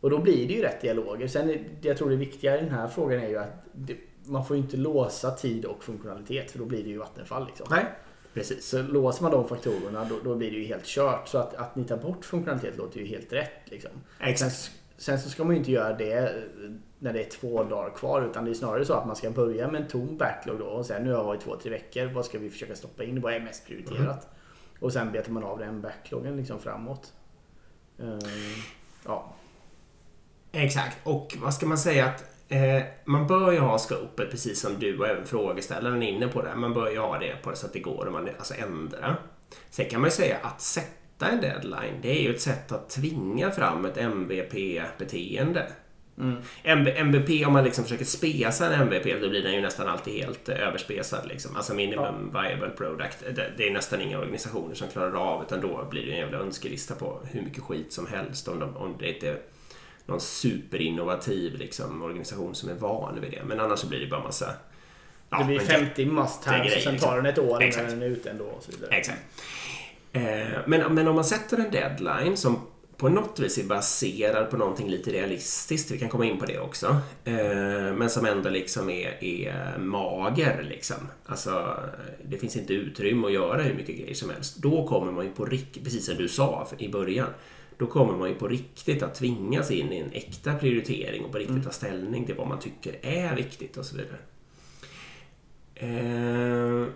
Och 0.00 0.10
då 0.10 0.18
blir 0.18 0.48
det 0.48 0.54
ju 0.54 0.62
rätt 0.62 0.80
dialoger. 0.80 1.28
Sen, 1.28 1.46
det 1.48 1.88
jag 1.88 1.96
tror 1.96 2.10
det 2.10 2.16
viktiga 2.16 2.58
i 2.58 2.60
den 2.60 2.70
här 2.70 2.88
frågan 2.88 3.20
är 3.20 3.28
ju 3.28 3.38
att 3.38 3.64
det, 3.72 3.96
man 4.24 4.46
får 4.46 4.56
ju 4.56 4.62
inte 4.62 4.76
låsa 4.76 5.30
tid 5.30 5.64
och 5.64 5.84
funktionalitet 5.84 6.50
för 6.50 6.58
då 6.58 6.64
blir 6.64 6.82
det 6.82 6.88
ju 6.90 6.98
vattenfall. 6.98 7.46
Liksom. 7.46 7.66
Nej, 7.70 7.84
precis. 8.34 8.68
Så 8.68 8.82
låser 8.82 9.22
man 9.22 9.32
de 9.32 9.48
faktorerna 9.48 10.04
då, 10.04 10.14
då, 10.24 10.34
blir 10.34 10.50
det 10.50 10.56
ju 10.56 10.64
helt 10.64 10.84
kört. 10.86 11.28
Så 11.28 11.38
att, 11.38 11.54
att 11.54 11.76
ni 11.76 11.84
tar 11.84 11.96
bort 11.96 12.24
funktionalitet 12.24 12.76
låter 12.76 13.00
ju 13.00 13.06
helt 13.06 13.32
rätt. 13.32 13.70
Liksom. 13.70 13.90
Exakt. 14.20 14.70
Sen, 14.96 15.20
så 15.20 15.30
ska 15.30 15.44
man 15.44 15.52
ju 15.52 15.58
inte 15.58 15.72
göra 15.72 15.92
det 15.92 16.44
när 16.98 17.12
det 17.12 17.22
är 17.22 17.30
två 17.30 17.64
dagar 17.64 17.90
kvar. 17.90 18.22
Utan 18.22 18.44
det 18.44 18.50
är 18.50 18.54
snarare 18.54 18.84
så 18.84 18.94
att 18.94 19.06
man 19.06 19.16
ska 19.16 19.30
börja 19.30 19.70
med 19.70 19.82
en 19.82 19.88
tom 19.88 20.16
backlog 20.16 20.58
då 20.58 20.64
och 20.64 20.86
sen 20.86 21.04
nu 21.04 21.12
har 21.12 21.32
vi 21.32 21.38
två, 21.38 21.56
tre 21.56 21.70
veckor. 21.70 22.06
Vad 22.06 22.24
ska 22.24 22.38
vi 22.38 22.50
försöka 22.50 22.74
stoppa 22.74 23.04
in? 23.04 23.20
Vad 23.20 23.34
är 23.34 23.40
mest 23.40 23.66
prioriterat? 23.66 24.00
Mm. 24.00 24.18
Och 24.80 24.92
sen 24.92 25.12
betar 25.12 25.32
man 25.32 25.44
av 25.44 25.58
den 25.58 25.80
backloggen 25.80 26.36
liksom 26.36 26.60
framåt. 26.60 27.12
Uh, 28.00 28.18
ja. 29.04 29.34
Exakt. 30.52 30.96
Och 31.04 31.36
vad 31.42 31.54
ska 31.54 31.66
man 31.66 31.78
säga 31.78 32.06
att 32.06 32.24
eh, 32.48 32.82
man 33.04 33.26
bör 33.26 33.52
ju 33.52 33.58
ha 33.58 33.78
scopet 33.78 34.30
precis 34.30 34.60
som 34.60 34.78
du 34.78 34.98
och 34.98 35.08
även 35.08 35.26
frågeställaren 35.26 36.02
är 36.02 36.08
inne 36.08 36.28
på 36.28 36.42
det. 36.42 36.54
Man 36.54 36.74
bör 36.74 36.90
ju 36.90 36.98
ha 36.98 37.18
det 37.18 37.42
på 37.42 37.50
det 37.50 37.56
så 37.56 37.66
att 37.66 37.72
det 37.72 37.80
går 37.80 38.28
att 38.28 38.38
alltså 38.38 38.54
ändra. 38.54 39.16
Sen 39.70 39.88
kan 39.88 40.00
man 40.00 40.10
ju 40.10 40.16
säga 40.16 40.36
att 40.42 40.60
sätta 40.60 41.03
en 41.18 41.40
deadline, 41.40 41.98
det 42.02 42.18
är 42.18 42.22
ju 42.22 42.34
ett 42.34 42.40
sätt 42.40 42.72
att 42.72 42.90
tvinga 42.90 43.50
fram 43.50 43.84
ett 43.84 43.96
MVP-beteende. 43.96 45.66
Mm. 46.18 46.86
MVP, 46.94 47.46
om 47.46 47.52
man 47.52 47.64
liksom 47.64 47.84
försöker 47.84 48.04
spesa 48.04 48.66
en 48.66 48.80
MVP, 48.80 49.20
då 49.22 49.28
blir 49.28 49.42
den 49.42 49.54
ju 49.54 49.60
nästan 49.60 49.88
alltid 49.88 50.14
helt 50.14 50.48
eh, 50.48 50.68
överspesad. 50.68 51.28
Liksom. 51.28 51.56
Alltså 51.56 51.74
minimum 51.74 52.30
ja. 52.34 52.40
viable 52.40 52.70
product. 52.70 53.18
Det, 53.34 53.52
det, 53.56 53.68
är 53.68 53.72
nästan 53.72 54.00
inga 54.00 54.18
organisationer 54.18 54.74
som 54.74 54.88
klarar 54.88 55.14
av, 55.14 55.42
utan 55.42 55.60
då 55.60 55.86
blir 55.90 56.06
det 56.06 56.12
en 56.12 56.18
jävla 56.18 56.38
önskelista 56.38 56.94
på 56.94 57.20
hur 57.30 57.42
mycket 57.42 57.62
skit 57.62 57.92
som 57.92 58.06
helst. 58.06 58.48
Om, 58.48 58.58
de, 58.58 58.76
om 58.76 58.94
det 58.98 59.14
inte 59.14 59.28
är 59.28 59.38
någon 60.06 60.20
superinnovativ 60.20 61.54
liksom, 61.54 62.02
organisation 62.02 62.54
som 62.54 62.68
är 62.68 62.74
van 62.74 63.20
vid 63.20 63.30
det. 63.30 63.42
Men 63.44 63.60
annars 63.60 63.78
så 63.78 63.86
blir 63.86 64.00
det 64.00 64.06
bara 64.06 64.22
massa... 64.22 64.50
Ja, 65.30 65.38
det 65.38 65.44
blir 65.44 65.58
50 65.58 66.06
must 66.06 66.44
haves 66.44 66.76
och 66.76 66.82
sen 66.82 66.98
tar 66.98 67.16
den 67.16 67.26
ett 67.26 67.38
år 67.38 67.58
när 67.58 67.88
den 67.88 68.02
är 68.02 68.06
ute 68.06 68.30
ändå. 68.30 68.44
Och 68.44 68.62
så 68.62 68.70
vidare. 68.70 68.90
Exakt. 68.90 69.20
Eh, 70.14 70.58
men, 70.66 70.94
men 70.94 71.08
om 71.08 71.14
man 71.14 71.24
sätter 71.24 71.58
en 71.58 71.70
deadline 71.70 72.36
som 72.36 72.60
på 72.96 73.08
något 73.08 73.40
vis 73.40 73.58
är 73.58 73.64
baserad 73.64 74.50
på 74.50 74.56
någonting 74.56 74.88
lite 74.88 75.12
realistiskt. 75.12 75.90
Vi 75.90 75.98
kan 75.98 76.08
komma 76.08 76.24
in 76.24 76.38
på 76.38 76.46
det 76.46 76.58
också. 76.58 76.86
Eh, 77.24 77.94
men 77.94 78.10
som 78.10 78.26
ändå 78.26 78.50
liksom 78.50 78.90
är, 78.90 79.24
är 79.24 79.78
mager. 79.78 80.66
Liksom. 80.68 80.96
Alltså, 81.26 81.80
det 82.24 82.38
finns 82.38 82.56
inte 82.56 82.74
utrymme 82.74 83.26
att 83.26 83.32
göra 83.32 83.62
hur 83.62 83.74
mycket 83.74 83.96
grejer 83.96 84.14
som 84.14 84.30
helst. 84.30 84.56
Då 84.56 84.86
kommer 84.86 85.12
man 85.12 85.24
ju 85.24 85.30
på 85.30 85.44
riktigt, 85.44 85.84
precis 85.84 86.06
som 86.06 86.16
du 86.16 86.28
sa 86.28 86.68
i 86.78 86.88
början, 86.88 87.28
då 87.78 87.86
kommer 87.86 88.16
man 88.16 88.28
ju 88.28 88.34
på 88.34 88.48
riktigt 88.48 89.02
att 89.02 89.14
tvingas 89.14 89.70
in 89.70 89.92
i 89.92 89.98
en 89.98 90.12
äkta 90.12 90.54
prioritering 90.54 91.24
och 91.24 91.32
på 91.32 91.38
riktigt 91.38 91.54
mm. 91.54 91.64
ta 91.64 91.70
ställning 91.70 92.26
till 92.26 92.34
vad 92.34 92.48
man 92.48 92.60
tycker 92.60 92.96
är 93.02 93.36
viktigt 93.36 93.76
och 93.76 93.84
så 93.84 93.96
vidare. 93.96 94.18
Eh, 95.74 96.88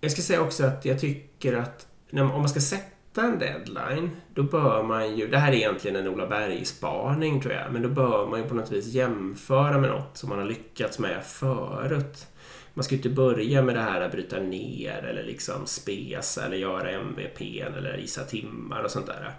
jag 0.00 0.12
ska 0.12 0.22
säga 0.22 0.42
också 0.42 0.64
att 0.64 0.84
jag 0.84 1.00
tycker 1.00 1.56
att 1.56 1.86
om 2.18 2.28
man 2.28 2.48
ska 2.48 2.60
sätta 2.60 3.22
en 3.22 3.38
deadline, 3.38 4.10
då 4.34 4.42
bör 4.42 4.82
man 4.82 5.16
ju, 5.16 5.28
det 5.28 5.38
här 5.38 5.52
är 5.52 5.56
egentligen 5.56 5.96
en 5.96 6.08
Ola 6.08 6.26
Berg-spaning 6.26 7.40
tror 7.40 7.54
jag, 7.54 7.72
men 7.72 7.82
då 7.82 7.88
bör 7.88 8.26
man 8.26 8.40
ju 8.40 8.48
på 8.48 8.54
något 8.54 8.72
vis 8.72 8.86
jämföra 8.86 9.78
med 9.78 9.90
något 9.90 10.16
som 10.16 10.28
man 10.28 10.38
har 10.38 10.46
lyckats 10.46 10.98
med 10.98 11.24
förut. 11.24 12.26
Man 12.74 12.84
ska 12.84 12.94
ju 12.94 12.98
inte 12.98 13.10
börja 13.10 13.62
med 13.62 13.74
det 13.74 13.80
här 13.80 14.00
att 14.00 14.12
bryta 14.12 14.40
ner 14.40 15.02
eller 15.02 15.22
liksom 15.24 15.66
spesa 15.66 16.46
eller 16.46 16.56
göra 16.56 16.90
MVP 16.90 17.40
eller 17.40 17.98
gissa 17.98 18.24
timmar 18.24 18.82
och 18.82 18.90
sånt 18.90 19.06
där. 19.06 19.34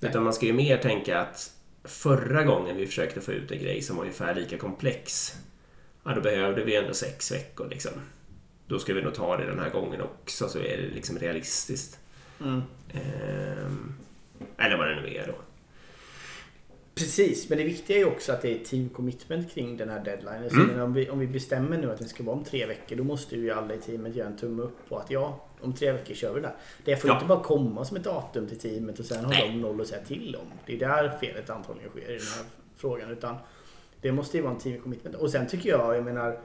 Nej. 0.00 0.10
Utan 0.10 0.24
man 0.24 0.32
ska 0.32 0.46
ju 0.46 0.52
mer 0.52 0.76
tänka 0.76 1.20
att 1.20 1.50
förra 1.84 2.42
gången 2.42 2.76
vi 2.76 2.86
försökte 2.86 3.20
få 3.20 3.32
ut 3.32 3.50
en 3.50 3.58
grej 3.58 3.82
som 3.82 3.96
var 3.96 4.02
ungefär 4.02 4.34
lika 4.34 4.58
komplex, 4.58 5.32
ja 6.04 6.14
då 6.14 6.20
behövde 6.20 6.64
vi 6.64 6.76
ändå 6.76 6.94
sex 6.94 7.32
veckor 7.32 7.68
liksom. 7.70 7.92
Då 8.66 8.78
ska 8.78 8.94
vi 8.94 9.02
nog 9.02 9.14
ta 9.14 9.36
det 9.36 9.46
den 9.46 9.58
här 9.58 9.70
gången 9.70 10.00
också 10.00 10.48
så 10.48 10.58
är 10.58 10.76
det 10.76 10.94
liksom 10.94 11.18
realistiskt. 11.18 11.98
Mm. 12.40 12.62
Ehm, 12.92 13.94
eller 14.58 14.76
vad 14.76 14.88
det 14.88 15.00
nu 15.00 15.14
är 15.14 15.26
då. 15.26 15.34
Precis, 16.94 17.48
men 17.48 17.58
det 17.58 17.64
viktiga 17.64 17.96
är 17.96 18.00
ju 18.00 18.06
också 18.06 18.32
att 18.32 18.42
det 18.42 18.60
är 18.60 18.64
team 18.64 18.88
commitment 18.88 19.54
kring 19.54 19.76
den 19.76 19.88
här 19.88 20.04
deadlinen. 20.04 20.48
Mm. 20.48 20.80
om, 20.80 20.92
vi, 20.92 21.10
om 21.10 21.18
vi 21.18 21.26
bestämmer 21.26 21.78
nu 21.78 21.92
att 21.92 21.98
den 21.98 22.08
ska 22.08 22.24
vara 22.24 22.36
om 22.36 22.44
tre 22.44 22.66
veckor, 22.66 22.96
då 22.96 23.04
måste 23.04 23.36
ju 23.36 23.50
alla 23.50 23.74
i 23.74 23.78
teamet 23.78 24.16
göra 24.16 24.28
en 24.28 24.36
tumme 24.36 24.62
upp 24.62 24.88
på 24.88 24.98
att 24.98 25.10
ja, 25.10 25.46
om 25.60 25.72
tre 25.72 25.92
veckor 25.92 26.14
kör 26.14 26.34
vi 26.34 26.40
det 26.40 26.46
där. 26.46 26.56
Det 26.84 26.96
får 26.96 27.10
ja. 27.10 27.14
inte 27.14 27.26
bara 27.26 27.42
komma 27.42 27.84
som 27.84 27.96
ett 27.96 28.04
datum 28.04 28.48
till 28.48 28.58
teamet 28.58 28.98
och 28.98 29.04
sen 29.04 29.24
har 29.24 29.32
de 29.32 29.60
noll 29.60 29.80
att 29.80 29.86
säga 29.86 30.04
till 30.04 30.36
om. 30.36 30.46
Det 30.66 30.74
är 30.74 30.78
där 30.78 31.18
felet 31.20 31.50
antagligen 31.50 31.90
sker 31.90 32.10
i 32.10 32.18
den 32.18 32.26
här 32.36 32.44
frågan. 32.76 33.10
Utan 33.10 33.36
det 34.00 34.12
måste 34.12 34.36
ju 34.36 34.42
vara 34.42 34.52
en 34.54 34.60
team 34.60 34.80
commitment. 34.80 35.16
Och 35.16 35.30
sen 35.30 35.46
tycker 35.46 35.68
jag, 35.70 35.96
jag 35.96 36.04
menar, 36.04 36.38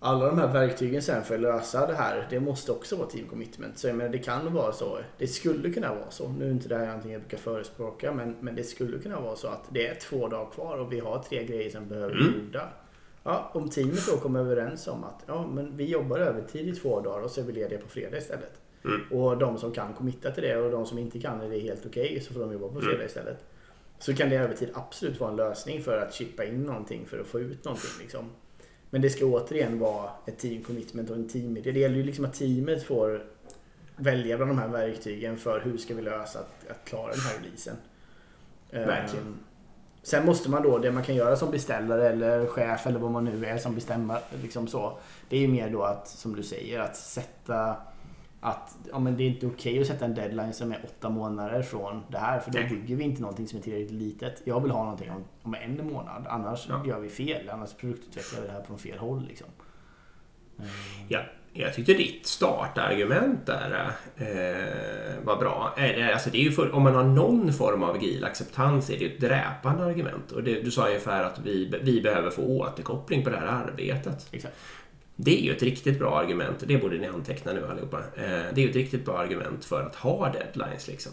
alla 0.00 0.26
de 0.26 0.38
här 0.38 0.52
verktygen 0.52 1.02
sen 1.02 1.24
för 1.24 1.34
att 1.34 1.40
lösa 1.40 1.86
det 1.86 1.94
här, 1.94 2.26
det 2.30 2.40
måste 2.40 2.72
också 2.72 2.96
vara 2.96 3.08
team 3.08 3.26
commitment. 3.28 3.78
Så 3.78 3.86
jag 3.88 3.96
menar, 3.96 4.10
det 4.10 4.18
kan 4.18 4.54
vara 4.54 4.72
så. 4.72 4.98
Det 5.18 5.26
skulle 5.26 5.70
kunna 5.70 5.94
vara 5.94 6.10
så. 6.10 6.28
Nu 6.28 6.46
är 6.46 6.50
inte 6.50 6.68
det 6.68 6.76
här 6.76 6.86
någonting 6.86 7.12
jag 7.12 7.20
brukar 7.20 7.38
förespråka, 7.38 8.12
men, 8.12 8.36
men 8.40 8.54
det 8.54 8.64
skulle 8.64 8.98
kunna 8.98 9.20
vara 9.20 9.36
så 9.36 9.48
att 9.48 9.62
det 9.70 9.86
är 9.86 9.94
två 9.94 10.28
dagar 10.28 10.50
kvar 10.50 10.78
och 10.78 10.92
vi 10.92 11.00
har 11.00 11.18
tre 11.22 11.44
grejer 11.44 11.70
som 11.70 11.88
behöver 11.88 12.14
bli 12.14 12.26
Mm. 12.28 12.40
gjorda. 12.44 12.68
Ja, 13.24 13.50
om 13.54 13.68
teamet 13.70 14.06
då 14.06 14.16
kommer 14.16 14.40
överens 14.40 14.86
om 14.88 15.04
att 15.04 15.22
ja, 15.26 15.46
men 15.46 15.76
vi 15.76 15.84
jobbar 15.84 16.18
övertid 16.18 16.68
i 16.68 16.72
två 16.72 17.00
dagar 17.00 17.22
och 17.22 17.30
så 17.30 17.40
är 17.40 17.44
vi 17.44 17.52
lediga 17.52 17.78
på 17.80 17.88
fredag 17.88 18.16
istället. 18.18 18.52
Mm. 18.84 19.00
Och 19.22 19.38
de 19.38 19.58
som 19.58 19.72
kan 19.72 19.94
committa 19.94 20.30
till 20.30 20.42
det 20.42 20.56
och 20.56 20.70
de 20.70 20.86
som 20.86 20.98
inte 20.98 21.20
kan 21.20 21.40
är 21.40 21.50
det 21.50 21.58
helt 21.58 21.86
okej 21.86 22.20
så 22.20 22.32
får 22.34 22.40
de 22.40 22.52
jobba 22.52 22.68
på 22.68 22.80
fredag 22.80 22.94
Mm. 22.94 23.06
istället. 23.06 23.44
Så 23.98 24.14
kan 24.14 24.28
det 24.30 24.36
övertid 24.36 24.68
absolut 24.74 25.20
vara 25.20 25.30
en 25.30 25.36
lösning 25.36 25.82
för 25.82 25.98
att 25.98 26.14
chippa 26.14 26.44
in 26.44 26.62
någonting 26.62 27.06
för 27.06 27.18
att 27.20 27.26
få 27.26 27.40
ut 27.40 27.64
någonting. 27.64 27.90
Liksom. 28.00 28.24
Men 28.90 29.02
det 29.02 29.10
ska 29.10 29.24
återigen 29.24 29.78
vara 29.78 30.10
ett 30.26 30.38
team 30.38 30.62
commitment 30.62 31.10
och 31.10 31.16
en 31.16 31.28
teamidé. 31.28 31.72
Det 31.72 31.80
gäller 31.80 31.96
ju 31.96 32.02
liksom 32.02 32.24
att 32.24 32.34
teamet 32.34 32.82
får 32.82 33.24
välja 33.96 34.36
bland 34.36 34.50
de 34.50 34.58
här 34.58 34.68
verktygen 34.68 35.36
för 35.36 35.60
hur 35.60 35.78
ska 35.78 35.94
vi 35.94 36.02
lösa 36.02 36.38
att, 36.38 36.70
att 36.70 36.84
klara 36.84 37.12
den 37.12 37.20
här 37.20 37.38
releasen. 37.38 37.76
Verkligen. 38.70 39.26
Ehm, 39.26 39.38
Sen 40.02 40.26
måste 40.26 40.50
man 40.50 40.62
då, 40.62 40.78
det 40.78 40.92
man 40.92 41.02
kan 41.02 41.14
göra 41.14 41.36
som 41.36 41.50
beställare 41.50 42.08
eller 42.08 42.46
chef 42.46 42.86
eller 42.86 42.98
vad 42.98 43.10
man 43.10 43.24
nu 43.24 43.46
är 43.46 43.58
som 43.58 43.74
bestämmer, 43.74 44.20
liksom 44.42 44.68
så. 44.68 44.98
Det 45.28 45.36
är 45.36 45.40
ju 45.40 45.48
mer 45.48 45.70
då 45.70 45.82
att, 45.82 46.08
som 46.08 46.36
du 46.36 46.42
säger, 46.42 46.80
att 46.80 46.96
sätta 46.96 47.76
att 48.40 48.76
ja, 48.90 48.98
men 48.98 49.16
det 49.16 49.22
är 49.22 49.26
inte 49.28 49.46
okej 49.46 49.80
att 49.80 49.86
sätta 49.86 50.04
en 50.04 50.14
deadline 50.14 50.52
som 50.52 50.72
är 50.72 50.80
åtta 50.84 51.08
månader 51.08 51.62
från 51.62 52.02
det 52.08 52.18
här 52.18 52.40
för 52.40 52.50
då 52.50 52.58
Nej. 52.58 52.68
bygger 52.68 52.96
vi 52.96 53.04
inte 53.04 53.20
någonting 53.22 53.46
som 53.48 53.58
är 53.58 53.62
tillräckligt 53.62 53.90
litet. 53.90 54.42
Jag 54.44 54.60
vill 54.60 54.70
ha 54.70 54.82
någonting 54.82 55.10
om, 55.10 55.24
om 55.42 55.54
en 55.54 55.86
månad 55.92 56.26
annars 56.28 56.66
Ja. 56.68 56.82
gör 56.86 56.98
vi 57.00 57.08
fel. 57.08 57.48
Annars 57.48 57.74
produktutvecklar 57.74 58.40
vi 58.40 58.46
det 58.46 58.52
här 58.52 58.62
från 58.62 58.78
fel 58.78 58.98
håll. 58.98 59.24
Liksom. 59.28 59.46
Ehm, 60.58 60.64
Ja, 61.08 61.20
jag 61.52 61.74
tyckte 61.74 61.92
ditt 61.94 62.26
startargument 62.26 63.46
där 63.46 63.90
eh, 64.16 65.24
var 65.24 65.36
bra. 65.36 65.74
Eh, 65.78 66.08
Alltså 66.12 66.30
det 66.30 66.38
är 66.38 66.42
ju 66.42 66.52
för, 66.52 66.74
om 66.74 66.82
man 66.82 66.94
har 66.94 67.04
någon 67.04 67.52
form 67.52 67.82
av 67.82 67.94
agil 67.96 68.24
acceptans 68.24 68.90
är 68.90 68.98
det 68.98 69.04
ju 69.04 69.14
ett 69.14 69.20
dräpande 69.20 69.84
argument. 69.84 70.32
Och 70.32 70.42
det, 70.42 70.60
du 70.62 70.70
sa 70.70 70.86
ungefär 70.86 71.24
att 71.24 71.38
vi, 71.38 71.74
vi 71.82 72.00
behöver 72.00 72.30
få 72.30 72.42
återkoppling 72.42 73.24
på 73.24 73.30
det 73.30 73.36
här 73.36 73.46
arbetet. 73.46 74.28
Exakt. 74.32 74.54
Det 75.20 75.40
är 75.40 75.42
ju 75.42 75.52
ett 75.52 75.62
riktigt 75.62 75.98
bra 75.98 76.18
argument 76.18 76.62
och 76.62 76.68
det 76.68 76.78
borde 76.78 76.98
ni 76.98 77.06
anteckna 77.06 77.52
nu 77.52 77.66
allihopa. 77.66 77.98
Eh, 77.98 78.22
det 78.54 78.60
är 78.60 78.64
ju 78.64 78.70
ett 78.70 78.76
riktigt 78.76 79.04
bra 79.04 79.18
argument 79.18 79.64
för 79.64 79.82
att 79.82 79.94
ha 79.94 80.32
deadlines 80.32 80.88
liksom. 80.88 81.12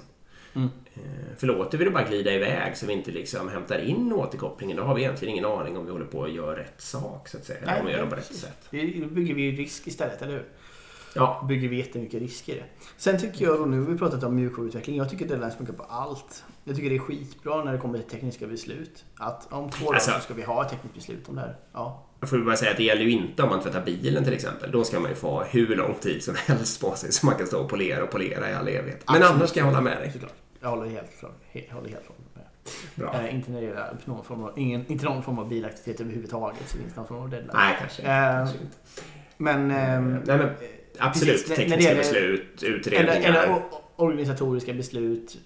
Mm. 0.53 0.69
Eh, 0.93 1.37
För 1.37 1.47
låter 1.47 1.77
vi 1.77 1.85
det 1.85 1.91
bara 1.91 2.03
glida 2.03 2.33
iväg 2.33 2.77
så 2.77 2.85
vi 2.85 2.93
inte 2.93 3.11
liksom 3.11 3.49
hämtar 3.49 3.79
in 3.79 4.13
återkopplingen 4.13 4.77
då 4.77 4.83
har 4.83 4.95
vi 4.95 5.01
egentligen 5.01 5.31
ingen 5.31 5.45
aning 5.45 5.77
om 5.77 5.85
vi 5.85 5.91
håller 5.91 6.05
på 6.05 6.23
att 6.23 6.33
göra 6.33 6.59
rätt 6.59 6.81
sak 6.81 7.27
så 7.27 7.37
att 7.37 7.45
säga. 7.45 7.59
Eller 7.59 7.79
om 7.79 7.85
vi 7.85 7.91
gör 7.91 8.03
det 8.03 8.09
på 8.09 8.15
rätt 8.15 8.35
sätt. 8.35 8.67
Då 8.71 9.07
bygger 9.07 9.33
vi 9.33 9.51
risk 9.51 9.87
istället, 9.87 10.21
eller 10.21 10.33
hur? 10.33 10.45
Ja, 11.15 11.45
bygger 11.49 11.69
vi 11.69 11.77
jättemycket 11.77 12.21
risk 12.21 12.49
i 12.49 12.53
det. 12.53 12.63
Sen 12.97 13.19
tycker 13.19 13.45
jag 13.45 13.59
då, 13.59 13.65
nu 13.65 13.79
har 13.79 13.91
vi 13.91 13.97
pratat 13.97 14.23
om 14.23 14.35
mjukvaruutveckling, 14.35 14.97
jag 14.97 15.09
tycker 15.09 15.27
deadlines 15.27 15.55
funkar 15.57 15.73
på 15.73 15.83
allt. 15.83 16.43
Jag 16.67 16.75
tycker 16.75 16.89
det 16.89 16.95
är 16.95 16.99
skitbra 16.99 17.63
när 17.63 17.71
det 17.73 17.78
kommer 17.78 17.97
till 17.99 18.10
tekniska 18.10 18.47
beslut. 18.47 19.06
Att 19.17 19.54
om 19.54 19.69
två 19.69 19.86
dagar 19.86 19.93
Alltså- 19.95 20.12
så 20.12 20.19
ska 20.19 20.34
vi 20.34 20.41
ha 20.43 20.63
ett 20.65 20.69
tekniskt 20.69 20.95
beslut 20.95 21.30
om 21.30 21.36
det 21.36 21.41
här. 21.41 21.56
Ja. 21.73 22.06
Jag 22.19 22.30
får 22.30 22.38
bara 22.38 22.56
säga 22.56 22.71
att 22.71 22.78
det 22.78 22.84
gäller 22.84 23.01
ju 23.01 23.12
inte 23.12 23.43
om 23.43 23.49
man 23.49 23.62
tvättar 23.62 23.82
bilen 23.82 24.23
till 24.23 24.34
exempel. 24.34 24.71
Då 24.71 24.84
ska 24.84 24.99
man 24.99 25.10
ju 25.10 25.15
få 25.15 25.30
ha 25.30 25.43
hur 25.43 25.75
lång 25.75 25.93
tid 26.01 26.23
som 26.23 26.36
helst 26.47 26.82
på 26.82 26.95
sig 26.95 27.12
så 27.12 27.25
man 27.25 27.36
kan 27.36 27.47
stå 27.47 27.60
och 27.60 27.69
polera 27.69 28.04
och 28.04 28.10
polera 28.12 28.49
i 28.49 28.54
all 28.54 28.67
evighet. 28.67 29.04
Men 29.08 29.15
Absolut. 29.15 29.32
annars 29.32 29.49
ska 29.49 29.60
jag 29.60 29.65
hålla 29.67 29.82
med 29.82 29.97
dig. 29.97 30.12
Såklart. 30.12 30.34
Jag 30.62 30.69
håller 30.69 30.89
helt 30.89 31.19
klart 31.19 31.32
håller 31.71 31.89
helt 31.89 32.06
klart 32.06 32.17
med. 32.34 32.43
Bra. 32.95 33.13
Eh, 33.28 33.36
inte 33.36 33.51
när 33.51 33.62
det 33.62 33.67
gäller 33.67 33.97
någon 34.06 34.23
form 34.23 34.43
av, 34.43 34.60
ingen, 34.60 34.86
inte 34.88 35.06
någon 35.06 35.23
form 35.23 35.39
av 35.39 35.49
bilaktivitet 35.49 36.01
överhuvudtaget. 36.01 36.69
Så 36.69 36.78
det 36.78 36.84
finns 36.84 36.95
någon 36.95 37.08
form 37.08 37.17
av 37.21 37.30
deadline. 37.30 37.51
Nej, 37.54 37.75
kanske 37.80 38.01
inte. 38.01 38.12
Eh, 38.12 38.32
kanske 38.32 38.58
inte. 38.58 38.78
Men... 39.38 39.71
ehm, 39.71 40.13
Nej, 40.25 40.38
men 40.38 40.49
absolut. 40.99 41.34
precis, 41.34 41.49
det 41.49 41.56
Tekniska 41.56 41.82
gäller- 41.82 41.97
beslut, 42.01 42.63
Eller, 42.63 42.75
utredningar. 42.75 43.30
eller 43.30 43.51
o- 43.51 43.82
organisatoriska 43.95 44.73
beslut. 44.73 45.38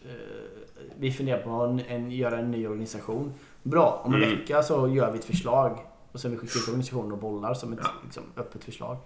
Vi 0.99 1.11
funderar 1.11 1.41
på 1.41 1.63
att 1.63 1.69
en, 1.69 1.79
en, 1.79 2.11
göra 2.11 2.37
en 2.39 2.51
ny 2.51 2.67
organisation. 2.67 3.33
Bra, 3.63 4.01
om 4.05 4.13
en 4.13 4.23
Mm. 4.23 4.37
vecka 4.39 4.63
så 4.63 4.87
gör 4.87 5.11
vi 5.11 5.19
ett 5.19 5.25
förslag. 5.25 5.79
Och 6.11 6.19
sen 6.19 6.31
vi 6.31 6.37
skickar 6.37 6.59
ut 6.59 6.67
organisationen 6.67 7.11
och 7.11 7.17
bollar 7.17 7.53
som 7.53 7.73
ett 7.73 7.79
Ja. 7.83 7.89
liksom, 8.03 8.23
öppet 8.37 8.63
förslag. 8.63 8.97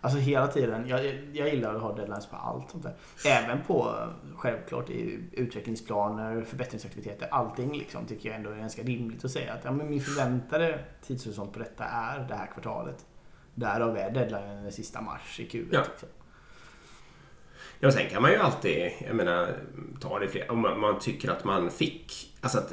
Alltså 0.00 0.18
hela 0.18 0.46
tiden. 0.46 0.88
Jag, 0.88 1.04
jag- 1.32 1.48
gillar 1.48 1.74
att 1.74 1.82
ha 1.82 1.92
deadlines 1.96 2.26
på 2.26 2.36
allt 2.36 2.70
sånt 2.70 2.82
där. 2.82 2.94
Även 3.26 3.58
på, 3.66 3.94
självklart, 4.36 4.90
utvecklingsplaner, 5.32 6.42
förbättringsaktiviteter. 6.42 7.28
Allting 7.30 7.72
liksom, 7.78 8.06
tycker 8.06 8.28
jag 8.28 8.36
ändå 8.36 8.50
är 8.50 8.56
ganska 8.56 8.82
rimligt 8.82 9.24
att 9.24 9.30
säga 9.30 9.52
att 9.52 9.60
ja, 9.64 9.70
men 9.72 9.90
min 9.90 10.00
förväntade 10.00 10.78
tidshorisont 11.06 11.52
på 11.52 11.58
detta 11.58 11.84
är 11.84 12.28
det 12.28 12.34
här 12.34 12.46
kvartalet. 12.46 13.06
Därav 13.54 13.96
är 13.96 14.10
deadlinen 14.10 14.62
den 14.62 14.72
sista 14.72 15.00
mars 15.00 15.40
i 15.40 15.46
Q1. 15.48 15.66
Ja. 15.72 15.80
Liksom. 15.90 16.08
Ja, 17.80 17.90
sen 17.92 18.08
kan 18.10 18.22
man 18.22 18.30
ju 18.30 18.36
alltid, 18.36 18.90
jag 19.06 19.16
menar, 19.16 19.48
ta 20.00 20.18
det 20.18 20.28
fler, 20.28 20.50
om 20.50 20.58
man, 20.60 20.80
man 20.80 20.98
tycker 20.98 21.30
att 21.30 21.44
man 21.44 21.70
fick, 21.70 22.34
alltså 22.40 22.58
att 22.58 22.72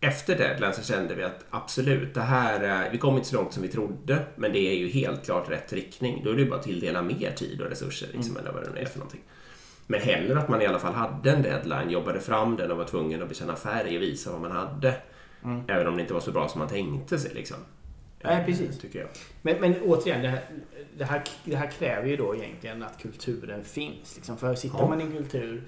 efter 0.00 0.38
deadline 0.38 0.72
så 0.74 0.82
kände 0.82 1.14
vi 1.14 1.22
att 1.22 1.44
absolut, 1.50 2.14
det 2.14 2.20
här, 2.20 2.60
är- 2.60 2.90
vi 2.90 2.98
kom 2.98 3.16
inte 3.16 3.28
så 3.28 3.36
långt 3.36 3.52
som 3.52 3.62
vi 3.62 3.68
trodde, 3.68 4.18
men 4.36 4.52
det 4.52 4.58
är 4.58 4.74
ju 4.74 4.88
helt 4.88 5.24
klart 5.24 5.50
rätt 5.50 5.72
riktning. 5.72 6.20
Då 6.24 6.30
är 6.30 6.34
det 6.34 6.42
ju 6.42 6.48
bara 6.50 6.58
att 6.58 6.64
tilldela 6.64 7.02
mer 7.02 7.30
tid 7.36 7.60
och 7.60 7.68
resurser, 7.70 8.08
liksom, 8.12 8.36
eller 8.36 8.52
vad 8.52 8.64
det 8.64 8.70
nu 8.74 8.80
är 8.80 8.84
för 8.84 8.98
någonting. 8.98 9.20
Men 9.86 10.00
hellre 10.00 10.38
att 10.38 10.48
man 10.48 10.62
i 10.62 10.66
alla 10.66 10.78
fall 10.78 10.92
hade 10.94 11.30
en 11.30 11.42
deadline, 11.42 11.90
jobbade 11.90 12.20
fram 12.20 12.56
den 12.56 12.70
och 12.70 12.76
var 12.76 12.84
tvungen 12.84 13.22
att 13.22 13.28
bekänna 13.28 13.56
färg 13.56 13.96
och 13.96 14.02
visa 14.02 14.32
vad 14.32 14.40
man 14.40 14.50
hade. 14.52 14.94
Mm. 15.44 15.62
Även 15.68 15.86
om 15.86 15.96
det 15.96 16.02
inte 16.02 16.14
var 16.14 16.20
så 16.20 16.32
bra 16.32 16.48
som 16.48 16.58
man 16.58 16.68
tänkte 16.68 17.18
sig. 17.18 17.34
Liksom. 17.34 17.56
Nej, 18.24 18.44
precis. 18.46 18.78
Tycker 18.78 18.98
jag. 18.98 19.08
Men, 19.42 19.60
men 19.60 19.74
återigen, 19.82 20.22
det 20.22 20.28
här, 20.28 20.44
det, 20.98 21.04
här, 21.04 21.22
det 21.44 21.56
här 21.56 21.70
kräver 21.70 22.08
ju 22.08 22.16
då 22.16 22.34
egentligen 22.34 22.82
att 22.82 22.98
kulturen 23.02 23.64
finns. 23.64 24.16
Liksom. 24.16 24.36
För 24.36 24.54
sitter 24.54 24.78
Ja. 24.78 24.88
man 24.88 25.00
i 25.00 25.04
en 25.04 25.12
kultur, 25.12 25.62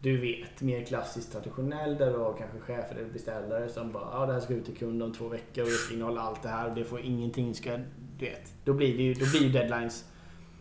du 0.00 0.20
vet, 0.20 0.62
mer 0.62 0.84
klassiskt 0.84 1.32
traditionell 1.32 1.96
där 1.98 2.10
du 2.12 2.18
har 2.18 2.32
kanske 2.38 2.58
chefer 2.58 2.94
eller 2.96 3.08
beställare 3.12 3.68
som 3.68 3.92
bara 3.92 4.08
ja, 4.12 4.26
det 4.26 4.32
här 4.32 4.40
ska 4.40 4.54
ut 4.54 4.64
till 4.64 4.76
kund 4.76 5.02
om 5.02 5.12
två 5.12 5.28
veckor 5.28 5.62
och 5.62 5.68
det 5.68 5.74
ska 5.74 5.94
innehålla 5.94 6.20
allt 6.20 6.42
det 6.42 6.48
här 6.48 6.68
och 6.68 6.74
det 6.74 6.84
får 6.84 7.00
ingenting 7.00 7.54
ska, 7.54 7.76
du 8.18 8.24
vet. 8.24 8.52
Då 8.64 8.72
blir 8.72 8.96
det 8.96 9.02
ju, 9.02 9.14
då 9.14 9.26
blir 9.30 9.40
ju 9.42 9.48
deadlines 9.48 10.04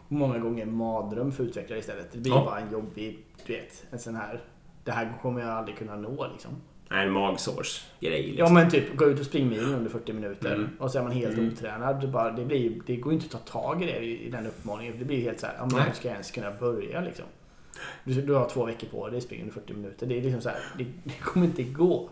många 0.07 0.37
gånger 0.39 0.63
en 0.63 0.73
mardröm 0.73 1.31
för 1.31 1.43
utvecklare 1.43 1.79
istället. 1.79 2.11
Det 2.11 2.19
blir 2.19 2.31
Ja. 2.31 2.45
bara 2.45 2.59
en 2.59 2.71
jobbig, 2.71 3.25
du 3.45 3.53
vet, 3.53 3.85
en 3.91 3.99
sån 3.99 4.15
här 4.15 4.41
det 4.83 4.91
här 4.91 5.13
kommer 5.21 5.41
jag 5.41 5.49
aldrig 5.49 5.77
kunna 5.77 5.95
nå 5.95 6.27
liksom. 6.31 6.51
En 6.89 7.11
magsårsgrej. 7.11 8.21
Liksom. 8.23 8.37
Ja 8.37 8.49
men 8.53 8.69
typ 8.71 8.95
gå 8.95 9.05
ut 9.05 9.19
och 9.19 9.25
springmilen 9.25 9.73
under 9.73 9.89
40 9.89 10.13
minuter 10.13 10.55
Mm. 10.55 10.69
och 10.79 10.91
så 10.91 10.99
är 10.99 11.03
man 11.03 11.11
helt 11.11 11.37
Mm. 11.37 11.51
otränad. 11.53 12.01
Det, 12.01 12.07
bara, 12.07 12.31
det, 12.31 12.45
blir, 12.45 12.71
det 12.85 12.95
går 12.95 13.13
ju 13.13 13.19
inte 13.19 13.37
att 13.37 13.45
ta 13.45 13.61
tag 13.61 13.83
i 13.83 13.85
det 13.85 13.97
i, 13.99 14.29
den 14.29 14.45
uppmaningen. 14.47 14.95
Det 14.99 15.05
blir 15.05 15.21
helt 15.21 15.39
så 15.39 15.45
här, 15.47 15.55
ja, 15.59 15.67
men 15.71 15.81
hur 15.81 15.91
ska 15.93 16.07
jag 16.07 16.13
ens 16.13 16.31
kunna 16.31 16.51
börja 16.51 17.01
liksom? 17.01 17.25
Du, 18.03 18.21
du 18.21 18.33
har 18.33 18.49
två 18.49 18.65
veckor 18.65 18.87
på 18.87 19.09
dig, 19.09 19.21
springa 19.21 19.41
under 19.43 19.53
40 19.53 19.73
minuter. 19.73 20.05
Det 20.07 20.17
är 20.17 20.21
liksom 20.21 20.41
så 20.41 20.49
här, 20.49 20.59
det, 20.77 20.85
det 21.03 21.13
kommer 21.23 21.45
inte 21.45 21.63
gå. 21.63 22.09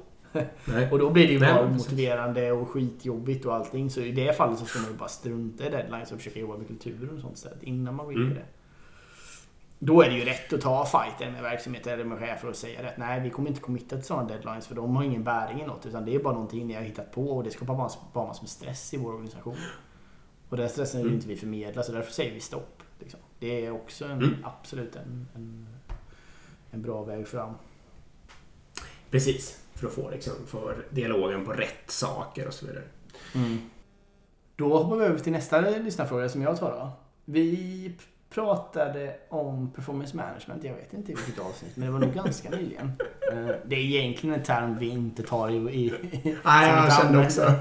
Nej. 0.65 0.91
Och 0.91 0.99
då 0.99 1.09
blir 1.09 1.27
det 1.27 1.33
ju 1.33 1.39
Nej, 1.39 1.53
bara 1.53 1.67
motiverande 1.69 2.51
och 2.51 2.69
skitjobbigt 2.69 3.45
och 3.45 3.55
allting. 3.55 3.89
Så 3.89 4.01
i 4.01 4.11
det 4.11 4.37
fallet 4.37 4.59
så 4.59 4.65
ska 4.65 4.79
man 4.79 4.91
ju 4.91 4.97
bara 4.97 5.09
strunta 5.09 5.67
i 5.67 5.69
deadlines 5.69 6.11
och 6.11 6.17
försöka 6.17 6.39
jobba 6.39 6.57
med 6.57 6.67
kulturen 6.67 7.15
och 7.15 7.21
sånt 7.21 7.35
istället 7.37 7.63
innan 7.63 7.95
man 7.95 8.05
går 8.05 8.13
in 8.15 8.19
Mm. 8.21 8.31
i 8.31 8.35
det. 8.35 8.45
Då 9.79 10.01
är 10.01 10.09
det 10.09 10.15
ju 10.15 10.25
rätt 10.25 10.53
att 10.53 10.61
ta 10.61 10.85
fighten 10.85 11.33
med 11.33 11.41
verksamheten 11.43 11.93
eller 11.93 12.03
med 12.03 12.19
chefer 12.19 12.47
och 12.49 12.55
säga 12.55 12.89
att 12.89 12.97
nej, 12.97 13.19
vi 13.21 13.29
kommer 13.29 13.49
inte 13.49 13.61
committa 13.61 13.95
till 13.95 14.05
sådana 14.05 14.27
deadlines 14.27 14.67
för 14.67 14.75
de 14.75 14.95
har 14.95 15.03
ingen 15.03 15.23
bäring 15.23 15.61
i 15.61 15.65
något. 15.65 15.85
Utan 15.85 16.05
det 16.05 16.15
är 16.15 16.19
bara 16.23 16.33
någonting 16.33 16.67
ni 16.67 16.73
har 16.73 16.81
hittat 16.81 17.11
på 17.11 17.29
och 17.37 17.43
det 17.43 17.51
skapar 17.51 17.75
bara, 17.75 17.89
bara 18.13 18.27
massor 18.27 18.43
med 18.43 18.49
stress 18.49 18.93
i 18.93 18.97
vår 18.97 19.13
organisation. 19.13 19.55
Och 20.49 20.57
den 20.57 20.69
stressen 20.69 20.97
vill 20.99 21.07
Mm. 21.07 21.15
inte 21.15 21.27
vi 21.27 21.35
förmedla 21.35 21.83
så 21.83 21.91
därför 21.91 22.11
säger 22.11 22.33
vi 22.33 22.39
stopp. 22.39 22.83
Liksom. 22.99 23.19
Det 23.39 23.65
är 23.65 23.71
också 23.71 24.05
en, 24.05 24.11
Mm. 24.11 24.35
absolut 24.43 24.95
en, 24.95 25.27
en, 25.35 25.67
en 26.71 26.81
bra 26.81 27.03
väg 27.03 27.27
fram. 27.27 27.53
Precis, 29.09 29.63
för 29.73 29.87
att 29.87 29.93
få 29.93 30.09
liksom, 30.09 30.33
för 30.47 30.85
dialogen 30.89 31.45
på 31.45 31.51
rätt 31.53 31.91
saker 31.91 32.47
och 32.47 32.53
så 32.53 32.65
vidare. 32.65 32.83
Då 34.55 34.77
hoppar 34.77 34.95
vi 34.97 35.05
över 35.05 35.19
till 35.19 35.31
nästa 35.31 35.59
lyssnarfråga 35.61 36.29
som 36.29 36.41
jag 36.41 36.59
tar 36.59 36.71
då. 36.71 36.91
Vi 37.25 37.91
pratade 38.29 39.15
om 39.29 39.71
performance 39.75 40.17
management, 40.17 40.63
jag 40.63 40.73
vet 40.73 40.93
inte 40.93 41.11
i 41.11 41.15
vilket 41.15 41.43
avsnitt, 41.45 41.75
men 41.75 41.85
det 41.85 41.93
var 41.93 41.99
nog 41.99 42.13
ganska 42.13 42.49
nyligen. 42.49 42.91
Eh, 43.31 43.47
Det 43.65 43.75
är 43.75 43.79
egentligen 43.79 44.35
en 44.35 44.43
term 44.43 44.77
vi 44.77 44.87
inte 44.89 45.23
tar 45.23 45.49
i... 45.49 45.55
i 45.55 45.93
Nej, 46.45 46.69
jag 46.69 46.93
kände 46.93 47.25
också. 47.25 47.51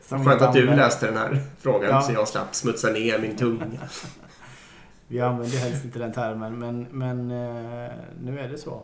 som 0.00 0.24
Skönt 0.24 0.42
att 0.42 0.52
du 0.52 0.66
läste 0.66 1.06
den 1.06 1.16
här 1.16 1.38
frågan 1.58 1.90
Ja. 1.90 2.00
så 2.00 2.12
jag 2.12 2.28
slapp 2.28 2.54
smutsa 2.54 2.90
ner 2.90 3.18
min 3.18 3.36
tunga. 3.36 3.66
Vi 5.10 5.20
använder 5.20 5.58
helst 5.58 5.84
inte 5.84 5.98
den 5.98 6.12
termen, 6.12 6.58
men, 6.58 6.86
men 6.90 7.30
eh, 7.30 7.92
nu 8.22 8.40
är 8.40 8.48
det 8.48 8.58
så. 8.58 8.82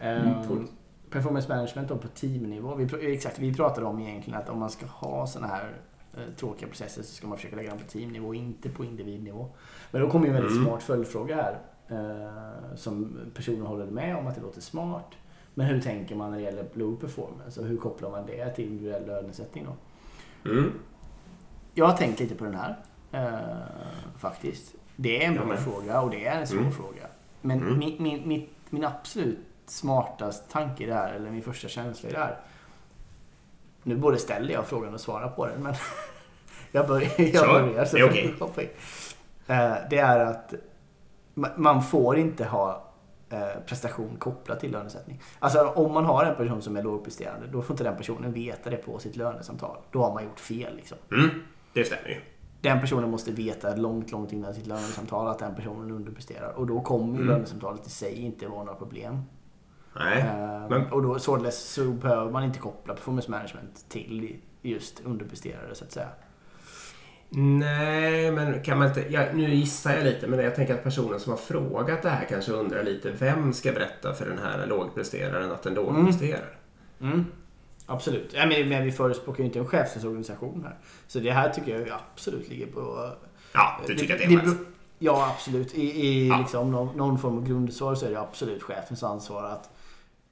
Mm, 0.00 0.48
coolt. 0.48 0.70
performance 1.10 1.48
management 1.48 1.88
då 1.88 1.96
på 1.96 2.08
teamnivå. 2.08 2.74
Vi, 2.74 3.12
exakt, 3.14 3.38
vi 3.38 3.54
pratade 3.54 3.86
om 3.86 4.00
egentligen 4.00 4.40
att 4.40 4.48
om 4.48 4.58
man 4.58 4.70
ska 4.70 4.86
ha 4.86 5.26
såna 5.26 5.46
här 5.46 5.70
tråkiga 6.36 6.68
processer 6.68 7.02
så 7.02 7.14
ska 7.14 7.26
man 7.26 7.36
försöka 7.38 7.56
lägga 7.56 7.70
dem 7.70 7.78
på 7.78 7.84
teamnivå, 7.84 8.34
inte 8.34 8.68
på 8.68 8.84
individnivå. 8.84 9.48
Men 9.90 10.00
då 10.02 10.10
kommer 10.10 10.26
en 10.26 10.32
väldigt 10.32 10.52
Mm. 10.52 10.64
smart 10.64 10.82
följdfråga 10.82 11.36
här. 11.36 11.58
Eh, 11.88 12.74
som 12.76 13.18
personen 13.34 13.66
håller 13.66 13.86
med 13.86 14.16
om 14.16 14.26
att 14.26 14.34
det 14.34 14.40
låter 14.40 14.60
smart. 14.60 15.10
Men 15.54 15.66
hur 15.66 15.80
tänker 15.80 16.14
man 16.16 16.30
när 16.30 16.38
det 16.38 16.44
gäller 16.44 16.66
low 16.74 16.96
performance 17.00 17.60
och 17.60 17.66
hur 17.66 17.76
kopplar 17.76 18.10
man 18.10 18.26
det 18.26 18.50
till 18.50 18.64
individuell 18.64 19.06
lönesättning 19.06 19.64
då? 19.64 20.50
Mm. 20.50 20.72
Jag 21.74 21.86
har 21.86 21.96
tänkt 21.96 22.20
lite 22.20 22.34
på 22.34 22.44
den 22.44 22.54
här. 22.54 22.76
Eh, 23.12 24.18
faktiskt. 24.18 24.74
Det 24.96 25.24
är 25.24 25.28
en 25.28 25.34
bra 25.34 25.56
fråga 25.56 26.00
och 26.00 26.10
det 26.10 26.26
är 26.26 26.40
en 26.40 26.46
svår 26.46 26.58
Mm. 26.60 26.72
fråga. 26.72 27.06
Men 27.42 27.60
Mm. 27.60 27.78
min, 27.78 27.96
min, 28.02 28.28
min, 28.28 28.48
min 28.70 28.84
absolut 28.84 29.38
smartaste 29.66 30.52
tanke 30.52 30.94
här, 30.94 31.12
eller 31.12 31.30
min 31.30 31.42
första 31.42 31.68
känsla 31.68 32.08
i 32.08 32.12
det 32.12 32.18
här. 32.18 32.38
Nu 33.86 33.96
både 33.96 34.18
ställer 34.18 34.54
jag 34.54 34.66
frågan 34.66 34.94
och 34.94 35.00
svarar 35.00 35.28
på 35.28 35.46
den, 35.46 35.62
men 35.62 35.74
jag 36.72 36.86
börjar. 36.88 37.10
Jag 37.18 37.46
börjar 37.48 37.84
så 37.84 37.96
Det 37.96 38.02
är 38.02 38.08
okej. 38.42 38.64
in. 38.64 38.68
Eh, 39.56 39.74
Det 39.90 39.98
är 39.98 40.18
att 40.20 40.54
ma- 41.34 41.52
man 41.56 41.82
får 41.82 42.16
inte 42.18 42.44
ha 42.44 42.84
eh, 43.30 43.46
prestation 43.66 44.16
kopplat 44.18 44.60
till 44.60 44.70
lönesättning. 44.72 45.20
Alltså 45.38 45.66
om 45.68 45.92
man 45.92 46.04
har 46.04 46.24
en 46.24 46.36
person 46.36 46.62
som 46.62 46.76
är 46.76 46.82
lågpresterande, 46.82 47.46
då 47.46 47.62
får 47.62 47.74
inte 47.74 47.84
den 47.84 47.96
personen 47.96 48.32
veta 48.32 48.70
det 48.70 48.76
på 48.76 48.98
sitt 48.98 49.16
lönesamtal. 49.16 49.76
Då 49.90 50.02
har 50.02 50.14
man 50.14 50.24
gjort 50.24 50.40
fel 50.40 50.76
liksom. 50.76 50.98
Mm, 51.12 51.30
det 51.72 51.84
stämmer 51.84 52.08
ju. 52.08 52.20
Den 52.60 52.80
personen 52.80 53.10
måste 53.10 53.32
veta 53.32 53.74
långt, 53.76 54.10
långt 54.12 54.32
innan 54.32 54.54
sitt 54.54 54.66
lönesamtal 54.66 55.28
att 55.28 55.38
den 55.38 55.54
personen 55.54 55.90
underpresterar. 55.90 56.52
Och 56.52 56.66
då 56.66 56.80
kommer 56.80 57.14
Mm. 57.14 57.28
lönesamtalet 57.28 57.86
i 57.86 57.90
sig 57.90 58.14
inte 58.14 58.46
vara 58.48 58.64
några 58.64 58.78
problem. 58.78 59.22
Nej. 59.98 60.18
Eh, 60.18 60.68
men- 60.70 60.92
Och 60.92 61.02
då 61.02 61.18
således 61.18 61.58
så 61.72 61.84
behöver 61.84 62.30
man 62.30 62.44
inte 62.44 62.58
koppla 62.58 62.94
performance 62.94 63.30
management 63.30 63.84
till 63.88 64.36
just 64.62 65.00
underpresterare 65.04 65.74
så 65.74 65.84
att 65.84 65.92
säga. 65.92 66.08
Nej, 67.28 68.30
men 68.32 68.62
kan 68.62 68.78
man 68.78 68.88
inte... 68.88 69.04
Ja, 69.12 69.24
nu 69.34 69.54
gissar 69.54 69.94
jag 69.94 70.04
lite, 70.04 70.26
men 70.26 70.38
jag 70.40 70.54
tänker 70.54 70.74
att 70.74 70.84
personen 70.84 71.20
som 71.20 71.30
har 71.32 71.38
frågat 71.38 72.02
det 72.02 72.10
här 72.10 72.24
kanske 72.28 72.52
undrar 72.52 72.84
lite 72.84 73.10
vem 73.10 73.52
ska 73.52 73.72
berätta 73.72 74.14
för 74.14 74.26
den 74.28 74.38
här 74.38 74.66
lågpresteraren 74.66 75.52
att 75.52 75.62
den 75.62 75.74
lågpresterar? 75.74 76.58
Mm. 77.00 77.24
Absolut. 77.86 78.30
Ja, 78.34 78.46
men, 78.46 78.68
men 78.68 78.84
vi 78.84 78.92
förespråkar 78.92 79.38
ju 79.38 79.44
inte 79.46 79.58
en 79.58 79.66
chefsorganisation 79.66 80.62
här. 80.64 80.76
Så 81.06 81.18
det 81.18 81.30
här 81.30 81.50
tycker 81.50 81.80
jag 81.80 81.98
absolut 82.14 82.48
ligger 82.48 82.66
på... 82.66 83.10
Ja, 83.52 83.80
du 83.86 83.94
tycker 83.94 84.14
att 84.14 84.20
det 84.20 84.26
är 84.34 84.38
chef? 84.38 84.54
Ja, 84.98 85.34
absolut. 85.36 85.74
I, 85.74 86.06
i 86.06 86.28
Ja. 86.28 86.38
Liksom 86.38 86.70
någon, 86.72 86.96
någon 86.96 87.18
form 87.18 87.36
av 87.38 87.46
grundsvar 87.48 87.94
så 87.94 88.06
är 88.06 88.10
det 88.10 88.20
absolut 88.20 88.62
chefens 88.62 89.02
ansvar 89.02 89.44
att... 89.44 89.70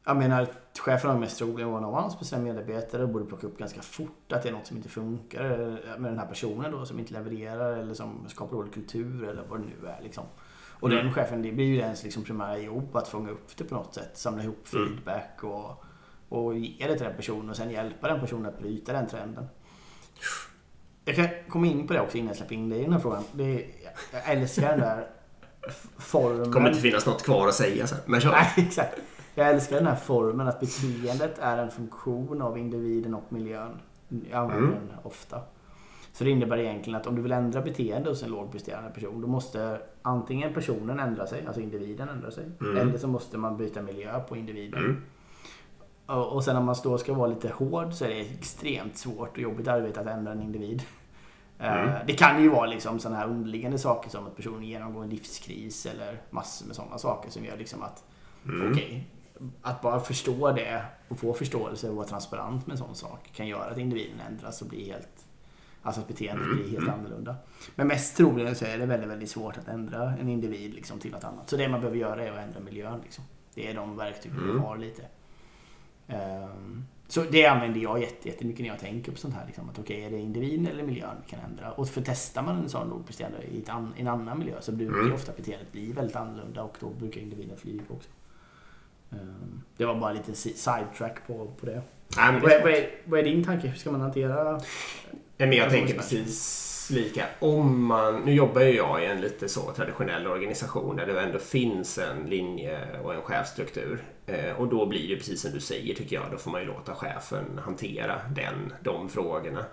Jag 0.06 0.16
menar, 0.16 0.48
chefen 0.78 1.10
har 1.10 1.18
mest 1.18 1.38
troligen 1.38 1.68
one-on-ones 1.68 2.14
med 2.18 2.26
sina 2.26 2.42
medarbetare 2.42 3.02
och 3.02 3.08
borde 3.08 3.24
plocka 3.24 3.46
upp 3.46 3.58
ganska 3.58 3.82
fort 3.82 4.32
att 4.32 4.42
det 4.42 4.48
är 4.48 4.52
något 4.52 4.66
som 4.66 4.76
inte 4.76 4.88
funkar 4.88 5.42
med 5.98 6.10
den 6.12 6.18
här 6.18 6.26
personen 6.26 6.72
då 6.72 6.86
som 6.86 6.98
inte 6.98 7.12
levererar 7.12 7.76
eller 7.76 7.94
som 7.94 8.24
skapar 8.28 8.56
dålig 8.56 8.74
kultur 8.74 9.24
eller 9.28 9.42
vad 9.48 9.60
det 9.60 9.64
nu 9.82 9.88
är. 9.88 10.00
Liksom. 10.02 10.24
Och 10.80 10.90
Mm. 10.90 11.04
den 11.04 11.14
chefen, 11.14 11.42
det 11.42 11.52
blir 11.52 11.64
ju 11.64 11.76
ens 11.78 12.04
liksom 12.04 12.24
primära 12.24 12.58
jobb 12.58 12.96
att 12.96 13.08
fånga 13.08 13.30
upp 13.30 13.56
det 13.56 13.64
på 13.64 13.74
något 13.74 13.94
sätt. 13.94 14.10
Samla 14.14 14.42
ihop 14.42 14.66
Mm. 14.74 14.88
feedback 14.88 15.38
och, 15.44 15.84
och 16.28 16.54
ge 16.58 16.86
det 16.86 16.94
till 16.96 17.06
den 17.06 17.16
personen 17.16 17.50
och 17.50 17.56
sen 17.56 17.70
hjälpa 17.70 18.08
den 18.08 18.20
personen 18.20 18.46
att 18.46 18.58
bryta 18.58 18.92
den 18.92 19.06
trenden. 19.06 19.46
Jag 21.04 21.16
kan 21.16 21.28
komma 21.48 21.66
in 21.66 21.86
på 21.86 21.92
det 21.92 22.00
också 22.00 22.16
innan 22.18 22.28
jag 22.28 22.36
släpper 22.36 22.54
in 22.54 22.68
dig 22.68 22.78
i 22.80 22.82
den 22.82 22.92
här 22.92 23.00
frågan. 23.00 23.24
Det 23.32 23.44
är, 23.44 23.66
jag 24.12 24.30
älskar 24.30 24.68
den 24.70 24.80
där 24.80 25.06
formen. 25.98 26.38
Det 26.44 26.50
kommer 26.50 26.68
inte 26.68 26.80
finnas 26.80 27.06
något 27.06 27.22
kvar 27.22 27.48
att 27.48 27.54
säga 27.54 27.86
sen. 27.86 27.98
Men 28.06 28.20
kör. 28.20 28.30
Nej, 28.30 28.52
exakt. 28.56 28.94
Jag 29.34 29.48
älskar 29.50 29.76
den 29.76 29.86
här 29.86 29.94
formen 29.96 30.48
att 30.48 30.60
beteendet 30.60 31.38
är 31.38 31.58
en 31.58 31.70
funktion 31.70 32.42
av 32.42 32.58
individen 32.58 33.14
och 33.14 33.24
miljön. 33.28 33.70
Jag 34.30 34.40
använder 34.40 34.68
Mm. 34.68 34.86
den 34.88 34.96
ofta. 35.02 35.40
Så 36.12 36.24
det 36.24 36.30
innebär 36.30 36.58
egentligen 36.58 37.00
att 37.00 37.06
om 37.06 37.16
du 37.16 37.22
vill 37.22 37.32
ändra 37.32 37.60
beteende 37.62 38.08
hos 38.10 38.22
en 38.22 38.30
lågpresterande 38.30 38.90
person 38.90 39.20
då 39.20 39.26
måste 39.28 39.80
antingen 40.02 40.54
personen 40.54 41.00
ändra 41.00 41.26
sig, 41.26 41.46
alltså 41.46 41.60
individen 41.62 42.08
ändra 42.08 42.30
sig. 42.30 42.44
Mm. 42.60 42.76
Eller 42.76 42.98
så 42.98 43.08
måste 43.08 43.38
man 43.38 43.56
byta 43.56 43.82
miljö 43.82 44.20
på 44.20 44.36
individen. 44.36 44.84
Mm. 44.84 45.02
Och 46.06 46.44
sen 46.44 46.56
om 46.56 46.64
man 46.64 46.74
då 46.82 46.98
ska 46.98 47.14
vara 47.14 47.26
lite 47.28 47.48
hård 47.48 47.92
så 47.92 48.04
är 48.04 48.08
det 48.08 48.20
extremt 48.20 48.96
svårt 48.96 49.30
och 49.30 49.38
jobbigt 49.38 49.68
arbete 49.68 50.00
att 50.00 50.06
ändra 50.06 50.32
en 50.32 50.42
individ. 50.42 50.82
Eh, 51.58 51.82
Mm. 51.82 52.06
Det 52.06 52.12
kan 52.12 52.42
ju 52.42 52.48
vara 52.48 52.66
liksom 52.66 52.98
sådana 52.98 53.18
här 53.18 53.26
underliggande 53.28 53.78
saker 53.78 54.10
som 54.10 54.26
att 54.26 54.36
personen 54.36 54.62
genomgår 54.64 55.02
en 55.02 55.10
livskris 55.10 55.86
eller 55.86 56.20
massor 56.30 56.66
med 56.66 56.76
sådana 56.76 56.98
saker 56.98 57.30
som 57.30 57.44
gör 57.44 57.56
liksom 57.56 57.82
att 57.82 58.04
Mm. 58.46 58.72
okej, 58.72 59.06
att 59.62 59.82
bara 59.82 60.00
förstå 60.00 60.52
det 60.52 60.84
och 61.08 61.18
få 61.18 61.34
förståelse 61.34 61.88
och 61.90 61.96
vara 61.96 62.06
transparent 62.06 62.66
med 62.66 62.74
en 62.74 62.78
sån 62.78 62.94
sak 62.94 63.30
kan 63.34 63.46
göra 63.46 63.64
att 63.70 63.78
individen 63.78 64.20
ändras 64.28 64.62
och 64.62 64.68
blir 64.68 64.86
helt 64.92 65.08
Alltså 65.86 66.00
att 66.00 66.08
beteendet 66.08 66.46
Mm. 66.46 66.56
blir 66.56 66.70
helt 66.70 66.88
annorlunda. 66.88 67.36
Men 67.76 67.86
mest 67.86 68.16
troligen 68.16 68.54
så 68.54 68.64
är 68.64 68.78
det 68.78 68.86
väldigt, 68.86 69.10
väldigt 69.10 69.30
svårt 69.30 69.56
att 69.58 69.68
ändra 69.68 70.14
en 70.20 70.28
individ 70.28 70.74
liksom 70.74 70.98
till 70.98 71.10
något 71.12 71.24
annat. 71.24 71.50
Så 71.50 71.56
det 71.56 71.68
man 71.68 71.80
behöver 71.80 71.98
göra 71.98 72.24
är 72.24 72.32
att 72.32 72.38
ändra 72.38 72.60
miljön. 72.60 73.00
Liksom. 73.02 73.24
Det 73.54 73.70
är 73.70 73.74
de 73.74 73.96
verktyg 73.96 74.32
vi 74.32 74.50
Mm. 74.50 74.60
har 74.62 74.78
lite. 74.78 75.02
Ehm, 76.08 76.84
så 77.08 77.22
det 77.22 77.46
använder 77.46 77.80
jag 77.80 78.00
jätte- 78.00 78.28
jättemycket 78.28 78.60
när 78.62 78.68
jag 78.68 78.78
tänker 78.78 79.12
på 79.12 79.18
sånt 79.18 79.34
här. 79.34 79.46
Liksom, 79.46 79.68
att 79.68 79.78
okej, 79.78 80.04
är 80.04 80.10
det 80.10 80.18
individen 80.18 80.66
eller 80.66 80.82
miljön 80.82 81.16
vi 81.24 81.30
kan 81.30 81.40
ändra? 81.40 81.72
Och 81.72 81.88
för 81.88 82.02
testar 82.06 82.42
man 82.42 82.56
en 82.56 82.68
sån 82.68 82.88
lågpresterande 82.88 83.38
i 83.42 83.64
an, 83.68 83.94
en 83.96 84.08
annan 84.08 84.38
miljö 84.38 84.60
så 84.60 84.72
brukar 84.72 85.00
Mm. 85.00 85.12
ofta 85.14 85.32
beteendet 85.36 85.72
bli 85.72 85.92
väldigt 85.92 86.16
annorlunda 86.16 86.62
och 86.62 86.76
då 86.80 86.88
brukar 86.90 87.20
individen 87.20 87.56
flyga 87.56 87.82
också. 87.88 88.08
Ehm, 89.12 89.62
det 89.76 89.84
var 89.84 89.94
bara 89.94 90.16
si- 90.22 90.54
sidetrack 90.54 91.26
på, 91.26 91.46
på 91.60 91.66
det. 91.66 91.82
Nej, 92.16 92.32
men 92.32 92.42
Vad 92.42 92.52
är, 92.52 92.62
vad, 92.62 92.72
är, 92.72 92.90
vad 93.04 93.20
är 93.20 93.24
din 93.24 93.44
tanke? 93.44 93.66
Hur 93.68 93.74
ska 93.76 93.90
man 93.90 94.00
hantera... 94.00 94.52
Nej, 95.36 95.48
men 95.48 95.52
jag 95.52 95.64
Jag 95.64 95.70
tänker 95.72 95.94
precis 95.94 96.90
lika. 96.90 97.24
Om 97.38 97.84
man, 97.84 98.20
nu 98.24 98.32
jobbar 98.32 98.60
ju 98.60 98.76
jag 98.76 99.02
i 99.02 99.06
en 99.06 99.20
lite 99.20 99.48
så 99.48 99.72
traditionell 99.72 100.26
organisation 100.26 100.96
där 100.96 101.06
det 101.06 101.20
ändå 101.20 101.38
finns 101.38 101.98
en 101.98 102.30
linje 102.30 103.00
och 103.00 103.14
en 103.14 103.22
chefstruktur. 103.22 104.04
Eh, 104.26 104.52
och 104.56 104.68
då 104.68 104.86
blir 104.86 105.08
det 105.08 105.16
precis 105.16 105.40
som 105.40 105.50
du 105.52 105.60
säger 105.60 105.94
tycker 105.94 106.16
jag. 106.16 106.24
Då 106.30 106.36
får 106.36 106.50
man 106.50 106.60
ju 106.60 106.66
låta 106.66 106.94
chefen 106.94 107.60
hantera 107.64 108.20
den, 108.34 108.72
de 108.82 109.08
frågorna. 109.08 109.64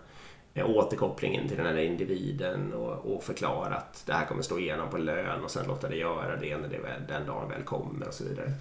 Eh, 0.54 0.70
återkopplingen 0.70 1.48
till 1.48 1.58
den 1.58 1.66
här 1.66 1.78
individen 1.78 2.74
och, 2.74 3.16
och 3.16 3.24
förklara 3.24 3.76
att 3.76 4.04
det 4.06 4.14
här 4.14 4.26
kommer 4.26 4.42
slå 4.42 4.60
igenom 4.60 4.90
på 4.90 4.98
lön 4.98 5.44
och 5.44 5.52
sen 5.52 5.68
låta 5.68 5.90
det 5.90 5.96
göra 5.96 6.36
det 6.36 6.58
när 6.58 6.68
det 6.68 6.80
väl, 6.80 7.02
den 7.08 7.26
dagen 7.26 7.50
väl 7.50 7.64
kommer 7.64 8.08
och 8.08 8.14
så 8.14 8.24
vidare. 8.24 8.52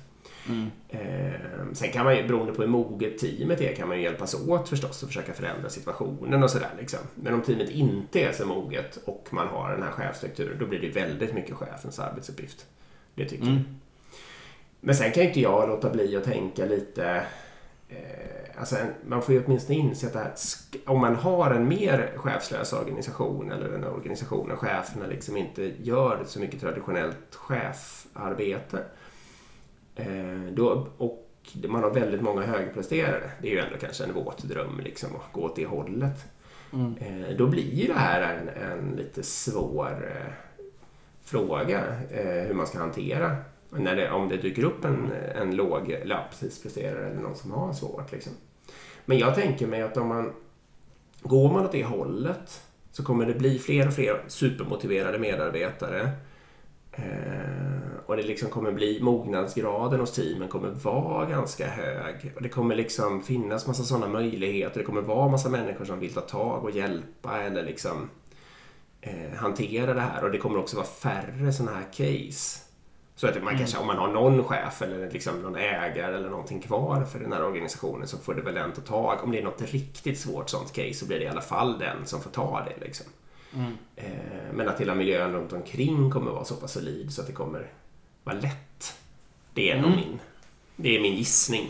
Eh, 0.88 1.72
sen 1.72 1.92
kan 1.92 2.04
man 2.04 2.16
ju, 2.16 2.26
beroende 2.26 2.52
på 2.52 2.62
hur 2.62 2.68
moget 2.68 3.18
teamet 3.18 3.60
är, 3.60 3.74
kan 3.74 3.88
man 3.88 3.96
ju 3.96 4.02
hjälpas 4.02 4.34
åt 4.34 4.68
förstås 4.68 5.02
och 5.02 5.08
försöka 5.08 5.32
förändra 5.32 5.68
situationen 5.68 6.42
och 6.42 6.50
sådär. 6.50 6.70
Liksom. 6.78 6.98
Men 7.14 7.34
om 7.34 7.42
teamet 7.42 7.70
inte 7.70 8.20
är 8.20 8.32
så 8.32 8.46
moget 8.46 8.98
och 9.04 9.28
man 9.30 9.48
har 9.48 9.70
den 9.70 9.82
här 9.82 9.90
chefstrukturen, 9.90 10.58
då 10.58 10.66
blir 10.66 10.80
det 10.80 10.88
väldigt 10.88 11.34
mycket 11.34 11.54
chefens 11.54 11.98
arbetsuppgift. 11.98 12.66
Det 13.14 13.24
tycker 13.24 13.44
jag. 13.44 13.52
Mm. 13.52 13.64
Men 14.80 14.94
sen 14.94 15.12
kan 15.12 15.22
ju 15.22 15.28
inte 15.28 15.40
jag 15.40 15.68
låta 15.68 15.90
bli 15.90 16.16
att 16.16 16.24
tänka 16.24 16.64
lite... 16.64 17.22
Eh, 17.88 18.60
alltså 18.60 18.76
man 19.06 19.22
får 19.22 19.34
ju 19.34 19.44
åtminstone 19.44 19.78
inse 19.78 20.06
att 20.06 20.14
här, 20.14 20.32
om 20.86 21.00
man 21.00 21.16
har 21.16 21.50
en 21.50 21.68
mer 21.68 22.12
chefslös 22.16 22.72
organisation 22.72 23.52
eller 23.52 23.74
en 23.74 23.84
organisation 23.84 24.48
där 24.48 24.56
cheferna 24.56 25.06
liksom 25.06 25.36
inte 25.36 25.72
gör 25.82 26.24
så 26.26 26.40
mycket 26.40 26.60
traditionellt 26.60 27.34
chefarbete 27.34 28.84
då, 30.52 30.88
och 30.98 31.26
man 31.68 31.82
har 31.82 31.90
väldigt 31.90 32.22
många 32.22 32.42
högpresterare, 32.42 33.30
det 33.42 33.48
är 33.48 33.52
ju 33.52 33.58
ändå 33.58 33.76
kanske 33.80 34.04
en 34.04 34.14
våt 34.14 34.42
dröm 34.42 34.80
liksom 34.84 35.16
att 35.16 35.32
gå 35.32 35.42
åt 35.42 35.56
det 35.56 35.66
hållet. 35.66 36.24
Mm. 36.72 36.96
Eh, 36.96 37.36
då 37.36 37.46
blir 37.46 37.74
ju 37.74 37.86
det 37.86 37.98
här 37.98 38.22
en, 38.22 38.48
en 38.48 38.96
lite 38.96 39.22
svår 39.22 40.12
eh, 40.16 40.32
fråga 41.22 41.84
eh, 42.10 42.46
hur 42.46 42.54
man 42.54 42.66
ska 42.66 42.78
hantera 42.78 43.36
när 43.70 43.96
det, 43.96 44.10
om 44.10 44.28
det 44.28 44.36
dyker 44.36 44.64
upp 44.64 44.84
en, 44.84 45.12
en 45.34 45.56
låg 45.56 45.90
eller 45.90 46.14
ja, 46.14 46.26
precis 46.30 46.62
presterare 46.62 47.06
eller 47.06 47.20
någon 47.20 47.36
som 47.36 47.50
har 47.50 47.72
svårt. 47.72 48.12
Liksom. 48.12 48.32
Men 49.04 49.18
jag 49.18 49.34
tänker 49.34 49.66
mig 49.66 49.82
att 49.82 49.96
om 49.96 50.08
man 50.08 50.32
går 51.22 51.52
man 51.52 51.64
åt 51.64 51.72
det 51.72 51.84
hållet 51.84 52.62
så 52.92 53.04
kommer 53.04 53.26
det 53.26 53.34
bli 53.34 53.58
fler 53.58 53.86
och 53.86 53.94
fler 53.94 54.22
supermotiverade 54.28 55.18
medarbetare. 55.18 56.10
Eh, 57.00 58.00
och 58.06 58.16
det 58.16 58.22
liksom 58.22 58.50
kommer 58.50 58.72
bli 58.72 59.00
mognadsgraden 59.02 60.00
hos 60.00 60.12
teamen 60.12 60.48
kommer 60.48 60.70
vara 60.70 61.26
ganska 61.26 61.66
hög. 61.66 62.32
Och 62.36 62.42
det 62.42 62.48
kommer 62.48 62.74
liksom 62.74 63.22
finnas 63.22 63.66
massa 63.66 63.82
sådana 63.82 64.08
möjligheter. 64.08 64.78
Det 64.78 64.86
kommer 64.86 65.00
vara 65.00 65.28
massa 65.28 65.48
människor 65.48 65.84
som 65.84 66.00
vill 66.00 66.14
ta 66.14 66.20
tag 66.20 66.64
och 66.64 66.70
hjälpa 66.70 67.42
eller 67.42 67.62
liksom 67.62 68.10
eh, 69.00 69.36
hantera 69.36 69.94
det 69.94 70.00
här. 70.00 70.24
Och 70.24 70.30
det 70.30 70.38
kommer 70.38 70.58
också 70.58 70.76
vara 70.76 70.86
färre 70.86 71.52
sådana 71.52 71.76
här 71.76 71.86
case. 71.92 72.60
Så 73.14 73.26
att 73.26 73.42
man 73.42 73.58
kanske, 73.58 73.78
om 73.78 73.86
man 73.86 73.98
har 73.98 74.08
någon 74.08 74.44
chef 74.44 74.82
eller 74.82 75.10
liksom 75.10 75.42
någon 75.42 75.56
ägare 75.56 76.16
eller 76.16 76.30
någonting 76.30 76.60
kvar 76.60 77.04
för 77.04 77.18
den 77.18 77.32
här 77.32 77.44
organisationen 77.44 78.08
så 78.08 78.18
får 78.18 78.34
det 78.34 78.42
väl 78.42 78.54
den 78.54 78.72
ta 78.72 78.80
tag. 78.80 79.18
Om 79.24 79.32
det 79.32 79.38
är 79.38 79.42
något 79.42 79.62
riktigt 79.62 80.18
svårt 80.18 80.50
sånt 80.50 80.72
case 80.72 80.94
så 80.94 81.06
blir 81.06 81.18
det 81.18 81.24
i 81.24 81.28
alla 81.28 81.40
fall 81.40 81.78
den 81.78 82.06
som 82.06 82.20
får 82.20 82.30
ta 82.30 82.64
det. 82.64 82.84
Liksom. 82.86 83.06
Mm. 83.54 83.72
Eh, 83.96 84.52
men 84.52 84.68
att 84.68 84.80
hela 84.80 84.94
miljön 84.94 85.32
runt 85.32 85.52
omkring 85.52 86.10
kommer 86.10 86.30
vara 86.30 86.44
så 86.44 86.54
pass 86.56 86.72
solid 86.72 87.12
så 87.12 87.20
att 87.20 87.26
det 87.26 87.32
kommer 87.32 87.66
vara 88.24 88.36
lätt. 88.36 88.98
Det 89.54 89.70
är 89.70 89.76
nog 89.80 89.90
Mm. 89.90 89.96
min, 90.00 90.20
det 90.76 90.96
är 90.96 91.00
min 91.00 91.14
gissning. 91.14 91.68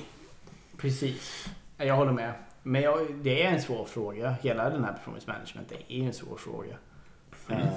Precis. 0.77 1.47
Jag 1.77 1.97
håller 1.97 2.13
med. 2.13 2.33
Men 2.63 2.83
jag, 2.83 3.07
det 3.23 3.43
är 3.43 3.51
en 3.53 3.63
svår 3.63 3.85
fråga. 3.85 4.37
Hela 4.43 4.71
den 4.71 4.85
här 4.85 4.93
performance 4.93 5.27
management 5.31 5.73
är 5.89 6.03
en 6.07 6.13
svår 6.13 6.37
fråga. 6.37 6.77
Mm. 7.49 7.63
Eh, 7.63 7.73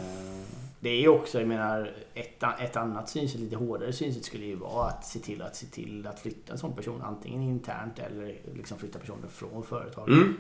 Det 0.79 0.89
är 0.89 1.01
ju 1.01 1.07
också, 1.07 1.39
jag 1.39 1.47
menar, 1.47 1.95
ett, 2.13 2.43
ett 2.59 2.75
annat 2.75 3.09
synsätt, 3.09 3.39
lite 3.41 3.55
hårdare 3.55 3.93
synsätt 3.93 4.25
skulle 4.25 4.45
ju 4.45 4.55
vara 4.55 4.87
att 4.87 5.05
se 5.05 5.19
till 5.19 5.41
att 5.41 5.55
se 5.55 5.65
till 5.65 6.07
att 6.07 6.19
flytta 6.19 6.53
en 6.53 6.59
sån 6.59 6.75
person 6.75 7.01
antingen 7.01 7.41
internt 7.41 7.99
eller 7.99 8.37
liksom 8.55 8.77
flytta 8.77 8.99
personen 8.99 9.29
från 9.29 9.63
företaget. 9.63 10.13
Mm. 10.13 10.37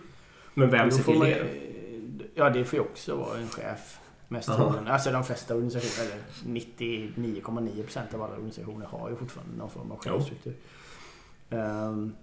Men 0.53 0.69
vem 0.69 0.91
ser 0.91 1.03
till 1.03 1.19
det? 1.19 1.47
Ja, 2.35 2.49
det 2.49 2.65
får 2.65 2.77
ju 2.79 2.85
också 2.85 3.15
vara 3.15 3.37
en 3.37 3.47
chef. 3.47 3.99
Mest 4.27 4.47
troligen. 4.55 4.87
Alltså 4.87 5.11
de 5.11 5.23
flesta 5.23 5.55
organisationer, 5.55 6.11
eller 6.11 6.23
99,9% 6.53 8.15
av 8.15 8.21
alla 8.21 8.33
organisationer 8.33 8.85
har 8.85 9.09
ju 9.09 9.15
fortfarande 9.15 9.57
någon 9.57 9.69
form 9.69 9.91
av 9.91 9.97
chefsstruktur. 9.99 10.55
Ehm, 11.49 12.15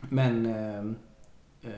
men 0.00 0.46
ehm, 0.46 0.96
eh, 1.62 1.70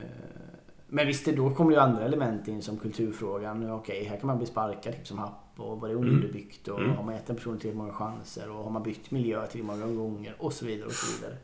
men 0.89 1.07
visst, 1.07 1.27
då 1.27 1.51
kommer 1.55 1.73
ju 1.73 1.79
andra 1.79 2.05
element 2.05 2.49
in 2.49 2.63
som 2.63 2.79
kulturfrågan. 2.79 3.71
Okej, 3.71 4.05
här 4.05 4.17
kan 4.17 4.27
man 4.27 4.39
bli 4.39 4.47
sparkad 4.47 4.93
typ 4.95 5.07
som 5.07 5.19
happ 5.19 5.41
och 5.57 5.81
var 5.81 5.89
det 5.89 5.95
Mm. 5.95 6.09
underbyggt 6.09 6.69
och 6.69 6.81
Mm. 6.81 6.97
har 6.97 7.05
man 7.05 7.15
gett 7.15 7.31
en 7.31 7.37
person 7.37 7.59
tillräckligt 7.59 7.77
många 7.79 7.93
chanser 7.93 8.51
och 8.51 8.65
har 8.65 8.71
man 8.71 8.83
bytt 8.83 9.11
miljö 9.11 9.47
tillräckligt 9.47 9.65
många 9.81 9.87
gånger 9.95 10.35
och 10.39 10.53
så 10.53 10.67
vidare 10.67 10.87
och 10.87 10.93
så 10.93 11.17
vidare. 11.17 11.37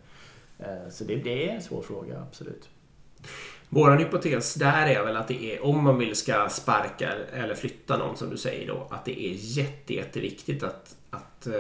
Eh, 0.59 0.91
Så 0.91 1.05
det, 1.05 1.17
det 1.17 1.51
är 1.51 1.55
en 1.55 1.63
svår 1.63 1.83
fråga, 1.83 2.21
absolut. 2.29 2.69
Vår 3.73 3.91
hypotes 3.91 4.55
där 4.55 4.87
är 4.87 5.05
väl 5.05 5.17
att 5.17 5.29
det 5.29 5.55
är, 5.55 5.65
om 5.65 5.85
man 5.85 5.99
vill 5.99 6.17
ska 6.17 6.49
sparka 6.49 7.13
eller 7.33 7.55
flytta 7.55 7.97
någon 7.97 8.17
som 8.17 8.31
du 8.31 8.37
säger 8.37 8.69
då, 8.69 8.87
att 8.91 9.05
det 9.05 9.21
är 9.21 9.33
jätte, 9.37 9.95
jätteviktigt 9.95 10.63
att, 10.63 10.97
att 11.11 11.47
eh, 11.47 11.53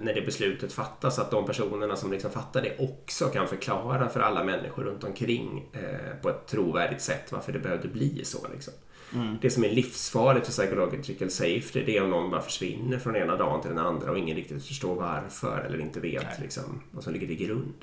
när 0.00 0.14
det 0.14 0.26
beslutet 0.26 0.72
fattas 0.72 1.18
att 1.18 1.30
de 1.30 1.46
personerna 1.46 1.96
som 1.96 2.12
liksom 2.12 2.30
fattar 2.30 2.62
det 2.62 2.78
också 2.78 3.28
kan 3.28 3.48
förklara 3.48 4.08
för 4.08 4.20
alla 4.20 4.44
människor 4.44 4.84
runt 4.84 5.04
omkring 5.04 5.64
eh, 5.72 6.16
på 6.22 6.28
ett 6.28 6.46
trovärdigt 6.46 7.02
sätt 7.02 7.32
varför 7.32 7.52
det 7.52 7.58
behövde 7.58 7.88
bli 7.88 8.24
så. 8.24 8.46
Liksom. 8.54 8.72
Mm. 9.14 9.38
Det 9.40 9.50
som 9.50 9.64
är 9.64 9.70
livsfarligt 9.70 10.46
för 10.46 10.52
psychological 10.52 11.30
safety 11.30 11.84
det 11.86 11.96
är 11.96 12.04
om 12.04 12.10
någon 12.10 12.30
bara 12.30 12.42
försvinner 12.42 12.98
från 12.98 13.16
ena 13.16 13.36
dagen 13.36 13.60
till 13.60 13.70
den 13.70 13.86
andra 13.86 14.10
och 14.10 14.18
ingen 14.18 14.36
riktigt 14.36 14.66
förstår 14.66 14.94
varför 14.94 15.64
eller 15.66 15.80
inte 15.80 16.00
vet 16.00 16.40
liksom, 16.40 16.82
vad 16.90 17.04
som 17.04 17.12
ligger 17.12 17.26
till 17.26 17.46
grund. 17.46 17.74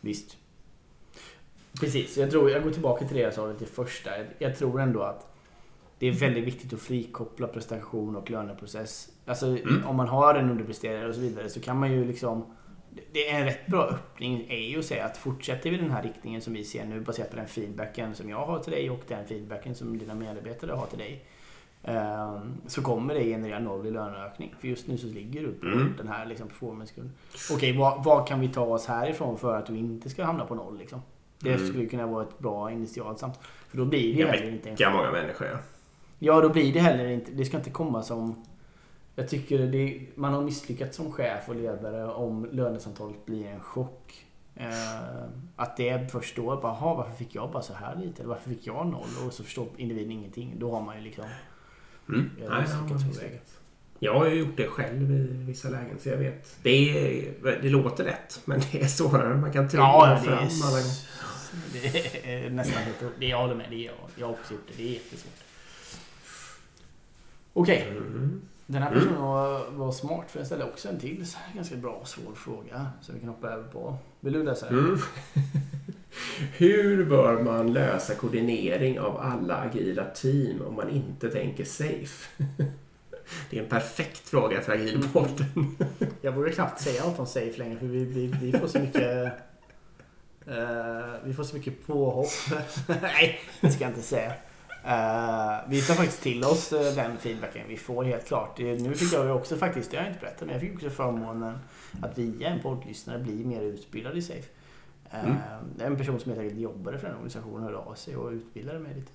Visst. 0.00 0.36
Precis, 1.80 2.16
jag, 2.16 2.30
tror, 2.30 2.50
jag 2.50 2.62
går 2.62 2.70
tillbaka 2.70 3.06
till 3.06 3.16
det 3.16 3.22
jag 3.22 3.34
sa 3.34 3.46
lite 3.46 3.66
första. 3.66 4.10
Jag, 4.38 4.56
tror 4.58 4.80
ändå 4.80 5.02
att 5.02 5.26
det 5.98 6.06
är 6.08 6.12
väldigt 6.12 6.44
viktigt 6.44 6.72
att 6.72 6.80
frikoppla 6.80 7.46
prestation 7.46 8.16
och 8.16 8.30
löneprocess. 8.30 9.08
Alltså 9.26 9.46
Mm. 9.46 9.86
om 9.86 9.96
man 9.96 10.08
har 10.08 10.34
en 10.34 10.50
underpresterare 10.50 11.08
och 11.08 11.14
så 11.14 11.20
vidare 11.20 11.48
så 11.48 11.60
kan 11.60 11.78
man 11.78 11.92
ju 11.92 12.04
liksom... 12.04 12.44
Det 13.12 13.28
är 13.30 13.38
en 13.40 13.44
rätt 13.44 13.66
bra 13.66 13.82
öppning 13.84 14.46
är 14.48 14.56
ju 14.70 14.78
att 14.78 14.84
säga 14.84 15.04
att 15.04 15.16
fortsätter 15.16 15.70
vi 15.70 15.76
den 15.76 15.90
här 15.90 16.02
riktningen 16.02 16.40
som 16.40 16.52
vi 16.52 16.64
ser 16.64 16.84
nu 16.84 17.00
baserat 17.00 17.30
på 17.30 17.36
den 17.36 17.46
feedbacken 17.46 18.14
som 18.14 18.30
jag 18.30 18.46
har 18.46 18.58
till 18.58 18.72
dig 18.72 18.90
och 18.90 19.00
den 19.08 19.26
feedbacken 19.26 19.74
som 19.74 19.98
dina 19.98 20.14
medarbetare 20.14 20.72
har 20.72 20.86
till 20.86 20.98
dig. 20.98 21.24
ehm, 21.82 22.54
Så 22.66 22.82
kommer 22.82 23.14
det 23.14 23.24
generera 23.24 23.58
noll 23.58 23.86
i 23.86 23.90
löneökning. 23.90 24.54
För 24.60 24.68
just 24.68 24.86
nu 24.88 24.98
så 24.98 25.06
ligger 25.06 25.42
du 25.42 25.52
på 25.52 25.66
Mm. 25.66 25.94
den 25.96 26.08
här 26.08 26.26
liksom 26.26 26.48
performance 26.48 26.94
Okej, 27.52 27.76
vad, 27.78 28.04
vad 28.04 28.28
kan 28.28 28.40
vi 28.40 28.48
ta 28.48 28.60
oss 28.64 28.86
härifrån 28.86 29.38
för 29.38 29.56
att 29.56 29.66
du 29.66 29.76
inte 29.76 30.10
ska 30.10 30.24
hamna 30.24 30.44
på 30.46 30.54
noll? 30.54 30.78
Liksom? 30.78 31.02
Det 31.38 31.52
Mm. 31.54 31.68
skulle 31.68 31.86
kunna 31.86 32.06
vara 32.06 32.22
ett 32.22 32.38
bra 32.38 32.70
initialt 32.70 33.18
samt. 33.18 33.38
För 33.68 33.76
då 33.78 33.84
blir 33.84 34.14
det 34.14 34.20
Jag 34.20 34.28
heller 34.28 34.50
inte... 34.52 34.68
Vilka 34.68 34.90
många 34.90 35.10
människor 35.10 35.46
ja. 35.46 35.58
Ja, 36.18 36.40
då 36.40 36.48
blir 36.48 36.72
det 36.72 36.80
heller 36.80 37.06
inte... 37.06 37.32
Det 37.32 37.44
ska 37.44 37.56
inte 37.56 37.70
komma 37.70 38.02
som... 38.02 38.44
Jag 39.16 39.28
tycker 39.28 39.58
det, 39.58 40.00
man 40.14 40.34
har 40.34 40.42
misslyckats 40.42 40.96
som 40.96 41.12
chef 41.12 41.48
och 41.48 41.54
ledare 41.54 42.12
om 42.12 42.48
lönesamtalet 42.52 43.26
blir 43.26 43.46
en 43.46 43.60
chock. 43.60 44.26
Eh, 44.56 44.68
att 45.56 45.76
det 45.76 46.12
först 46.12 46.36
då, 46.36 46.42
bara, 46.42 46.76
"Jaha, 46.80 46.94
varför 46.94 47.12
fick 47.12 47.34
jag 47.34 47.50
bara 47.50 47.62
så 47.62 47.74
här 47.74 47.96
lite? 47.96 48.22
Eller 48.22 48.28
varför 48.30 48.50
fick 48.50 48.66
jag 48.66 48.86
noll? 48.86 49.08
Och 49.26 49.32
så 49.32 49.42
förstår 49.44 49.66
individen 49.76 50.10
ingenting. 50.12 50.54
Då 50.58 50.70
har 50.72 50.80
man 50.82 50.96
ju 50.96 51.02
liksom... 51.02 51.24
Mm. 52.08 52.30
Nej, 52.38 52.46
ja. 52.68 52.98
Jag 53.98 54.14
har 54.14 54.26
ju 54.26 54.34
gjort 54.34 54.56
det 54.56 54.66
själv 54.66 55.10
i 55.10 55.44
vissa 55.46 55.68
lägen 55.68 55.98
så 55.98 56.08
jag 56.08 56.16
vet. 56.16 56.56
Det, 56.62 56.70
är, 56.70 57.34
det 57.62 57.68
låter 57.68 58.04
lätt 58.04 58.40
men 58.44 58.60
det 58.72 58.82
är 58.82 58.86
svårare 58.86 59.34
än 59.34 59.40
man 59.40 59.52
kan 59.52 59.68
tro. 59.68 59.80
Ja, 59.80 60.06
det 60.14 60.20
fram 60.20 60.34
är, 60.34 60.38
alla 60.38 60.70
gånger. 60.70 60.94
Det 61.72 62.24
är 62.24 62.50
nästan 62.50 62.82
helt... 62.82 63.02
Det 63.18 63.26
jag 63.26 63.38
håller 63.38 63.54
med. 63.54 63.66
Det 63.70 63.76
är 63.76 63.86
jag. 63.86 63.94
Jag 64.16 64.26
har 64.26 64.32
också 64.32 64.54
gjort 64.54 64.66
det. 64.68 64.82
Det 64.82 64.88
är 64.88 64.92
jättesvårt. 64.92 65.44
Okej. 67.52 67.88
Mm. 67.90 68.42
Den 68.66 68.82
här 68.82 68.90
personen 68.90 69.22
var, 69.22 69.70
var 69.70 69.92
smart 69.92 70.30
för 70.30 70.38
den 70.38 70.46
ställde 70.46 70.64
också 70.64 70.88
en 70.88 71.00
till 71.00 71.26
ganska 71.54 71.76
bra 71.76 71.92
och 71.92 72.08
svår 72.08 72.34
fråga 72.34 72.86
som 73.00 73.14
vi 73.14 73.20
kan 73.20 73.28
hoppa 73.28 73.48
över 73.48 73.68
på. 73.68 73.96
Vill 74.20 74.32
du 74.32 74.42
läsa 74.42 74.66
den? 74.70 74.78
Mm. 74.78 74.98
Hur 76.56 77.04
bör 77.04 77.42
man 77.42 77.72
lösa 77.72 78.14
koordinering 78.14 79.00
av 79.00 79.16
alla 79.16 79.56
agila 79.56 80.04
team 80.04 80.62
om 80.62 80.74
man 80.74 80.90
inte 80.90 81.30
tänker 81.30 81.64
safe? 81.64 82.30
Det 83.50 83.58
är 83.58 83.62
en 83.62 83.68
perfekt 83.68 84.28
fråga 84.28 84.60
för 84.60 84.72
agilpodden. 84.72 85.76
Jag 86.20 86.32
vågar 86.32 86.50
knappt 86.50 86.80
säga 86.80 87.04
något 87.04 87.18
om 87.18 87.26
safe 87.26 87.58
längre 87.58 87.78
för 87.78 87.86
vi, 87.86 88.04
vi, 88.04 88.26
vi 88.42 88.58
får 88.58 88.66
så 88.66 88.78
mycket... 88.78 89.32
eh, 90.46 91.14
vi 91.24 91.34
får 91.34 91.44
så 91.44 91.56
mycket 91.56 91.86
påhopp. 91.86 92.26
Nej, 93.02 93.40
det 93.60 93.70
ska 93.70 93.84
jag 93.84 93.90
inte 93.90 94.02
säga. 94.02 94.32
Eh, 94.84 95.68
vi 95.68 95.82
tar 95.82 95.94
faktiskt 95.94 96.22
till 96.22 96.44
oss 96.44 96.72
eh, 96.72 96.94
den 96.94 97.16
feedbacken 97.16 97.62
vi 97.68 97.76
får 97.76 98.04
helt 98.04 98.26
klart. 98.26 98.58
Nu 98.58 98.94
fick 98.94 99.12
jag 99.12 99.26
ju 99.26 99.32
också 99.32 99.56
faktiskt, 99.56 99.90
det 99.90 99.96
har 99.96 100.04
jag 100.04 100.12
inte 100.12 100.20
berättat, 100.20 100.40
men 100.40 100.50
jag 100.50 100.60
fick 100.60 100.74
också 100.74 100.90
förmånen 100.90 101.58
att 102.02 102.18
via 102.18 102.48
en 102.48 102.60
poddlyssnare 102.60 103.18
bli 103.18 103.44
mer 103.44 103.62
utbildad 103.62 104.16
i 104.16 104.22
safe. 104.22 104.48
Eh, 105.10 105.24
Mm. 105.24 105.36
En 105.78 105.96
person 105.96 106.20
som 106.20 106.30
helt 106.32 106.42
enkelt 106.42 106.60
jobbade 106.60 106.98
för 106.98 107.06
den 107.06 107.16
organisationen 107.16 107.62
hörde 107.62 107.76
av 107.76 107.94
sig 107.94 108.16
och 108.16 108.30
utbildade 108.30 108.78
mig 108.78 108.94
lite. 108.94 109.12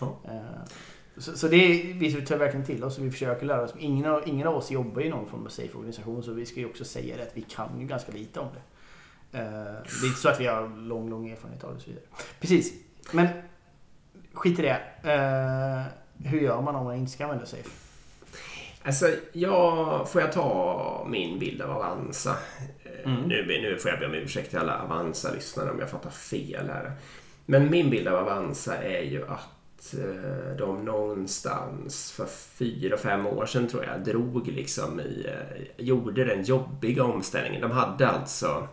Ja. 0.00 0.16
Så, 1.16 1.36
så 1.36 1.48
det 1.48 1.56
är, 1.56 1.94
vi 1.94 2.12
tar 2.12 2.36
verkligen 2.36 2.66
till 2.66 2.84
oss 2.84 2.98
och 2.98 3.04
vi 3.04 3.10
försöker 3.10 3.46
lära 3.46 3.62
oss. 3.62 3.74
Ingen 3.78 4.06
av, 4.06 4.28
ingen 4.28 4.46
av 4.46 4.56
oss 4.56 4.70
jobbar 4.70 5.02
i 5.02 5.08
någon 5.08 5.26
form 5.26 5.44
av 5.44 5.48
safe 5.48 5.78
organisation 5.78 6.22
så 6.22 6.32
vi 6.32 6.46
ska 6.46 6.60
ju 6.60 6.66
också 6.66 6.84
säga 6.84 7.16
det 7.16 7.22
att 7.22 7.36
vi 7.36 7.42
kan 7.42 7.80
ju 7.80 7.86
ganska 7.86 8.12
lite 8.12 8.40
om 8.40 8.48
det. 8.54 8.60
Eh, 9.34 9.40
Det 10.00 10.02
är 10.02 10.06
inte 10.06 10.20
så 10.20 10.28
att 10.28 10.40
vi 10.40 10.46
har 10.46 10.68
lång, 10.76 11.10
lång 11.10 11.30
erfarenhet 11.30 11.64
av 11.64 11.70
det 11.70 11.76
och 11.76 11.82
så 11.82 11.90
vidare. 11.90 12.04
Precis. 12.40 12.72
Men 13.12 13.26
skit 14.32 14.58
i 14.58 14.62
det. 14.62 14.80
Eh, 15.12 15.82
Hur 16.30 16.40
gör 16.40 16.60
man 16.62 16.74
om 16.76 16.84
man 16.84 16.94
inte 16.96 17.12
ska 17.12 17.24
använda 17.24 17.46
safe? 17.46 17.70
Alltså, 18.82 19.06
jag, 19.32 20.08
får 20.10 20.20
jag 20.20 20.32
ta 20.32 21.06
min 21.10 21.38
bild 21.38 21.62
av 21.62 21.70
Avanza? 21.70 22.30
Eh, 22.84 22.90
Mm. 23.06 23.20
Nu, 23.22 23.46
nu 23.46 23.78
får 23.78 23.90
jag 23.90 24.00
be 24.00 24.06
om 24.06 24.14
ursäkt 24.14 24.50
till 24.50 24.58
alla 24.58 24.82
Avanza-lyssnare 24.82 25.70
om 25.70 25.78
jag 25.80 25.90
fattar 25.90 26.10
fel 26.10 26.68
här. 26.68 26.92
Men 27.46 27.70
min 27.70 27.90
bild 27.90 28.08
av 28.08 28.14
Avanza 28.14 28.76
är 28.76 29.02
ju 29.02 29.24
att 29.28 29.94
de 30.58 30.84
någonstans 30.84 32.12
för 32.12 32.26
fyra, 32.26 32.96
fem 32.96 33.26
år 33.26 33.46
sedan 33.46 33.68
tror 33.68 33.84
jag 33.84 34.04
drog 34.04 34.48
liksom 34.48 35.00
i, 35.00 35.26
gjorde 35.76 36.24
den 36.24 36.42
jobbiga 36.44 37.04
omställningen. 37.04 37.60
De 37.62 37.70
hade 37.70 38.08
alltså 38.08 38.68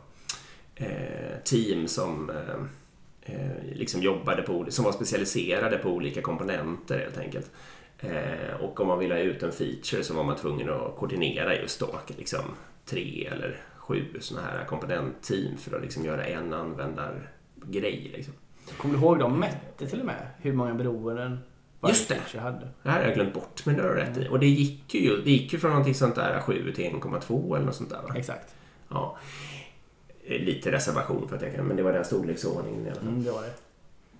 team 1.43 1.87
som 1.87 2.29
eh, 2.29 3.35
eh, 3.35 3.63
liksom 3.73 4.01
jobbade 4.01 4.41
på, 4.41 4.65
som 4.69 4.85
var 4.85 4.91
specialiserade 4.91 5.77
på 5.77 5.89
olika 5.89 6.21
komponenter 6.21 6.99
helt 6.99 7.17
enkelt. 7.17 7.51
Eh, 7.99 8.55
och 8.61 8.79
om 8.79 8.87
man 8.87 8.99
ville 8.99 9.13
ha 9.13 9.21
ut 9.21 9.43
en 9.43 9.51
feature 9.51 10.03
så 10.03 10.13
var 10.13 10.23
man 10.23 10.35
tvungen 10.35 10.69
att 10.69 10.95
koordinera 10.97 11.55
just 11.55 11.79
då 11.79 11.99
liksom 12.17 12.41
tre 12.85 13.29
eller 13.31 13.57
sju 13.77 14.05
sådana 14.19 14.47
här 14.47 14.65
komponentteam 14.65 15.57
för 15.57 15.75
att 15.75 15.81
liksom 15.81 16.05
göra 16.05 16.25
en 16.25 16.53
användargrej. 16.53 18.11
Liksom. 18.15 18.33
Kommer 18.77 18.95
du 18.95 19.01
ihåg 19.01 19.19
de 19.19 19.39
mätte 19.39 19.87
till 19.87 19.99
och 19.99 20.05
med 20.05 20.27
hur 20.37 20.53
många 20.53 20.73
beroenden 20.73 21.39
varje 21.79 21.95
Just 21.95 22.09
det. 22.33 22.39
hade? 22.39 22.67
Det 22.83 22.89
här 22.89 22.99
har 22.99 23.05
jag 23.05 23.15
glömt 23.15 23.33
bort, 23.33 23.65
men 23.65 23.75
det 23.75 23.81
har 23.81 23.89
du 23.89 23.95
rätt 23.95 24.17
i. 24.17 24.27
Och 24.29 24.39
det 24.39 24.47
gick 24.47 24.93
ju, 24.93 25.21
det 25.21 25.31
gick 25.31 25.53
ju 25.53 25.59
från 25.59 25.71
någonting 25.71 25.95
sånt 25.95 26.15
där 26.15 26.39
7 26.39 26.73
till 26.73 26.85
1,2 26.85 27.55
eller 27.55 27.65
något 27.65 27.75
sånt 27.75 27.89
där 27.89 28.01
va? 28.01 28.13
Exakt. 28.15 28.55
Ja. 28.89 29.17
Lite 30.39 30.71
reservation 30.71 31.27
för 31.27 31.35
att 31.35 31.41
jag 31.41 31.55
kan, 31.55 31.65
men 31.65 31.77
det 31.77 31.83
var 31.83 31.93
den 31.93 32.05
storleksordningen 32.05 32.85
i 32.85 32.89
alla 32.89 32.99
fall. 32.99 33.07
Mm, 33.07 33.23
det 33.23 33.31
var 33.31 33.41
det. 33.41 33.70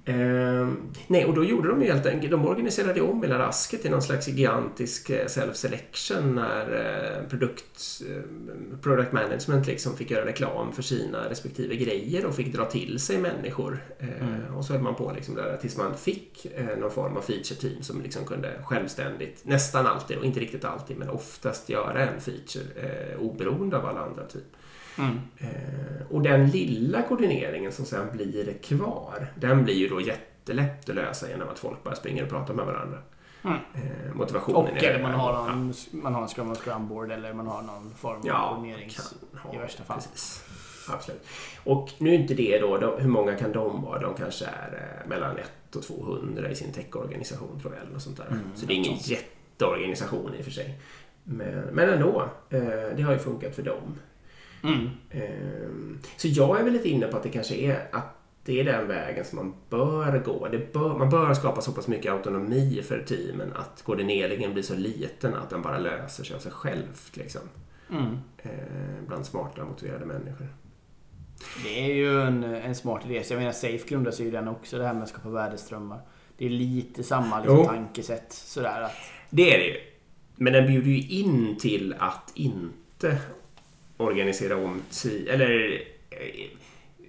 Ehm, 0.06 0.78
nej, 1.08 1.26
och 1.26 1.34
då 1.36 1.44
gjorde 1.44 1.70
de 1.70 1.82
ju 1.82 1.92
helt 1.92 2.06
enkelt, 2.06 2.32
de 2.32 2.46
organiserade 2.46 3.02
om 3.02 3.24
hela 3.24 3.40
rasket 3.40 3.86
i 3.86 3.90
någon 3.90 4.02
slags 4.02 4.28
gigantisk 4.28 5.10
eh, 5.10 5.26
self-selection 5.26 6.36
när 6.36 6.66
eh, 7.22 7.30
produkt, 7.30 8.02
eh, 8.10 8.22
product 8.82 9.12
management 9.12 9.68
liksom 9.68 9.98
fick 9.98 10.12
göra 10.12 10.26
reklam 10.26 10.72
för 10.72 10.82
sina 10.82 11.30
respektive 11.30 11.76
grejer 11.76 12.26
och 12.26 12.36
fick 12.36 12.54
dra 12.54 12.66
till 12.66 13.00
sig 13.00 13.18
människor. 13.18 13.84
Eh, 14.00 14.08
Mm. 14.22 14.56
Och 14.56 14.66
så 14.66 14.74
höll 14.74 14.82
man 14.82 14.96
på 14.96 15.12
liksom 15.16 15.36
där 15.36 15.58
tills 15.62 15.78
man 15.78 15.98
fick 15.98 16.46
eh, 16.56 16.78
någon 16.78 16.92
form 16.92 17.18
av 17.18 17.22
feature 17.22 17.56
team 17.60 17.84
som 17.84 18.02
liksom 18.02 18.26
kunde 18.26 18.54
självständigt, 18.64 19.42
nästan 19.46 19.88
alltid 19.88 20.18
och 20.18 20.26
inte 20.26 20.40
riktigt 20.40 20.66
alltid, 20.66 20.98
men 20.98 21.10
oftast 21.10 21.70
göra 21.70 22.00
en 22.10 22.22
feature 22.22 22.66
eh, 22.76 23.20
oberoende 23.20 23.78
av 23.78 23.86
alla 23.86 24.00
andra 24.00 24.26
typ. 24.26 24.44
Mm. 24.98 25.20
Eh, 25.38 26.06
och 26.10 26.22
den 26.22 26.50
lilla 26.50 27.02
koordineringen 27.02 27.72
som 27.72 27.86
sen 27.86 28.08
blir 28.14 28.54
kvar, 28.64 29.28
den 29.36 29.64
blir 29.64 29.76
ju 29.76 29.88
då 29.92 30.02
jättelätt 30.02 30.90
att 30.90 30.96
lösa 30.96 31.30
genom 31.30 31.50
att 31.50 31.60
folk 31.60 31.84
bara 31.84 31.96
springer 31.96 32.24
och 32.24 32.30
pratar 32.30 32.54
med 32.54 32.66
varandra. 32.66 32.98
Mm. 33.44 33.58
Eh, 33.74 34.14
motivationen 34.14 34.56
Och 34.62 34.70
är- 34.84 34.90
eller 34.90 35.02
man 35.04 35.12
har 35.14 35.34
någon, 35.50 35.74
man 35.92 36.14
har 36.14 36.22
en 36.22 36.28
Scrum 36.28 36.52
och 36.52 36.58
Scrum 36.58 36.88
board 36.88 37.12
eller 37.12 37.34
man 37.34 37.48
har 37.48 37.62
någon 37.62 37.94
form 37.96 38.18
av 38.20 38.26
Ja, 38.28 38.54
koordinerings... 38.56 39.14
i 39.54 39.58
värsta 39.58 39.84
fall. 39.84 39.98
Precis. 39.98 40.44
Absolut. 40.90 41.22
Och 41.64 41.90
nu 41.98 42.10
är 42.10 42.14
inte 42.14 42.34
det 42.34 42.60
då, 42.60 42.78
de, 42.78 43.02
hur 43.02 43.10
många 43.10 43.36
kan 43.36 43.52
de 43.52 43.82
vara? 43.84 44.00
De 44.02 44.14
kanske 44.14 44.46
är 44.46 45.00
eh, 45.04 45.10
mellan 45.10 45.38
1 45.38 45.76
och 45.76 45.84
200 45.84 46.50
i 46.50 46.56
sin 46.56 46.72
techorganisation 46.74 47.60
tror 47.62 47.74
jag. 47.74 47.82
Eller 47.84 47.94
något 47.94 48.02
sånt 48.02 48.18
där. 48.18 48.28
Mm, 48.28 48.40
så 48.56 48.66
det 48.66 48.74
är 48.74 48.76
ingen 48.76 48.98
sånt. 48.98 49.08
jätteorganisation 49.08 50.34
i 50.36 50.42
och 50.42 50.46
för 50.46 50.52
sig. 50.52 50.80
Men, 51.24 51.48
men 51.72 51.90
ändå, 51.90 52.30
eh, 52.50 52.60
det 52.96 53.02
har 53.02 53.14
ju 53.14 53.20
funkat 53.20 53.56
för 53.56 53.64
dem. 53.64 53.98
Mm. 54.64 54.90
Ehm, 55.12 56.00
Så 56.18 56.28
jag 56.28 56.60
är 56.60 56.64
väl 56.64 56.74
lite 56.74 56.90
inne 56.90 57.08
på 57.08 57.18
att 57.18 57.24
det 57.24 57.30
kanske 57.30 57.56
är 57.56 57.88
att 57.92 58.21
det 58.46 58.60
är 58.60 58.64
den 58.64 58.88
vägen 58.88 59.26
som 59.26 59.36
man 59.36 59.54
bör 59.70 60.20
gå. 60.26 60.48
Bör, 60.74 60.98
man 60.98 61.10
bör 61.10 61.34
skapa 61.34 61.62
så 61.62 61.72
pass 61.72 61.88
mycket 61.88 62.12
autonomi 62.12 62.82
för 62.88 63.04
teamen 63.04 63.54
att 63.56 63.82
koordineringen 63.84 64.54
blir 64.54 64.64
så 64.64 64.76
liten 64.76 65.34
att 65.36 65.50
den 65.50 65.62
bara 65.62 65.78
löser 65.78 66.24
sig 66.24 66.36
av 66.36 66.40
sig 66.40 66.52
själv. 66.52 67.00
Liksom. 67.14 67.42
Mm. 67.92 68.18
Eh, 68.38 69.08
bland 69.08 69.26
smarta, 69.26 69.66
motiverade 69.66 70.06
människor. 70.06 70.48
Det 71.64 71.80
är 71.80 71.94
ju 71.96 72.22
en, 72.22 72.44
en 72.44 72.76
smart 72.76 73.06
idé. 73.06 73.24
Så 73.24 73.34
jag 73.34 73.40
menar, 73.40 73.52
Safe 73.52 73.88
grundar 73.88 74.12
sig 74.12 74.26
ju 74.26 74.32
den 74.32 74.48
också, 74.48 74.78
det 74.78 74.86
här 74.86 74.94
med 74.94 75.04
att 75.04 75.10
skapa 75.10 75.30
värdeströmmar. 75.30 76.00
Det 76.38 76.46
är 76.46 76.50
lite 76.50 77.04
samma 77.04 77.40
liksom, 77.40 77.58
Jo. 77.58 77.66
tankesätt. 77.66 78.34
Sådär 78.34 78.82
att, 78.82 78.96
Det 79.30 79.54
är 79.56 79.58
det 79.60 79.66
ju. 79.66 79.78
Men 80.36 80.54
den 80.54 80.68
bjuder 80.68 80.90
ju 80.90 81.08
in 81.08 81.58
till 81.60 81.96
att 82.00 82.32
inte 82.34 83.18
organisera 83.98 84.56
om. 84.58 84.82
Eller 85.28 85.82
eh, 86.10 86.18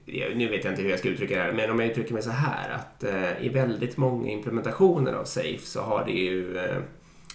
nu 0.07 0.49
vet 0.49 0.65
jag 0.65 0.73
inte 0.73 0.83
hur 0.83 0.91
jag 0.91 0.99
ska 0.99 1.09
uttrycka 1.09 1.37
det 1.37 1.43
här, 1.43 1.53
men 1.53 1.71
om 1.71 1.81
jag 1.81 1.89
uttrycker 1.89 2.15
mig 2.15 2.23
så 2.23 2.31
här 2.31 2.71
att 2.71 3.05
eh, 3.05 3.47
i 3.47 3.49
väldigt 3.49 3.97
många 3.97 4.31
implementationer 4.31 5.13
av 5.13 5.25
Safe 5.25 5.59
så 5.59 5.81
har 5.81 6.05
det 6.05 6.13
ju 6.13 6.59
eh, 6.59 6.79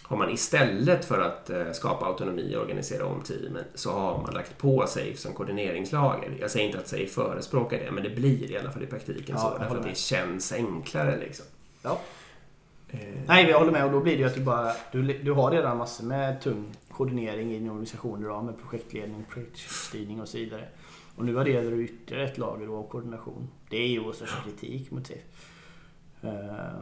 har 0.03 0.17
man 0.17 0.29
istället 0.29 1.05
för 1.05 1.21
att 1.21 1.49
eh, 1.49 1.71
skapa 1.71 2.05
autonomi 2.05 2.55
och 2.55 2.61
organisera 2.61 3.05
om 3.05 3.21
teamen 3.21 3.63
så 3.75 3.91
har 3.91 4.21
man 4.21 4.33
lagt 4.33 4.57
på 4.57 4.87
Safe 4.87 5.17
som 5.17 5.33
koordineringslager. 5.33 6.37
Jag 6.39 6.51
säger 6.51 6.65
inte 6.65 6.77
att 6.77 6.87
Safe 6.87 7.07
förespråkar 7.07 7.77
det, 7.77 7.91
men 7.91 8.03
det 8.03 8.09
blir 8.09 8.51
i 8.51 8.57
alla 8.57 8.71
fall 8.71 8.83
i 8.83 8.87
praktiken 8.87 9.35
Ja, 9.35 9.37
så. 9.37 9.57
Därför 9.57 9.77
att 9.77 9.83
det 9.83 9.97
känns 9.97 10.53
enklare 10.53 11.17
liksom. 11.19 11.45
ja. 11.81 11.99
Eh, 12.89 12.99
Nej, 13.27 13.49
jag 13.49 13.59
håller 13.59 13.71
med. 13.71 13.85
Och 13.85 13.91
då 13.91 13.99
blir 13.99 14.13
det 14.13 14.19
ju 14.19 14.25
att 14.25 14.35
du 14.35 14.41
bara... 14.41 14.71
Du, 14.91 15.01
du 15.01 15.31
har 15.31 15.51
redan 15.51 15.77
massor 15.77 16.05
med 16.05 16.41
tung 16.41 16.65
koordinering 16.91 17.51
i 17.51 17.59
din 17.59 17.69
organisation 17.69 18.21
idag 18.21 18.45
med 18.45 18.61
projektledning, 18.61 19.25
projektstyrning 19.29 20.21
och 20.21 20.27
så 20.27 20.37
vidare. 20.37 20.67
Och 21.17 21.25
nu 21.25 21.39
adderar 21.39 21.71
du 21.71 21.83
ytterligare 21.83 22.27
ett 22.29 22.37
lager 22.37 22.67
av 22.67 22.89
koordination. 22.89 23.47
Det 23.69 23.77
är 23.77 23.87
ju 23.87 23.99
vår 23.99 24.13
största 24.13 24.41
kritik 24.43 24.91
mot 24.91 25.07
Safe. 25.07 25.21
Eh, 26.21 26.79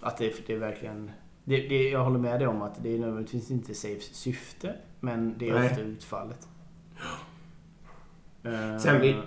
att 0.00 0.16
det, 0.18 0.46
det 0.46 0.52
är 0.54 0.58
verkligen... 0.58 1.10
Det, 1.44 1.68
det, 1.68 1.88
jag 1.90 2.04
håller 2.04 2.18
med 2.18 2.40
dig 2.40 2.48
om 2.48 2.62
att 2.62 2.82
det 2.82 2.94
är 2.94 2.98
nödvändigtvis 2.98 3.50
inte 3.50 3.74
Safes 3.74 4.14
syfte, 4.14 4.74
men 5.00 5.34
det 5.38 5.48
är 5.48 5.54
Nej. 5.54 5.70
ofta 5.70 5.80
utfallet. 5.80 6.48
Sen 8.82 9.00
vill- 9.00 9.22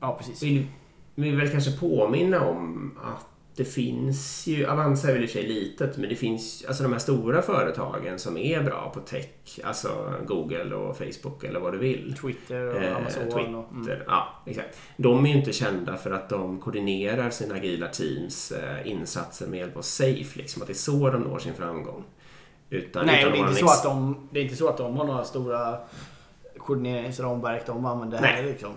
Ja, 0.00 0.16
precis. 0.18 0.42
vill, 0.42 0.66
vill 1.14 1.36
väl 1.36 1.50
kanske 1.50 1.78
påminna 1.78 2.40
om 2.48 2.92
att 3.04 3.26
det 3.58 3.64
finns 3.64 4.46
ju, 4.46 4.66
Avanza 4.66 5.08
är 5.08 5.12
väl 5.12 5.22
i 5.22 5.26
och 5.26 5.30
för 5.30 5.38
sig 5.38 5.48
litet, 5.48 5.96
men 5.96 6.08
det 6.08 6.16
finns 6.16 6.64
alltså 6.68 6.82
de 6.82 6.92
här 6.92 7.00
stora 7.00 7.42
företagen 7.42 8.18
som 8.18 8.36
är 8.36 8.62
bra 8.62 8.90
på 8.94 9.00
tech, 9.00 9.60
alltså 9.64 10.14
Google 10.26 10.74
och 10.74 10.96
Facebook 10.96 11.44
eller 11.44 11.60
vad 11.60 11.72
du 11.72 11.78
vill. 11.78 12.14
Twitter 12.20 12.66
och 12.66 12.82
Eh, 12.82 12.96
Amazon 12.96 13.22
Twitter, 13.22 13.56
och... 13.56 13.72
Mm. 13.72 13.98
ja 14.06 14.28
exakt. 14.46 14.78
De 14.96 15.24
är 15.24 15.30
ju 15.30 15.36
inte 15.36 15.52
kända 15.52 15.96
för 15.96 16.10
att 16.10 16.28
de 16.28 16.60
koordinerar 16.60 17.30
sina 17.30 17.54
agila 17.54 17.88
teams 17.88 18.52
eh, 18.52 18.90
insatser 18.90 19.46
med 19.46 19.58
hjälp 19.58 19.76
av 19.76 19.82
Safe, 19.82 20.38
liksom 20.38 20.62
att 20.62 20.68
det 20.68 20.72
är 20.72 20.74
så 20.74 21.10
de 21.10 21.22
når 21.22 21.38
sin 21.38 21.54
framgång. 21.54 22.04
Utan, 22.70 23.06
Nej, 23.06 23.20
utan 23.20 23.32
det 23.32 23.38
är, 23.38 23.48
inte 23.48 23.60
så 23.60 23.66
att 23.66 23.82
de, 23.82 24.28
det 24.32 24.40
är 24.40 24.44
inte 24.44 24.56
så 24.56 24.68
att 24.68 24.76
de 24.76 24.96
har 24.96 25.04
några 25.04 25.24
stora 25.24 25.78
koordineringsramverk 26.58 27.66
de 27.66 27.86
använder 27.86 28.20
Nej. 28.20 28.32
här 28.32 28.42
liksom. 28.42 28.72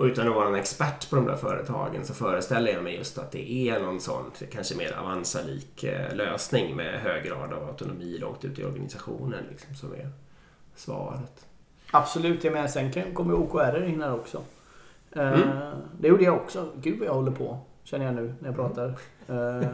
Och 0.00 0.06
utan 0.06 0.28
att 0.28 0.34
vara 0.34 0.48
en 0.48 0.54
expert 0.54 1.10
på 1.10 1.16
de 1.16 1.26
där 1.26 1.36
företagen 1.36 2.04
så 2.04 2.14
föreställer 2.14 2.72
jag 2.72 2.84
mig 2.84 2.96
just 2.96 3.18
att 3.18 3.32
det 3.32 3.50
är 3.68 3.80
någon 3.80 4.00
sån 4.00 4.24
kanske 4.50 4.76
mer 4.76 4.92
Avanza-lik 4.98 5.84
eh, 5.84 6.14
lösning 6.14 6.76
med 6.76 7.00
hög 7.00 7.24
grad 7.24 7.52
av 7.52 7.68
autonomi 7.68 8.18
långt 8.18 8.44
ut 8.44 8.58
i 8.58 8.64
organisationen 8.64 9.44
liksom, 9.50 9.74
som 9.74 9.92
är 9.92 10.08
svaret. 10.76 11.46
Absolut, 11.90 12.44
jag 12.44 12.52
menar 12.52 12.68
sen 12.68 13.14
kommer 13.14 13.34
OKR 13.34 13.84
in 13.84 14.02
här 14.02 14.14
också. 14.14 14.42
Eh, 15.12 15.32
Mm. 15.32 15.76
Det 16.00 16.08
gjorde 16.08 16.24
jag 16.24 16.36
också. 16.36 16.68
Gud 16.76 16.98
vad 16.98 17.08
jag 17.08 17.14
håller 17.14 17.32
på, 17.32 17.58
känner 17.84 18.04
jag 18.04 18.14
nu 18.14 18.34
när 18.38 18.48
jag 18.48 18.56
pratar. 18.56 18.88
Eh, 19.28 19.68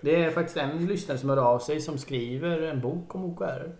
det 0.00 0.24
är 0.24 0.30
faktiskt 0.30 0.56
en 0.56 0.86
lyssnare 0.86 1.18
som 1.18 1.28
hör 1.30 1.36
av 1.36 1.58
sig 1.58 1.80
som 1.80 1.98
skriver 1.98 2.62
en 2.62 2.80
bok 2.80 3.14
om 3.14 3.24
OKR. 3.24 3.72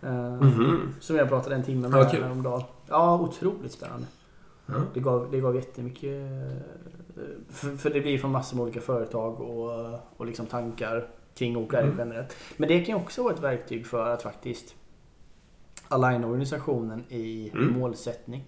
Mhm. 0.00 0.94
Som 1.00 1.16
jag 1.16 1.28
pratade 1.28 1.54
en 1.54 1.62
timme 1.62 1.88
med 1.88 2.10
kul. 2.10 2.22
häromdagen. 2.22 2.62
Ja, 2.88 3.18
otroligt 3.18 3.72
spännande. 3.72 4.06
Det 4.94 5.00
gav, 5.00 5.30
det 5.30 5.40
gav 5.40 5.56
jättemycket. 5.56 6.10
eh, 6.22 7.22
För, 7.50 7.76
för 7.76 7.90
det 7.90 8.00
blir 8.00 8.18
från 8.18 8.30
massor 8.30 8.56
med 8.56 8.62
olika 8.62 8.80
företag 8.80 9.40
och, 9.40 9.98
och 10.16 10.26
liksom 10.26 10.46
tankar 10.46 11.08
kring 11.34 11.56
OKR 11.56 11.76
Mm. 11.76 11.94
generellt. 11.98 12.36
Men 12.56 12.68
det 12.68 12.78
kan 12.84 12.94
ju 12.96 13.02
också 13.02 13.22
vara 13.22 13.34
ett 13.34 13.40
verktyg 13.42 13.86
för 13.86 14.08
att 14.10 14.22
faktiskt 14.22 14.74
aligna 15.88 16.26
organisationen 16.26 17.04
i 17.08 17.50
Mm. 17.54 17.72
målsättning. 17.78 18.44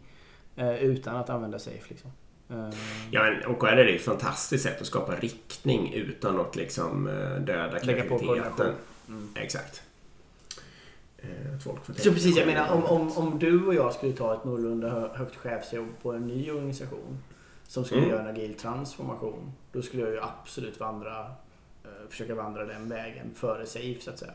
eh, 0.57 0.83
Utan 0.85 1.17
att 1.17 1.31
använda 1.31 1.59
Safe 1.59 1.85
liksom. 1.89 2.11
Eh, 2.51 2.71
Ja, 3.11 3.23
men 3.23 3.47
OKR 3.57 3.67
är 3.67 3.97
ett 3.97 4.03
fantastiskt 4.03 4.65
sätt 4.65 4.81
att 4.81 4.87
skapa 4.87 5.15
riktning 5.15 5.93
utan 5.95 6.41
att 6.41 6.57
liksom 6.57 7.05
döda 7.47 7.79
Lägga 7.83 8.03
på 8.05 8.19
kreativiteten. 8.19 8.73
Mm. 9.09 9.29
Exakt. 9.37 9.83
Eh, 11.23 11.55
Att 11.57 11.63
folk 11.63 11.85
får 11.85 11.95
Så 11.95 12.13
precis, 12.13 12.37
jag 12.37 12.47
menar 12.47 12.73
om, 12.75 12.85
om, 12.85 13.13
om 13.17 13.39
du 13.39 13.67
och 13.67 13.75
jag 13.75 13.93
skulle 13.95 14.13
ta 14.13 14.35
ett 14.35 14.45
någorlunda 14.45 14.91
hö- 14.91 15.09
högt 15.15 15.37
chefsjobb 15.37 15.89
på 16.03 16.13
en 16.13 16.27
ny 16.27 16.51
organisation 16.51 17.19
som 17.69 17.85
skulle 17.85 18.01
Mm. 18.01 18.11
göra 18.13 18.23
en 18.23 18.35
agil 18.35 18.55
transformation. 18.55 19.53
Då 19.73 19.83
skulle 19.83 20.03
jag 20.03 20.13
ju 20.13 20.21
absolut 20.21 20.81
vandra, 20.81 21.21
eh, 21.85 21.91
försöka 22.09 22.35
vandra 22.35 22.65
den 22.65 22.89
vägen 22.89 23.35
före 23.35 23.67
Safe 23.67 23.97
så 24.01 24.11
att 24.11 24.19
säga. 24.19 24.33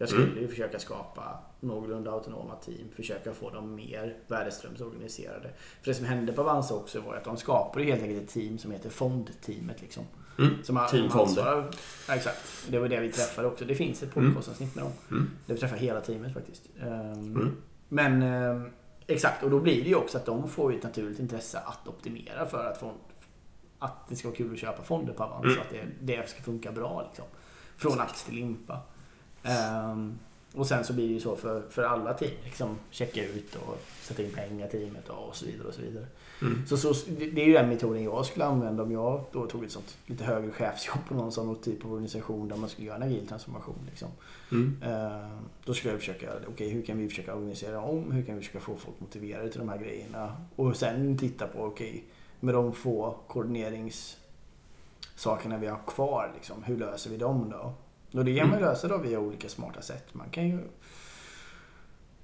Jag 0.00 0.08
skulle 0.08 0.24
Mm. 0.26 0.38
ju 0.38 0.48
försöka 0.48 0.78
skapa 0.78 1.38
någorlunda 1.60 2.10
autonoma 2.10 2.54
team, 2.56 2.88
försöka 2.96 3.32
få 3.34 3.50
dem 3.50 3.74
mer 3.74 4.16
värdeströmsorganiserade. 4.26 5.50
För 5.82 5.90
det 5.90 5.94
som 5.94 6.06
hände 6.06 6.32
på 6.32 6.40
Avanza 6.40 6.74
också 6.74 7.00
var 7.00 7.14
att 7.16 7.24
de 7.24 7.36
skapade 7.36 7.84
helt 7.84 8.02
enkelt 8.02 8.22
ett 8.22 8.28
team 8.28 8.58
som 8.58 8.70
heter 8.70 8.90
Fondteamet. 8.90 9.80
Liksom. 9.82 10.04
Mm. 10.38 10.64
Som 10.64 10.76
har- 10.76 10.88
Team 10.88 11.10
Fonder. 11.10 11.22
ansvarar- 11.28 11.70
Ja, 12.08 12.14
exakt. 12.14 12.38
Det 12.70 12.78
var 12.78 12.88
det 12.88 13.00
vi 13.00 13.12
träffade 13.12 13.48
också. 13.48 13.64
Det 13.64 13.74
finns 13.74 14.02
ett 14.02 14.16
Mm. 14.16 14.28
podcastavsnitt 14.34 14.74
med 14.74 14.84
dem. 14.84 14.92
Mm. 15.10 15.30
Där 15.46 15.54
vi 15.54 15.60
träffar 15.60 15.76
hela 15.76 16.00
teamet 16.00 16.34
faktiskt. 16.34 16.62
Ehm, 16.82 17.12
Mm. 17.12 17.56
Men 17.88 18.22
ehm, 18.22 18.70
exakt, 19.06 19.42
och 19.42 19.50
då 19.50 19.60
blir 19.60 19.82
det 19.82 19.88
ju 19.88 19.94
också 19.94 20.18
att 20.18 20.26
de 20.26 20.48
får 20.48 20.74
ett 20.74 20.82
naturligt 20.82 21.18
intresse 21.18 21.58
att 21.58 21.88
optimera 21.88 22.46
för 22.46 22.64
att 22.64 22.78
få 22.78 22.92
att 23.78 24.08
det 24.08 24.16
ska 24.16 24.28
vara 24.28 24.36
kul 24.36 24.52
att 24.52 24.58
köpa 24.58 24.82
fonder 24.82 25.12
på 25.12 25.22
Avanza. 25.24 25.48
Mm. 25.48 25.60
Att 25.60 25.70
det, 25.70 25.84
det 26.00 26.28
ska 26.28 26.42
funka 26.42 26.72
bra 26.72 27.02
liksom. 27.08 27.24
Från 27.76 28.00
ax 28.00 28.24
till 28.24 28.34
limpa. 28.34 28.80
Ehm, 29.42 30.18
och 30.54 30.66
sen 30.66 30.84
så 30.84 30.92
blir 30.92 31.06
det 31.08 31.14
ju 31.14 31.20
så 31.20 31.36
för, 31.36 31.62
för 31.70 31.82
alla 31.82 32.14
team. 32.14 32.30
Liksom, 32.44 32.78
checka 32.90 33.24
ut 33.24 33.54
och 33.54 33.80
sätta 34.02 34.22
in 34.22 34.30
pengar 34.32 34.66
i 34.66 34.70
teamet 34.70 35.08
och 35.08 35.36
så 35.36 35.46
vidare. 35.46 35.68
och 35.68 35.74
så 35.74 35.80
vidare. 35.80 36.06
Mm. 36.42 36.66
Så, 36.66 36.76
så, 36.76 36.94
det 37.32 37.42
är 37.42 37.46
ju 37.46 37.52
den 37.52 37.68
metoden 37.68 38.02
jag 38.04 38.26
skulle 38.26 38.44
använda 38.44 38.82
om 38.82 38.92
jag 38.92 39.24
då 39.32 39.46
tog 39.46 39.64
ett 39.64 39.70
sånt 39.72 39.96
lite 40.06 40.24
högre 40.24 40.50
chefsjobb 40.50 40.98
på 41.08 41.14
någon 41.14 41.32
sån 41.32 41.56
typ 41.56 41.84
av 41.84 41.92
organisation 41.92 42.48
där 42.48 42.56
man 42.56 42.68
skulle 42.68 42.86
göra 42.86 42.96
en 42.96 43.02
agil 43.02 43.26
transformation. 43.28 43.74
Liksom. 43.90 44.08
Mm. 44.52 44.76
Eh, 44.82 45.28
Då 45.64 45.74
skulle 45.74 45.92
jag 45.92 46.00
försöka, 46.00 46.26
okej 46.48 46.68
hur 46.68 46.82
kan 46.82 46.98
vi 46.98 47.08
försöka 47.08 47.34
organisera 47.34 47.80
om? 47.80 48.12
Hur 48.12 48.22
kan 48.22 48.34
vi 48.34 48.40
försöka 48.40 48.60
få 48.60 48.76
folk 48.76 49.00
motiverade 49.00 49.50
till 49.50 49.58
de 49.60 49.68
här 49.68 49.78
grejerna? 49.78 50.36
Och 50.56 50.76
sen 50.76 51.18
titta 51.18 51.46
på, 51.46 51.62
okej, 51.64 52.04
med 52.40 52.54
de 52.54 52.72
få 52.72 53.16
koordineringssakerna 53.28 55.58
vi 55.60 55.66
har 55.66 55.80
kvar, 55.86 56.32
liksom, 56.34 56.62
hur 56.62 56.76
löser 56.76 57.10
vi 57.10 57.16
dem 57.16 57.50
då? 57.50 57.72
Och 58.18 58.24
det 58.24 58.36
kan 58.38 58.48
man 58.48 58.58
Mm. 58.58 58.68
lösa 58.70 58.88
då 58.88 58.98
via 58.98 59.20
olika 59.20 59.48
smarta 59.48 59.82
sätt. 59.82 60.14
Man 60.14 60.30
kan 60.30 60.48
ju 60.48 60.58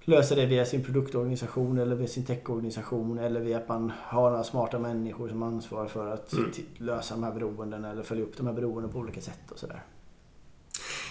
lösa 0.05 0.35
det 0.35 0.47
via 0.47 0.65
sin 0.65 0.85
produktorganisation 0.85 1.79
eller 1.79 1.97
via 1.97 2.09
sin 2.09 2.25
techorganisation 2.25 3.19
eller 3.19 3.41
via 3.41 3.57
att 3.57 3.69
man 3.69 3.93
har 4.03 4.31
några 4.31 4.45
smarta 4.45 4.79
människor 4.79 5.29
som 5.29 5.43
ansvarar 5.43 5.87
för 5.87 6.07
att 6.07 6.33
Mm. 6.33 6.51
lösa 6.79 7.15
de 7.15 7.25
här 7.25 7.33
beroenden 7.33 7.85
eller 7.85 8.03
följa 8.03 8.25
upp 8.25 8.37
de 8.37 8.47
här 8.47 8.55
beroendena 8.55 8.93
på 8.93 8.99
olika 8.99 9.21
sätt 9.21 9.51
och 9.51 9.59
sådär. 9.59 9.83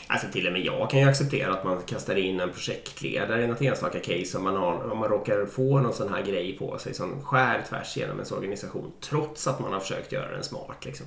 Alltså 0.07 0.27
till 0.31 0.47
och 0.47 0.53
med 0.53 0.61
jag 0.65 0.89
kan 0.89 0.99
ju 0.99 1.05
acceptera 1.09 1.53
att 1.53 1.63
man 1.63 1.81
kastar 1.81 2.15
in 2.15 2.39
en 2.39 2.49
projektledare 2.51 3.43
i 3.43 3.47
något 3.47 3.61
enstaka 3.61 3.99
case 3.99 4.37
om 4.37 4.43
man, 4.43 4.55
har, 4.55 4.91
om 4.91 4.97
man 4.97 5.09
råkar 5.09 5.45
få 5.45 5.79
någon 5.79 5.93
sån 5.93 6.13
här 6.13 6.21
grej 6.25 6.57
på 6.57 6.77
sig 6.77 6.93
som 6.93 7.21
skär 7.21 7.61
tvärs 7.69 7.97
genom 7.97 8.15
ens 8.15 8.31
organisation 8.31 8.91
trots 9.01 9.47
att 9.47 9.59
man 9.59 9.73
har 9.73 9.79
försökt 9.79 10.11
göra 10.11 10.31
den 10.31 10.43
smart. 10.43 10.85
Liksom. 10.85 11.05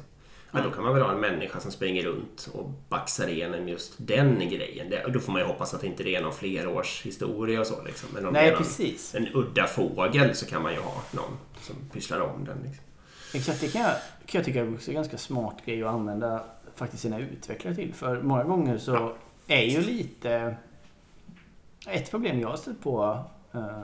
Ja, 0.52 0.60
då 0.62 0.70
kan 0.70 0.84
man 0.84 0.94
väl 0.94 1.02
ha 1.02 1.12
en 1.12 1.20
människa 1.20 1.60
som 1.60 1.72
springer 1.72 2.02
runt 2.02 2.48
och 2.52 2.70
baxar 2.88 3.28
igenom 3.28 3.68
just 3.68 3.94
den 3.96 4.48
grejen. 4.48 4.90
Det, 4.90 5.10
då 5.12 5.20
får 5.20 5.32
man 5.32 5.40
ju 5.40 5.46
hoppas 5.46 5.74
att 5.74 5.84
inte 5.84 6.02
det 6.02 6.16
är 6.16 6.22
någon 6.22 6.32
flerårs 6.32 7.02
historia 7.02 7.60
och 7.60 7.66
så. 7.66 7.84
Liksom. 7.84 8.08
Men 8.12 8.26
om 8.26 8.32
det 8.32 8.40
Nej, 8.40 8.48
är 8.48 8.52
någon, 8.52 8.62
precis. 8.62 9.14
en 9.14 9.28
udda 9.34 9.66
fågel 9.66 10.34
så 10.34 10.46
kan 10.46 10.62
man 10.62 10.72
ju 10.72 10.80
ha 10.80 11.02
någon 11.12 11.38
som 11.60 11.76
pysslar 11.92 12.20
om 12.20 12.44
den. 12.44 12.58
Liksom. 12.64 12.84
Exakt, 13.34 13.60
det 13.60 13.68
kan 13.68 13.82
jag, 13.82 13.92
kan 14.26 14.38
jag 14.38 14.44
tycka 14.44 14.60
är 14.60 14.74
också 14.74 14.90
en 14.90 14.94
ganska 14.94 15.18
smart 15.18 15.56
grej 15.64 15.82
att 15.82 15.94
använda 15.94 16.44
faktiskt 16.74 17.02
sina 17.02 17.18
utvecklare 17.18 17.74
till. 17.74 17.94
För 17.94 18.22
många 18.22 18.44
gånger 18.44 18.78
så 18.78 19.12
är 19.46 19.62
ju 19.62 19.80
lite... 19.80 20.56
Ett 21.88 22.10
problem 22.10 22.40
jag 22.40 22.48
har 22.48 22.56
stött 22.56 22.80
på 22.82 23.24
eh, 23.52 23.82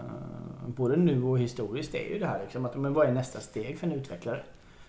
både 0.66 0.96
nu 0.96 1.22
och 1.22 1.38
historiskt 1.38 1.94
är 1.94 2.08
ju 2.08 2.18
det 2.18 2.26
här 2.26 2.40
liksom 2.42 2.64
att 2.64 2.76
men 2.76 2.92
vad 2.92 3.08
är 3.08 3.12
nästa 3.12 3.40
steg 3.40 3.78
för 3.78 3.86
en 3.86 3.92
utvecklare? 3.92 4.42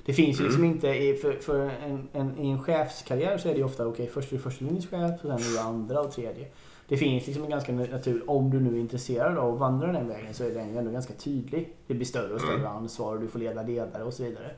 Det 0.05 0.13
finns 0.13 0.39
ju 0.39 0.43
liksom 0.43 0.63
inte 0.63 0.87
i, 0.87 1.15
för, 1.15 1.33
för 1.33 1.59
en, 1.69 2.07
en, 2.13 2.37
i 2.39 2.49
en 2.49 2.63
chefskarriär 2.63 3.37
så 3.37 3.49
är 3.49 3.53
det 3.53 3.57
ju 3.59 3.65
ofta 3.65 3.87
okej 3.87 4.07
först 4.13 4.31
är 4.31 4.35
du 4.35 4.41
första 4.41 4.65
linjens 4.65 4.87
chef 4.87 5.11
och 5.11 5.19
sen 5.19 5.31
är 5.31 5.53
du 5.53 5.59
andra 5.59 6.01
och 6.01 6.11
tredje. 6.11 6.47
Det 6.87 6.97
finns 6.97 7.27
liksom 7.27 7.43
en 7.43 7.49
ganska 7.49 7.71
natur, 7.71 8.29
om 8.29 8.49
du 8.49 8.59
nu 8.59 8.75
är 8.75 8.79
intresserad 8.79 9.37
av 9.37 9.53
att 9.53 9.59
vandra 9.59 9.91
den 9.91 10.07
vägen 10.07 10.33
så 10.33 10.43
är 10.43 10.49
den 10.53 10.71
ju 10.71 10.77
ändå 10.77 10.91
ganska 10.91 11.13
tydlig. 11.13 11.73
Det 11.87 11.93
blir 11.93 12.05
större 12.05 12.33
och 12.33 12.41
större 12.41 12.55
Mm. 12.55 12.67
ansvar 12.67 13.15
och 13.15 13.21
du 13.21 13.27
får 13.27 13.39
leda 13.39 13.63
ledare 13.63 14.03
och 14.03 14.13
så 14.13 14.23
vidare. 14.23 14.51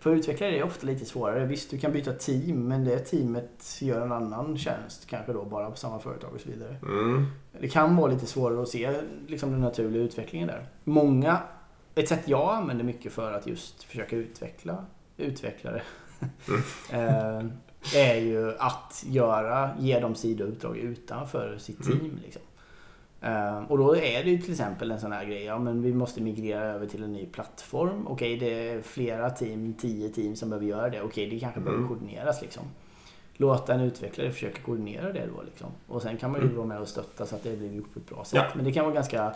För 0.00 0.10
utvecklare 0.14 0.50
är 0.50 0.56
det 0.58 0.62
ofta 0.64 0.86
lite 0.86 1.04
svårare. 1.04 1.46
Visst, 1.46 1.70
du 1.70 1.78
kan 1.78 1.92
byta 1.92 2.12
team, 2.12 2.68
men 2.68 2.84
det 2.84 2.98
teamet 2.98 3.78
gör 3.80 4.00
en 4.00 4.12
annan 4.12 4.58
tjänst. 4.58 5.06
Kanske 5.06 5.32
då 5.32 5.44
bara 5.44 5.70
på 5.70 5.76
samma 5.76 5.98
företag 5.98 6.30
och 6.34 6.40
så 6.40 6.48
vidare. 6.48 6.76
Mm. 6.82 7.26
Det 7.60 7.68
kan 7.68 7.96
vara 7.96 8.12
lite 8.12 8.26
svårare 8.26 8.62
att 8.62 8.68
se 8.68 8.94
liksom, 9.26 9.50
den 9.50 9.60
naturliga 9.60 10.02
utvecklingen 10.02 10.48
där. 10.48 10.66
Många, 10.84 11.38
ett 11.94 12.08
sätt 12.08 12.28
jag 12.28 12.54
använder 12.54 12.84
mycket 12.84 13.12
för 13.12 13.32
att 13.32 13.46
just 13.46 13.82
försöka 13.84 14.16
utveckla 14.16 14.84
utvecklare 15.16 15.82
eh, 16.92 17.42
är 17.96 18.14
ju 18.16 18.54
att 18.58 19.04
göra, 19.06 19.70
ge 19.78 20.00
dem 20.00 20.14
sidouppdrag 20.14 20.76
utanför 20.76 21.58
sitt 21.58 21.86
Mm. 21.86 21.98
team. 22.00 22.18
Liksom. 22.24 22.42
Eh, 23.20 23.58
och 23.70 23.78
då 23.78 23.96
är 23.96 24.24
det 24.24 24.30
ju 24.30 24.38
till 24.38 24.50
exempel 24.52 24.90
en 24.90 25.00
sån 25.00 25.12
här 25.12 25.24
grej, 25.24 25.44
ja 25.44 25.58
men 25.58 25.82
vi 25.82 25.92
måste 25.94 26.20
migrera 26.22 26.64
över 26.64 26.86
till 26.86 27.02
en 27.04 27.12
ny 27.12 27.26
plattform. 27.26 28.06
Okej, 28.06 28.36
det 28.36 28.68
är 28.68 28.82
flera 28.82 29.30
team, 29.30 29.74
tio 29.80 30.08
team 30.08 30.36
som 30.36 30.50
behöver 30.50 30.66
göra 30.66 30.88
det. 30.88 31.02
Okej, 31.02 31.26
det 31.30 31.40
kanske 31.40 31.60
behöver 31.60 31.78
Mm. 31.84 31.88
koordineras 31.88 32.42
liksom. 32.42 32.62
Låta 33.36 33.74
en 33.74 33.80
utvecklare 33.80 34.32
försöka 34.32 34.62
koordinera 34.62 35.12
det 35.12 35.26
då 35.36 35.42
liksom. 35.42 35.68
Och 35.88 36.02
sen 36.02 36.16
kan 36.16 36.30
man 36.30 36.40
ju 36.40 36.44
Mm. 36.46 36.56
vara 36.56 36.66
med 36.66 36.78
och 36.80 36.88
stötta 36.88 37.26
så 37.26 37.34
att 37.36 37.42
det 37.42 37.56
blir 37.56 37.72
gjort 37.72 37.92
på 37.92 37.98
ett 37.98 38.08
bra 38.08 38.24
sätt. 38.24 38.34
Ja. 38.34 38.46
Men 38.54 38.64
det 38.64 38.72
kan 38.72 38.84
vara 38.84 38.94
ganska 38.94 39.34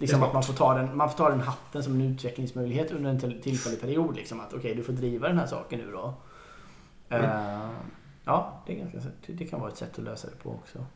Liksom 0.00 0.22
att 0.22 0.32
man 0.32 0.42
får, 0.42 0.54
ta 0.54 0.74
den, 0.74 0.96
man 0.96 1.10
får 1.10 1.16
ta 1.16 1.30
den 1.30 1.40
hatten 1.40 1.82
som 1.82 1.94
en 1.94 2.00
utvecklingsmöjlighet 2.00 2.90
under 2.90 3.10
en 3.10 3.20
till- 3.20 3.42
tillfällig 3.42 3.80
period. 3.80 4.16
Liksom 4.16 4.40
att 4.40 4.54
okej, 4.54 4.74
du 4.74 4.82
får 4.82 4.92
driva 4.92 5.28
den 5.28 5.38
här 5.38 5.46
saken 5.46 5.78
nu 5.80 5.92
då. 5.92 6.14
Mm. 7.08 7.24
Eh, 7.24 7.70
ja, 8.24 8.62
det, 8.66 8.72
är 8.72 8.76
ganska, 8.76 9.10
det, 9.26 9.46
kan 9.46 9.60
vara 9.60 9.70
ett 9.70 9.76
sätt 9.76 9.98
att 9.98 10.04
lösa 10.04 10.28
det 10.28 10.36
på 10.42 10.50
också. 10.50 10.86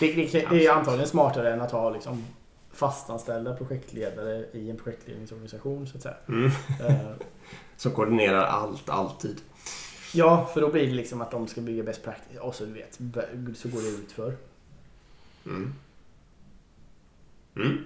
Det, 0.00 0.12
det, 0.12 0.50
det 0.50 0.66
är 0.66 0.72
antagligen 0.72 1.08
smartare 1.08 1.52
än 1.52 1.60
att 1.60 1.72
ha 1.72 1.90
liksom, 1.90 2.24
fastanställda 2.72 3.54
projektledare 3.54 4.46
i 4.52 4.70
en 4.70 4.76
projektledningsorganisation 4.76 5.86
så 5.86 5.96
att 5.96 6.02
säga. 6.02 6.16
Mm. 6.28 6.50
Eh, 6.80 7.10
Som 7.76 7.92
koordinerar 7.92 8.44
allt, 8.44 8.88
alltid. 8.88 9.40
ja, 10.14 10.50
för 10.54 10.60
då 10.60 10.72
blir 10.72 10.86
det 10.86 10.94
liksom 10.94 11.20
att 11.20 11.30
de 11.30 11.48
ska 11.48 11.60
bygga 11.60 11.82
best 11.82 12.04
practice 12.04 12.38
och 12.40 12.54
så 12.54 12.64
du 12.64 12.72
vet, 12.72 12.94
så 13.56 13.68
går 13.68 13.82
det 13.82 13.88
ut 13.88 14.12
för. 14.12 14.36
Mm. 15.46 15.74
Mm. 17.56 17.84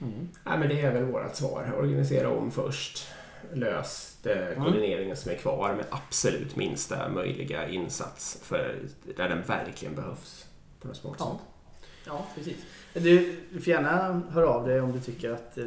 Mm. 0.00 0.28
Nej, 0.44 0.58
men 0.58 0.68
det 0.68 0.80
är 0.80 0.92
väl 0.92 1.04
vårt 1.04 1.34
svar. 1.36 1.72
Organisera 1.78 2.28
om 2.30 2.50
först. 2.50 3.08
Lös 3.52 4.18
det 4.22 4.54
koordineringen 4.58 5.16
som 5.16 5.30
är 5.30 5.36
kvar 5.36 5.74
med 5.74 5.84
absolut 5.90 6.56
minsta 6.56 7.08
möjliga 7.08 7.68
insats 7.68 8.40
för 8.42 8.74
där 9.16 9.28
den 9.28 9.42
verkligen 9.42 9.94
behövs. 9.94 10.46
På 10.80 10.88
något 10.88 10.96
smart 10.96 11.16
Ja. 11.18 11.38
sätt. 11.38 11.86
Ja, 12.06 12.26
precis. 12.34 12.56
Du, 12.94 13.36
du 13.52 13.60
får 13.60 13.68
gärna 13.72 14.22
höra 14.30 14.48
av 14.48 14.66
dig 14.68 14.80
om 14.80 14.92
du 14.92 15.00
tycker 15.00 15.30
att 15.30 15.58
eh, 15.58 15.66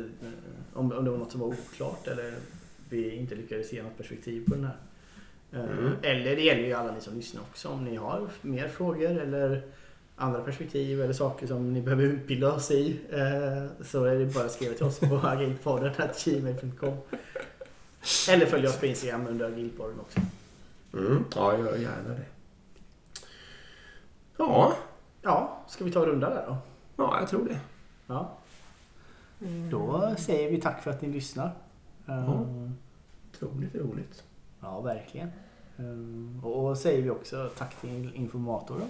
om, 0.74 0.92
om 0.92 1.06
det 1.06 1.12
var 1.12 1.18
något 1.18 1.32
som 1.32 1.40
var 1.42 1.48
oklart 1.48 2.08
eller 2.08 2.34
vi 2.90 3.16
inte 3.16 3.36
lyckades 3.36 3.70
se 3.70 3.84
något 3.84 3.98
perspektiv 3.98 4.46
på 4.48 4.56
den 4.56 4.64
här. 4.66 4.76
Eh, 5.54 5.78
Mm. 5.80 5.92
Eller 6.02 6.36
det 6.36 6.42
gäller 6.42 6.64
ju 6.64 6.74
alla 6.74 6.92
ni 6.92 7.02
som 7.02 7.16
lyssnar 7.16 7.42
också. 7.42 7.70
Om 7.70 7.86
ni 7.86 7.96
har 7.96 8.28
mer 8.42 8.68
frågor 8.68 9.20
eller 9.20 9.62
andra 10.22 10.42
perspektiv 10.42 11.02
eller 11.02 11.14
saker 11.14 11.48
som 11.48 11.74
ni 11.74 11.82
behöver 11.82 12.04
utbilda 12.04 12.54
oss 12.54 12.72
i 12.72 13.00
eh, 13.12 13.86
så 13.86 14.04
är 14.06 14.16
det 14.16 14.26
bara 14.26 14.46
att 14.46 14.52
skriva 14.52 14.74
till 14.74 14.86
oss 14.86 15.00
på 15.00 15.16
agilpodden.gmail.com 15.24 16.98
Eller 18.30 18.46
följ 18.46 18.68
oss 18.68 18.78
på 18.80 18.86
Instagram 18.86 19.28
under 19.28 19.46
agilpodden 19.48 20.00
också. 20.00 20.20
Mm. 20.94 21.26
Ja, 21.36 21.58
gör 21.58 21.78
gärna 21.78 22.10
det. 22.10 22.26
Ja, 24.38 24.74
Ja, 25.22 25.64
ska 25.68 25.84
vi 25.84 25.92
ta 25.92 26.00
en 26.00 26.06
runda 26.06 26.30
där 26.30 26.46
då? 26.48 26.58
ja, 26.96 27.20
jag 27.20 27.30
tror 27.30 27.46
det. 27.50 27.60
Ja. 28.08 28.38
Då 29.72 30.16
säger 30.18 30.52
vi 30.52 30.62
tack 30.62 30.84
för 30.84 30.92
att 30.92 31.02
ni 31.02 31.08
lyssnar. 31.10 31.46
Eh, 32.08 32.26
Ja. 32.26 32.46
Otroligt 33.34 33.76
roligt. 33.76 34.24
Ja, 34.62 34.82
verkligen. 34.82 35.32
Eh, 35.78 36.46
Och 36.46 36.78
säger 36.78 37.02
vi 37.02 37.10
också 37.10 37.50
tack 37.58 37.82
till 37.82 38.12
informator 38.16 38.76
då. 38.80 38.86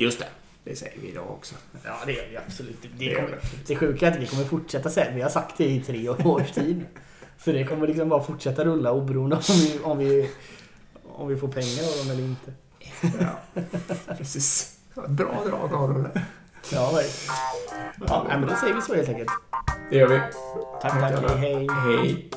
Just 0.00 0.18
det. 0.18 0.26
Det 0.64 0.76
säger 0.76 1.00
vi 1.00 1.08
idag 1.08 1.30
också. 1.30 1.54
Ja, 1.84 1.98
det 2.06 2.12
gör 2.12 2.26
vi 2.30 2.36
absolut. 2.36 2.82
Det, 2.82 2.88
Det 3.08 3.14
kommer, 3.14 3.38
det 3.66 3.76
sjuka 3.76 4.06
är 4.06 4.12
att 4.12 4.18
vi 4.18 4.26
kommer 4.26 4.44
fortsätta 4.44 4.90
säga 4.90 5.10
Vi 5.14 5.22
har 5.22 5.30
sagt 5.30 5.58
det 5.58 5.64
i 5.64 5.80
tre 5.80 6.08
års 6.24 6.50
tid. 6.52 6.84
Så 7.44 7.52
det 7.52 7.64
kommer 7.64 7.86
liksom 7.86 8.08
bara 8.08 8.22
fortsätta 8.22 8.64
rulla 8.64 8.92
oberoende 8.92 9.36
om 9.36 9.42
vi, 9.48 9.78
om 9.82 9.98
vi, 9.98 10.30
om 11.04 11.28
vi 11.28 11.36
får 11.36 11.48
pengar 11.48 11.82
av 11.92 11.98
dem 12.06 12.10
eller 12.10 12.24
inte. 12.24 12.52
Ja, 14.06 14.14
precis. 14.16 14.78
Bra 14.94 15.44
drag 15.46 15.74
av 15.74 15.88
dem. 15.94 16.08
Ja, 16.72 16.90
verkligen. 16.90 17.36
Ja, 18.08 18.26
men 18.28 18.48
då 18.48 18.56
säger 18.56 18.74
vi 18.74 18.82
så 18.82 18.94
helt 18.94 19.08
enkelt. 19.08 19.30
Det 19.90 19.96
gör 19.96 20.08
vi. 20.08 20.20
Tack, 20.82 20.92
tack. 21.00 21.22
Tack. 21.22 21.36
Hej, 21.36 21.54
hej. 21.54 21.68
Hej. 22.02 22.30